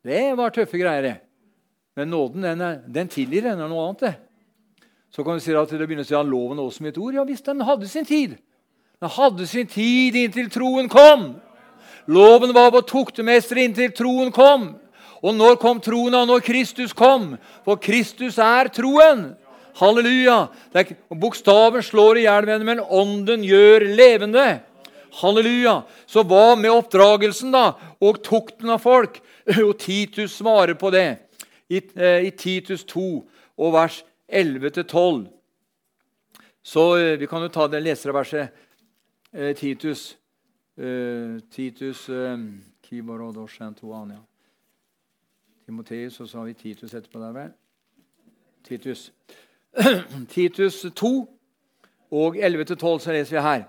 Det 0.04 0.22
var 0.36 0.52
tøffe 0.54 0.78
greier. 0.80 1.20
Men 1.96 2.10
nåden 2.10 2.44
den, 2.46 2.60
er, 2.64 2.80
den 2.86 3.10
tilgir 3.12 3.50
henne 3.50 3.68
noe 3.68 3.88
annet. 3.88 4.00
det. 4.00 4.14
Så 5.10 5.24
kan 5.26 5.36
du 5.36 5.42
si 5.42 5.54
at 5.56 5.72
det 5.74 5.86
begynner 5.86 6.06
å 6.06 6.08
si 6.08 6.16
at 6.16 6.28
loven 6.28 6.62
også 6.62 6.86
et 6.88 6.98
ord. 6.98 7.14
Ja 7.14 7.24
visst, 7.26 7.44
den 7.44 7.66
hadde 7.66 7.88
sin 7.90 8.06
tid. 8.06 8.36
Den 9.00 9.10
hadde 9.10 9.46
sin 9.46 9.66
tid 9.66 10.16
inntil 10.16 10.50
troen 10.52 10.88
kom. 10.88 11.34
Loven 12.06 12.54
var 12.56 12.70
vår 12.72 12.86
tuktemester 12.88 13.58
inntil 13.60 13.92
troen 13.96 14.32
kom. 14.32 14.74
Og 15.20 15.36
når 15.36 15.58
kom 15.60 15.80
troen 15.84 16.14
av 16.16 16.28
når 16.30 16.44
Kristus 16.46 16.94
kom? 16.96 17.34
For 17.66 17.80
Kristus 17.82 18.38
er 18.40 18.70
troen. 18.72 19.32
Halleluja! 19.80 20.48
Er, 20.76 20.94
bokstaven 21.12 21.84
slår 21.84 22.20
i 22.20 22.24
hjel, 22.24 22.48
men 22.64 22.80
ånden 22.80 23.44
gjør 23.46 23.84
levende. 23.96 24.46
Halleluja! 25.20 25.82
Så 26.08 26.24
hva 26.26 26.54
med 26.58 26.72
oppdragelsen 26.72 27.52
da, 27.54 27.74
og 28.00 28.22
tukten 28.24 28.72
av 28.72 28.82
folk? 28.84 29.20
Og 29.66 29.78
Titus 29.78 30.36
svarer 30.38 30.74
på 30.74 30.90
det 30.90 31.18
i, 31.68 31.80
eh, 31.96 32.26
i 32.26 32.30
Titus 32.30 32.84
2 32.84 33.28
og 33.56 33.72
vers 33.72 34.04
11-12. 34.28 35.26
Så 36.62 36.96
eh, 36.96 37.18
vi 37.20 37.26
kan 37.26 37.42
jo 37.42 37.48
ta 37.48 37.66
det 37.68 37.82
leserverset 37.82 38.48
eh, 39.32 39.56
Titus 39.56 40.16
Titus 41.50 42.06
Timoteus, 45.66 46.20
og 46.20 46.28
så 46.28 46.38
har 46.38 46.46
vi 46.46 46.54
Titus 46.54 46.94
etterpå 46.94 47.20
der, 47.20 47.34
vel? 47.34 47.50
Titus. 48.64 49.12
Titus 50.34 50.86
2 50.96 51.10
og 52.10 52.36
11-12 52.36 52.98
så 53.04 53.12
leser 53.12 53.36
vi 53.36 53.42
her. 53.44 53.66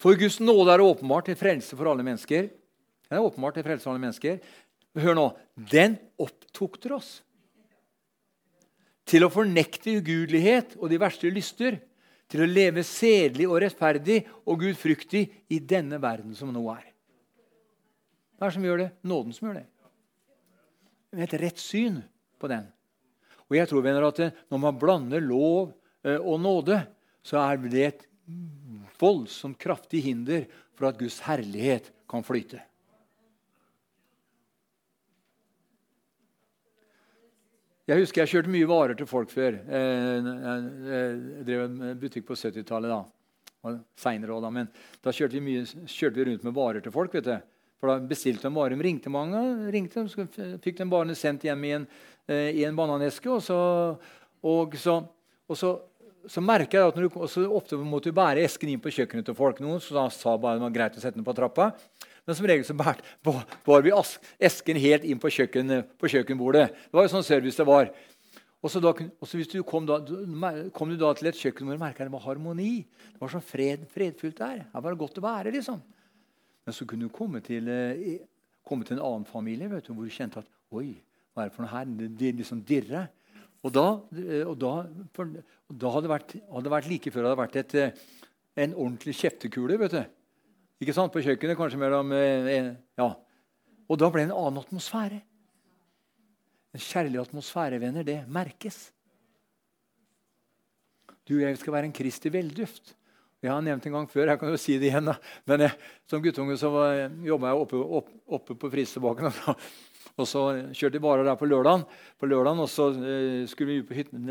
For 0.00 0.18
Guds 0.18 0.40
nåde 0.40 0.74
er 0.74 0.82
åpenbart 0.82 1.30
til 1.30 1.38
frelse 1.38 1.76
for 1.76 1.90
alle 1.92 2.02
mennesker. 2.02 2.48
Den 3.08 3.16
er 3.16 3.24
åpenbart 3.24 3.54
til 3.54 3.64
frelse 3.64 3.84
for 3.84 3.94
alle 3.94 4.02
mennesker. 4.02 4.38
Hør 4.94 5.16
nå. 5.18 5.26
Den 5.56 5.96
opptukter 6.20 6.94
oss 6.98 7.16
til 9.08 9.26
å 9.26 9.32
fornekte 9.32 9.96
ugudelighet 9.98 10.78
og 10.78 10.88
de 10.92 11.00
verste 11.02 11.30
lyster 11.32 11.80
til 12.30 12.44
å 12.44 12.48
leve 12.48 12.84
sedelig 12.86 13.46
og 13.50 13.60
rettferdig 13.64 14.22
og 14.48 14.62
gudfryktig 14.62 15.24
i 15.52 15.60
denne 15.60 16.00
verden 16.02 16.34
som 16.36 16.52
nå 16.54 16.62
er. 16.72 16.86
Hva 18.38 18.46
er 18.46 18.50
det 18.50 18.56
som 18.56 18.66
gjør 18.66 18.80
det? 18.82 18.90
Nåden 19.06 19.36
som 19.36 19.48
gjør 19.48 19.60
det. 19.60 19.66
Et 21.24 21.36
rett 21.44 21.60
syn 21.62 22.00
på 22.42 22.50
den. 22.50 22.66
Og 23.46 23.58
jeg 23.58 23.68
tror 23.70 23.84
venner, 23.84 24.08
at 24.08 24.34
Når 24.50 24.58
man 24.58 24.78
blander 24.78 25.20
lov 25.20 25.74
eh, 26.02 26.18
og 26.18 26.40
nåde, 26.40 26.80
så 27.22 27.38
er 27.44 27.60
det 27.62 27.84
et 27.86 28.06
voldsomt 28.98 29.58
kraftig 29.60 30.02
hinder 30.02 30.46
for 30.74 30.88
at 30.88 30.98
Guds 30.98 31.20
herlighet 31.26 31.92
kan 32.10 32.24
flyte. 32.24 32.60
Jeg 37.84 38.00
husker 38.00 38.22
jeg 38.22 38.30
kjørte 38.32 38.52
mye 38.52 38.68
varer 38.68 38.96
til 38.96 39.08
folk 39.08 39.28
før. 39.28 39.58
Eh, 39.60 40.28
jeg 40.88 41.42
drev 41.44 41.64
en 41.66 41.98
butikk 42.00 42.24
på 42.30 42.36
70-tallet. 42.36 42.88
da. 42.88 43.74
Senere 44.00 44.32
også, 44.32 44.44
da. 44.46 44.52
Men 44.56 44.70
da 45.04 45.12
kjørte 45.12 45.36
vi, 45.36 45.42
mye, 45.44 45.64
kjørte 45.92 46.16
vi, 46.16 46.24
rundt 46.30 46.46
med 46.48 46.54
varer 46.56 46.84
til 46.84 46.94
folk. 46.94 47.12
vet 47.12 47.28
du. 47.28 47.34
For 47.80 47.92
da 47.92 47.98
bestilte 48.08 48.48
de 48.48 48.56
varer. 48.56 48.72
De 48.78 48.86
ringte 48.86 49.12
mange, 49.12 49.42
ringte, 49.74 50.06
så 50.08 50.24
fikk 50.64 50.78
de 50.80 50.88
varene 50.88 51.16
sendt 51.18 51.44
hjem 51.44 51.64
i 51.68 51.74
en, 51.76 51.84
eh, 52.24 52.50
i 52.56 52.64
en 52.64 52.76
bananeske. 52.78 53.28
Og 53.28 53.44
så, 53.44 53.58
og 54.40 54.78
så, 54.80 54.96
og 55.44 55.60
så, 55.60 55.74
så 56.24 56.40
merker 56.40 56.80
jeg 56.80 56.88
at 56.88 56.96
når 56.96 57.10
du, 57.12 57.20
ofte 57.52 57.76
måtte 57.84 58.08
du 58.08 58.16
bære 58.16 58.48
esken 58.48 58.72
inn 58.72 58.80
på 58.80 58.94
kjøkkenet 58.96 59.28
til 59.28 59.36
folk. 59.36 59.60
Noen 59.60 59.84
så 59.84 59.98
da 59.98 60.08
sa 60.08 60.38
bare 60.40 60.56
det 60.56 60.64
var 60.70 60.76
greit 60.80 60.96
å 60.96 61.04
sette 61.04 61.20
den 61.20 61.28
på 61.28 61.36
trappa. 61.36 61.74
Men 62.24 62.36
som 62.38 62.48
regel 62.48 62.64
så 62.64 62.76
bar 62.76 63.84
vi 63.86 63.92
esken 64.48 64.80
helt 64.80 65.04
inn 65.04 65.20
på, 65.20 65.30
kjøkken, 65.32 65.80
på, 66.00 66.10
kjøkkenbordet. 66.10 66.68
Det 66.72 66.96
var 66.96 67.06
jo 67.06 67.12
sånn 67.12 67.26
service 67.26 67.60
det 67.60 67.68
var. 67.68 67.90
Og 68.64 68.72
så, 68.72 68.80
da, 68.80 68.94
og 68.96 69.28
så 69.28 69.36
hvis 69.36 69.50
du 69.52 69.58
kom, 69.68 69.84
da, 69.84 69.98
kom 70.72 70.88
du 70.88 70.96
da 70.96 71.10
til 71.16 71.28
et 71.28 71.40
kjøkken 71.40 71.68
hvor 71.68 71.76
du 71.76 71.82
merka 71.82 72.06
det 72.06 72.14
var 72.14 72.24
harmoni. 72.24 72.86
Det 73.12 73.20
var 73.20 73.34
så 73.34 73.42
fred, 73.44 73.84
fredfullt 73.92 74.40
der. 74.40 74.62
Her 74.72 74.84
var 74.86 74.94
det 74.94 75.02
godt 75.02 75.20
å 75.20 75.26
være. 75.26 75.52
liksom. 75.52 75.82
Men 76.64 76.76
så 76.76 76.86
kunne 76.88 77.04
du 77.04 77.12
komme 77.12 77.42
til, 77.44 77.68
eh, 77.68 78.22
komme 78.64 78.88
til 78.88 78.96
en 78.96 79.04
annen 79.04 79.28
familie 79.28 79.68
vet 79.68 79.84
du, 79.84 79.92
hvor 79.92 80.08
du 80.08 80.14
kjente 80.14 80.40
at 80.40 80.48
Oi, 80.74 80.96
hva 81.34 81.44
er 81.44 81.50
det 81.50 81.54
for 81.54 81.62
noe 81.62 81.70
her? 81.70 81.90
Det, 82.18 82.32
liksom 82.40 82.64
dirrer. 82.66 83.10
Og 83.62 83.72
da, 83.72 83.84
eh, 84.16 84.42
og 84.48 84.56
da, 84.58 84.72
for, 85.14 85.28
da 85.68 85.92
hadde, 85.92 86.08
det 86.08 86.14
vært, 86.14 86.34
vært 86.72 86.88
like 86.90 87.12
før 87.12 87.20
det 87.20 87.30
hadde 87.30 87.42
vært 87.42 87.58
et, 87.60 87.74
eh, 87.78 88.04
en 88.64 88.74
ordentlig 88.74 89.14
kjeftekule. 89.20 89.78
vet 89.78 89.92
du. 89.92 90.02
Ikke 90.84 90.96
sant? 90.96 91.12
På 91.14 91.22
kjøkkenet, 91.24 91.56
kanskje 91.58 91.80
mellom 91.80 92.12
Ja. 93.00 93.14
Og 93.88 94.00
da 94.00 94.08
ble 94.12 94.24
det 94.24 94.30
en 94.30 94.36
annen 94.36 94.60
atmosfære. 94.62 95.20
En 96.74 96.82
kjærlig 96.82 97.20
atmosfære, 97.22 97.80
venner, 97.80 98.04
det 98.06 98.18
merkes. 98.28 98.90
Du 101.24 101.36
og 101.38 101.44
jeg 101.46 101.56
skal 101.60 101.72
være 101.76 101.88
en 101.88 101.96
Kristi 101.96 102.32
velduft. 102.32 102.94
Jeg 103.44 103.52
har 103.52 103.60
nevnt 103.64 103.84
en 103.86 103.92
gang 103.98 104.06
før, 104.08 104.30
jeg 104.32 104.40
kan 104.40 104.52
jo 104.52 104.58
si 104.60 104.78
det 104.80 104.88
igjen. 104.88 105.08
da. 105.08 105.14
Men 105.46 105.66
jeg, 105.66 105.76
Som 106.08 106.22
guttunge 106.24 106.56
så 106.60 106.70
jobba 107.24 107.52
jeg 107.52 107.60
oppe, 107.60 107.80
opp, 107.98 108.08
oppe 108.26 108.56
på 108.56 108.70
Frisebakken. 108.72 109.32
Og, 110.14 110.22
og 110.22 110.28
så 110.28 110.40
kjørte 110.76 110.98
jeg 110.98 111.02
bare 111.04 111.24
der 111.26 111.36
på 111.40 111.48
lørdagen, 111.48 111.84
på 112.20 112.28
lørdagen 112.30 112.60
og 112.62 112.68
så 112.70 112.90
eh, 112.94 113.44
skulle 113.50 113.72
vi 113.72 113.78
ut 113.82 113.88
på, 113.88 113.96
hytten, 113.98 114.28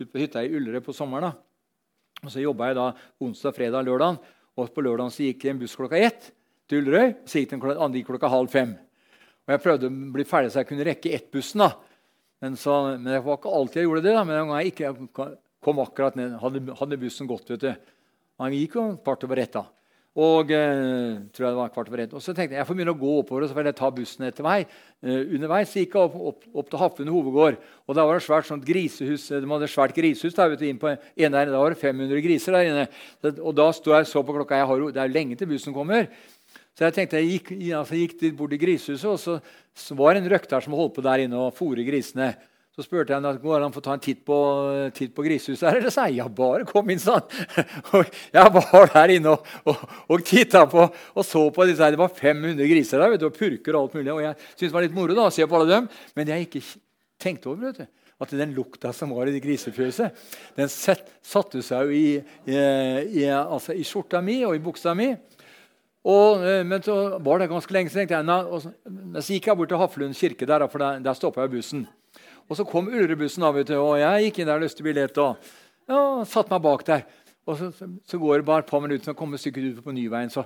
ut 0.00 0.10
på 0.10 0.18
hytta 0.18 0.42
i 0.42 0.50
Ullerød 0.56 0.82
på 0.86 0.94
sommeren. 0.96 1.30
da. 1.30 2.24
Og 2.24 2.32
Så 2.32 2.42
jobba 2.42 2.68
jeg 2.70 2.78
da 2.80 2.86
onsdag, 3.22 3.54
fredag, 3.56 3.84
lørdag. 3.86 4.18
Og 4.60 4.70
på 4.74 4.84
lørdagen 4.84 5.12
så 5.14 5.24
gikk 5.24 5.46
en 5.48 5.60
buss 5.60 5.76
klokka 5.78 5.98
ett 5.98 6.30
til 6.68 6.82
Ullerøy. 6.82 7.14
Så 7.24 7.40
gikk 7.40 7.54
den 7.54 7.64
andre 7.72 8.04
klokka 8.06 8.30
halv 8.30 8.52
fem. 8.52 8.74
Og 9.46 9.54
Jeg 9.54 9.62
prøvde 9.64 9.88
å 9.88 10.00
bli 10.14 10.26
ferdig 10.28 10.52
så 10.52 10.60
jeg 10.60 10.68
kunne 10.68 10.86
rekke 10.86 11.14
ett-bussen. 11.16 11.64
da. 11.64 11.72
Men, 12.40 12.56
så, 12.56 12.76
men, 12.92 13.08
det 13.08 13.22
var 13.24 13.40
ikke 13.40 13.54
alltid 13.56 13.80
jeg 13.80 13.88
gjorde 13.88 14.04
det. 14.04 14.14
da. 14.16 14.24
Men 14.28 14.36
en 14.36 14.52
gang 14.52 14.60
jeg 14.60 14.74
ikke 14.74 15.28
kom 15.64 15.80
akkurat 15.82 16.16
ned, 16.16 16.36
hadde, 16.40 16.62
hadde 16.78 17.00
bussen 17.00 17.30
gått. 17.30 17.50
vet 17.50 17.64
du. 17.64 17.94
Han 18.40 18.56
gikk 18.56 18.76
jo 18.78 18.86
kvart 19.00 19.26
over 19.26 19.42
ett. 19.42 19.56
da. 19.56 19.64
Og 20.18 20.48
eh, 20.50 21.20
tror 21.30 21.44
jeg 21.44 21.52
det 21.52 21.58
var 21.60 21.70
kvart 21.70 21.88
over 21.92 22.00
ett. 22.02 22.14
Og 22.18 22.22
så 22.22 22.32
tenkte 22.34 22.56
jeg 22.56 22.58
jeg 22.58 22.66
får 22.66 22.76
begynne 22.80 22.94
å 22.96 22.98
gå 22.98 23.12
oppover, 23.20 23.44
og 23.44 23.50
så 23.50 23.54
får 23.54 23.68
jeg 23.70 23.76
ta 23.78 23.90
bussen 23.94 24.26
etter 24.26 24.46
meg. 24.46 24.72
Eh, 25.06 25.20
underveis 25.36 25.74
gikk 25.76 25.94
jeg 25.94 26.02
opp, 26.02 26.16
opp, 26.32 26.48
opp 26.50 26.72
til 26.72 26.82
Haflund 26.82 27.12
hovedgård. 27.14 27.60
og 27.86 27.94
Der 27.94 28.08
var 28.08 28.18
det 28.18 28.24
svært 28.26 28.48
sånt 28.48 28.66
grisehus. 28.66 29.28
De 29.30 29.38
hadde 29.52 29.68
et 29.68 29.74
svært 29.76 29.94
grisehus 29.94 30.34
der, 30.34 30.50
vet 30.50 30.64
du, 30.64 30.66
inn 30.66 30.82
på 30.82 30.90
en 30.90 31.36
der, 31.36 31.52
Da 31.54 31.62
var 31.62 31.70
det 31.70 31.78
500 31.78 32.24
griser 32.26 32.58
der 32.58 32.72
inne. 32.72 32.88
Og 33.38 33.54
da 33.54 33.70
sto 33.76 33.94
jeg 33.94 34.10
så 34.10 34.24
på 34.26 34.34
klokka. 34.34 34.58
Jeg 34.58 34.66
har, 34.66 34.84
det 34.90 35.00
er 35.04 35.12
jo 35.12 35.18
lenge 35.20 35.38
til 35.38 35.52
bussen 35.52 35.76
kommer. 35.76 36.10
Så 36.74 36.88
jeg 36.88 36.96
tenkte, 36.96 37.22
jeg 37.22 37.38
gikk, 37.38 37.54
altså, 37.78 37.94
gikk 37.94 38.36
bort 38.38 38.50
til 38.50 38.62
grisehuset, 38.62 39.10
og 39.10 39.18
så, 39.20 39.38
så 39.76 39.94
var 39.94 40.14
det 40.14 40.24
en 40.24 40.32
røkter 40.32 40.64
som 40.64 40.74
holdt 40.74 40.96
på 40.96 41.06
der 41.06 41.22
inne 41.22 41.38
og 41.38 41.54
fôret 41.54 41.86
grisene. 41.86 42.32
Så 42.76 42.84
spurte 42.86 43.10
jeg 43.10 43.18
ham 43.18 43.38
går 43.42 43.64
an 43.64 43.74
å 43.74 43.82
ta 43.82 43.96
en 43.96 44.02
titt 44.02 44.20
på, 44.26 44.36
titt 44.94 45.10
på 45.14 45.24
grisehuset. 45.26 45.64
her, 45.66 45.80
Eller 45.80 45.90
sa 45.90 46.04
jeg, 46.06 46.20
ja, 46.20 46.28
bare 46.30 46.64
kom 46.68 46.90
inn, 46.92 47.00
han. 47.02 47.24
Og 47.98 48.12
jeg 48.30 48.52
var 48.54 48.92
der 48.94 49.14
inne 49.16 49.32
og, 49.34 49.48
og, 49.66 49.82
og 50.06 50.22
titta 50.26 50.62
på 50.70 50.84
og 50.86 51.26
så 51.26 51.42
på 51.50 51.66
disse 51.66 51.82
her. 51.82 51.96
Det 51.96 52.00
var 52.00 52.14
500 52.14 52.70
griser 52.70 53.02
der 53.02 53.10
vet 53.10 53.24
du, 53.24 53.26
og 53.26 53.34
purker 53.34 53.74
og 53.74 53.82
alt 53.82 53.98
mulig. 53.98 54.12
Og 54.14 54.22
jeg 54.22 54.38
syntes 54.52 54.68
det 54.68 54.76
var 54.78 54.86
litt 54.86 54.96
moro 54.96 55.18
da, 55.18 55.26
å 55.26 55.34
se 55.34 55.50
på 55.50 55.58
alle 55.58 55.72
dem, 55.72 55.90
men 56.14 56.30
jeg 56.30 56.46
ikke 56.46 56.62
tenkte 57.20 57.50
over 57.50 57.72
vet 57.72 57.82
du, 57.82 57.90
at 58.20 58.38
den 58.38 58.54
lukta 58.54 58.94
som 58.94 59.16
var 59.16 59.26
i 59.26 59.34
det 59.34 59.42
grisefjøset, 59.42 60.24
den 60.56 60.70
satte 60.70 61.64
seg 61.64 61.88
jo 61.88 61.96
i, 61.96 62.08
i, 62.46 62.58
i, 63.24 63.28
altså 63.32 63.74
i 63.74 63.84
skjorta 63.86 64.20
mi 64.22 64.42
og 64.46 64.54
i 64.54 64.62
buksa 64.62 64.94
mi. 64.94 65.10
Og, 66.08 66.44
eh, 66.46 66.62
men 66.64 66.84
så 66.84 67.18
var 67.20 67.40
det 67.40 67.50
ganske 67.50 67.74
lenge, 67.76 67.92
jeg, 67.92 68.26
så, 68.64 68.70
så 69.20 69.32
gikk 69.34 69.50
jeg 69.50 69.58
bort 69.58 69.72
til 69.72 69.80
Haflund 69.80 70.16
kirke, 70.16 70.48
der, 70.48 70.64
for 70.70 70.80
der, 70.80 71.02
der 71.04 71.18
stoppa 71.18 71.44
jeg 71.44 71.58
bussen. 71.58 71.88
Og 72.50 72.58
så 72.58 72.66
kom 72.66 72.90
Ulrebussen 72.90 73.46
av, 73.46 73.56
og 73.56 73.96
jeg 74.00 74.24
gikk 74.26 74.40
inn 74.42 74.48
der 74.50 74.58
og 74.58 74.64
løste 74.66 74.84
billett. 74.84 75.18
og 75.22 75.38
ja, 75.90 76.00
satte 76.26 76.50
meg 76.52 76.62
bak 76.64 76.84
der. 76.86 77.04
Og 77.46 77.56
så, 77.58 77.70
så, 77.74 77.86
så 78.06 78.18
går 78.18 78.40
det 78.40 78.46
bare 78.46 78.64
et 78.64 78.70
par 78.70 78.82
minutter, 78.82 79.04
så 79.06 79.16
kommer 79.16 79.40
stykket 79.40 79.78
ut 79.78 79.84
på 79.84 79.94
Nyveien, 79.94 80.30
så 80.30 80.44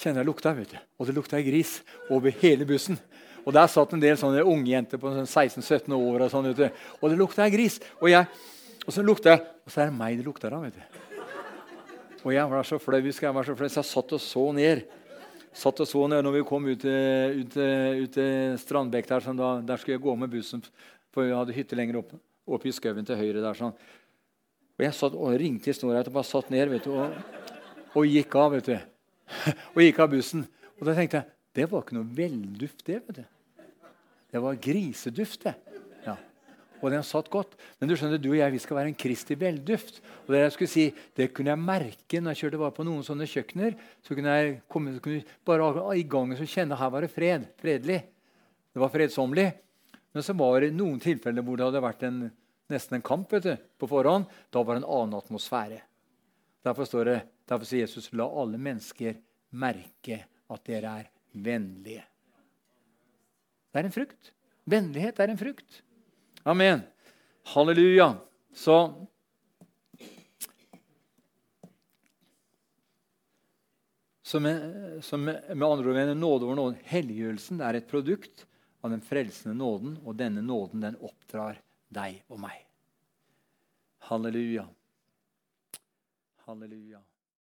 kjenner 0.00 0.22
jeg 0.22 0.28
lukta. 0.28 0.54
vet 0.56 0.72
du. 0.72 0.78
Og 1.00 1.08
det 1.08 1.16
lukta 1.16 1.40
gris 1.44 1.78
over 2.12 2.32
hele 2.42 2.68
bussen. 2.68 3.00
Og 3.44 3.52
der 3.52 3.68
satt 3.68 3.92
en 3.92 4.00
del 4.00 4.16
sånne 4.16 4.44
ungjenter 4.48 5.00
på 5.00 5.12
16-17 5.12 5.64
sånn 5.64 5.96
år. 5.96 6.26
Og 6.26 6.32
sånn, 6.32 6.48
vet 6.52 6.62
du. 6.62 6.82
Og 7.00 7.12
det 7.12 7.20
lukta 7.20 7.48
gris. 7.52 7.80
Og, 8.00 8.08
jeg, 8.12 8.28
og 8.86 8.92
så 8.96 9.04
lukta 9.04 9.34
jeg, 9.34 9.44
og 9.64 9.72
så 9.72 9.84
er 9.84 9.90
det 9.90 9.98
meg 9.98 10.20
det 10.20 10.28
lukter 10.28 10.56
av. 10.56 10.64
vet 10.64 10.76
du. 10.76 11.00
Og 12.24 12.32
jeg 12.32 12.48
var 12.48 12.64
så 12.64 12.78
flau, 12.80 13.00
jeg 13.04 13.36
var 13.36 13.44
så 13.44 13.56
flau, 13.56 13.68
så 13.68 13.82
jeg 13.82 13.90
satt 13.90 14.14
og 14.16 14.22
så 14.22 14.44
ned. 14.56 14.86
Satt 15.54 15.84
og 15.84 15.86
så 15.86 16.06
ned 16.08 16.24
når 16.24 16.38
vi 16.38 16.46
kom 16.48 16.64
ut 16.66 16.80
til, 16.82 17.42
ut, 17.42 17.58
ut 18.00 18.16
til 18.16 18.56
Strandbekk. 18.64 19.10
Der, 19.12 19.26
sånn, 19.28 19.38
da, 19.38 19.58
der 19.60 19.80
skulle 19.80 19.98
jeg 19.98 20.06
gå 20.06 20.16
med 20.18 20.32
bussen 20.32 20.64
for 21.14 21.28
vi 21.28 21.34
hadde 21.34 21.54
hytte 21.54 21.78
lenger 21.78 22.00
oppe, 22.02 22.18
oppe 22.44 22.68
i 22.68 22.74
skauen 22.74 23.06
til 23.06 23.18
høyre. 23.18 23.42
der 23.44 23.58
sånn. 23.58 23.74
Og 24.74 24.82
Jeg 24.82 24.96
satt 24.98 25.14
og 25.14 25.36
ringte 25.38 25.70
i 25.70 25.76
snorreit 25.76 26.10
og 26.10 26.16
bare 26.16 26.26
satt 26.26 26.50
ned 26.50 26.72
vet 26.72 26.88
du, 26.88 26.96
og, 26.98 27.14
og, 27.94 28.02
gikk 28.10 28.34
av. 28.34 28.56
vet 28.56 28.72
du. 28.72 28.76
og 29.74 29.80
gikk 29.84 30.00
av 30.02 30.10
bussen. 30.10 30.42
Og 30.80 30.88
da 30.88 30.96
tenkte 30.96 31.22
jeg 31.22 31.30
det 31.54 31.68
var 31.70 31.84
ikke 31.84 31.94
noe 31.94 32.10
velduft, 32.16 32.80
det. 32.82 32.98
vet 33.06 33.20
du. 33.20 33.24
Det 34.34 34.40
var 34.42 34.56
griseduft, 34.58 35.44
det. 35.46 35.52
Ja. 36.02 36.16
Og 36.82 36.90
den 36.90 37.04
satt 37.06 37.28
godt. 37.30 37.52
Men 37.78 37.88
du 37.88 37.94
skjønner, 37.94 38.18
du 38.18 38.32
og 38.32 38.40
jeg 38.40 38.54
vi 38.56 38.62
skal 38.64 38.80
være 38.80 38.90
en 38.90 38.98
Kristi 38.98 39.36
velduft. 39.38 40.00
Og 40.24 40.34
Det 40.34 40.40
jeg 40.40 40.54
skulle 40.56 40.72
si, 40.72 40.86
det 41.14 41.28
kunne 41.30 41.54
jeg 41.54 41.62
merke 41.62 42.18
når 42.18 42.34
jeg 42.34 42.42
kjørte 42.42 42.60
bare 42.64 42.74
på 42.74 42.86
noen 42.88 43.06
sånne 43.06 43.28
kjøkkener. 43.30 43.78
Så 44.02 44.18
kunne 44.18 44.34
jeg 44.34 44.56
komme, 44.66 44.96
så 44.96 45.04
kunne 45.04 45.22
bare 45.46 45.94
i 45.94 46.02
gangen 46.02 46.40
så 46.40 46.48
kjenne 46.50 46.80
her 46.80 46.90
var 46.90 47.06
det 47.06 47.12
fred. 47.14 47.46
Fredelig. 47.62 48.00
Det 48.74 48.82
var 48.82 48.90
fredsommelig. 48.90 49.52
Men 50.14 50.22
så 50.22 50.32
var 50.38 50.62
det 50.62 50.70
noen 50.76 51.00
tilfeller 51.02 51.42
hvor 51.42 51.58
det 51.58 51.66
hadde 51.66 51.82
vært 51.82 52.04
en, 52.06 52.18
nesten 52.70 53.00
en 53.00 53.04
kamp 53.04 53.32
du, 53.42 53.50
på 53.82 53.88
forhånd. 53.90 54.28
Da 54.54 54.62
var 54.62 54.76
det 54.76 54.84
en 54.84 54.92
annen 54.96 55.18
atmosfære. 55.18 55.80
Derfor, 56.64 56.86
står 56.86 57.10
det, 57.10 57.16
derfor 57.50 57.68
sier 57.68 57.82
Jesus 57.82 58.12
la 58.14 58.28
alle 58.30 58.60
mennesker 58.62 59.18
merke 59.58 60.20
at 60.54 60.62
dere 60.70 60.94
er 61.02 61.10
vennlige. 61.34 62.04
Det 63.74 63.82
er 63.82 63.90
en 63.90 63.96
frukt. 63.96 64.30
Vennlighet 64.70 65.18
er 65.18 65.34
en 65.34 65.40
frukt. 65.40 65.82
Amen. 66.46 66.86
Halleluja. 67.50 68.14
Så 68.54 68.78
Så 74.24 74.40
med, 74.40 75.02
med, 75.12 75.62
andre 75.62 75.90
ord, 75.90 76.16
nåde 76.16 76.46
over 76.46 76.56
nåde. 76.56 76.78
Helliggjørelsen 76.88 77.60
er 77.62 77.76
et 77.78 77.90
produkt 77.90 78.46
av 78.84 78.90
den 78.90 79.00
frelsende 79.00 79.56
nåden, 79.56 79.96
og 80.04 80.18
denne 80.20 80.42
nåden 80.44 80.82
den 80.84 80.96
oppdrar 81.00 81.56
deg 81.88 82.18
og 82.28 82.42
meg. 82.42 82.66
Halleluja. 84.10 84.66
Halleluja. 86.44 87.00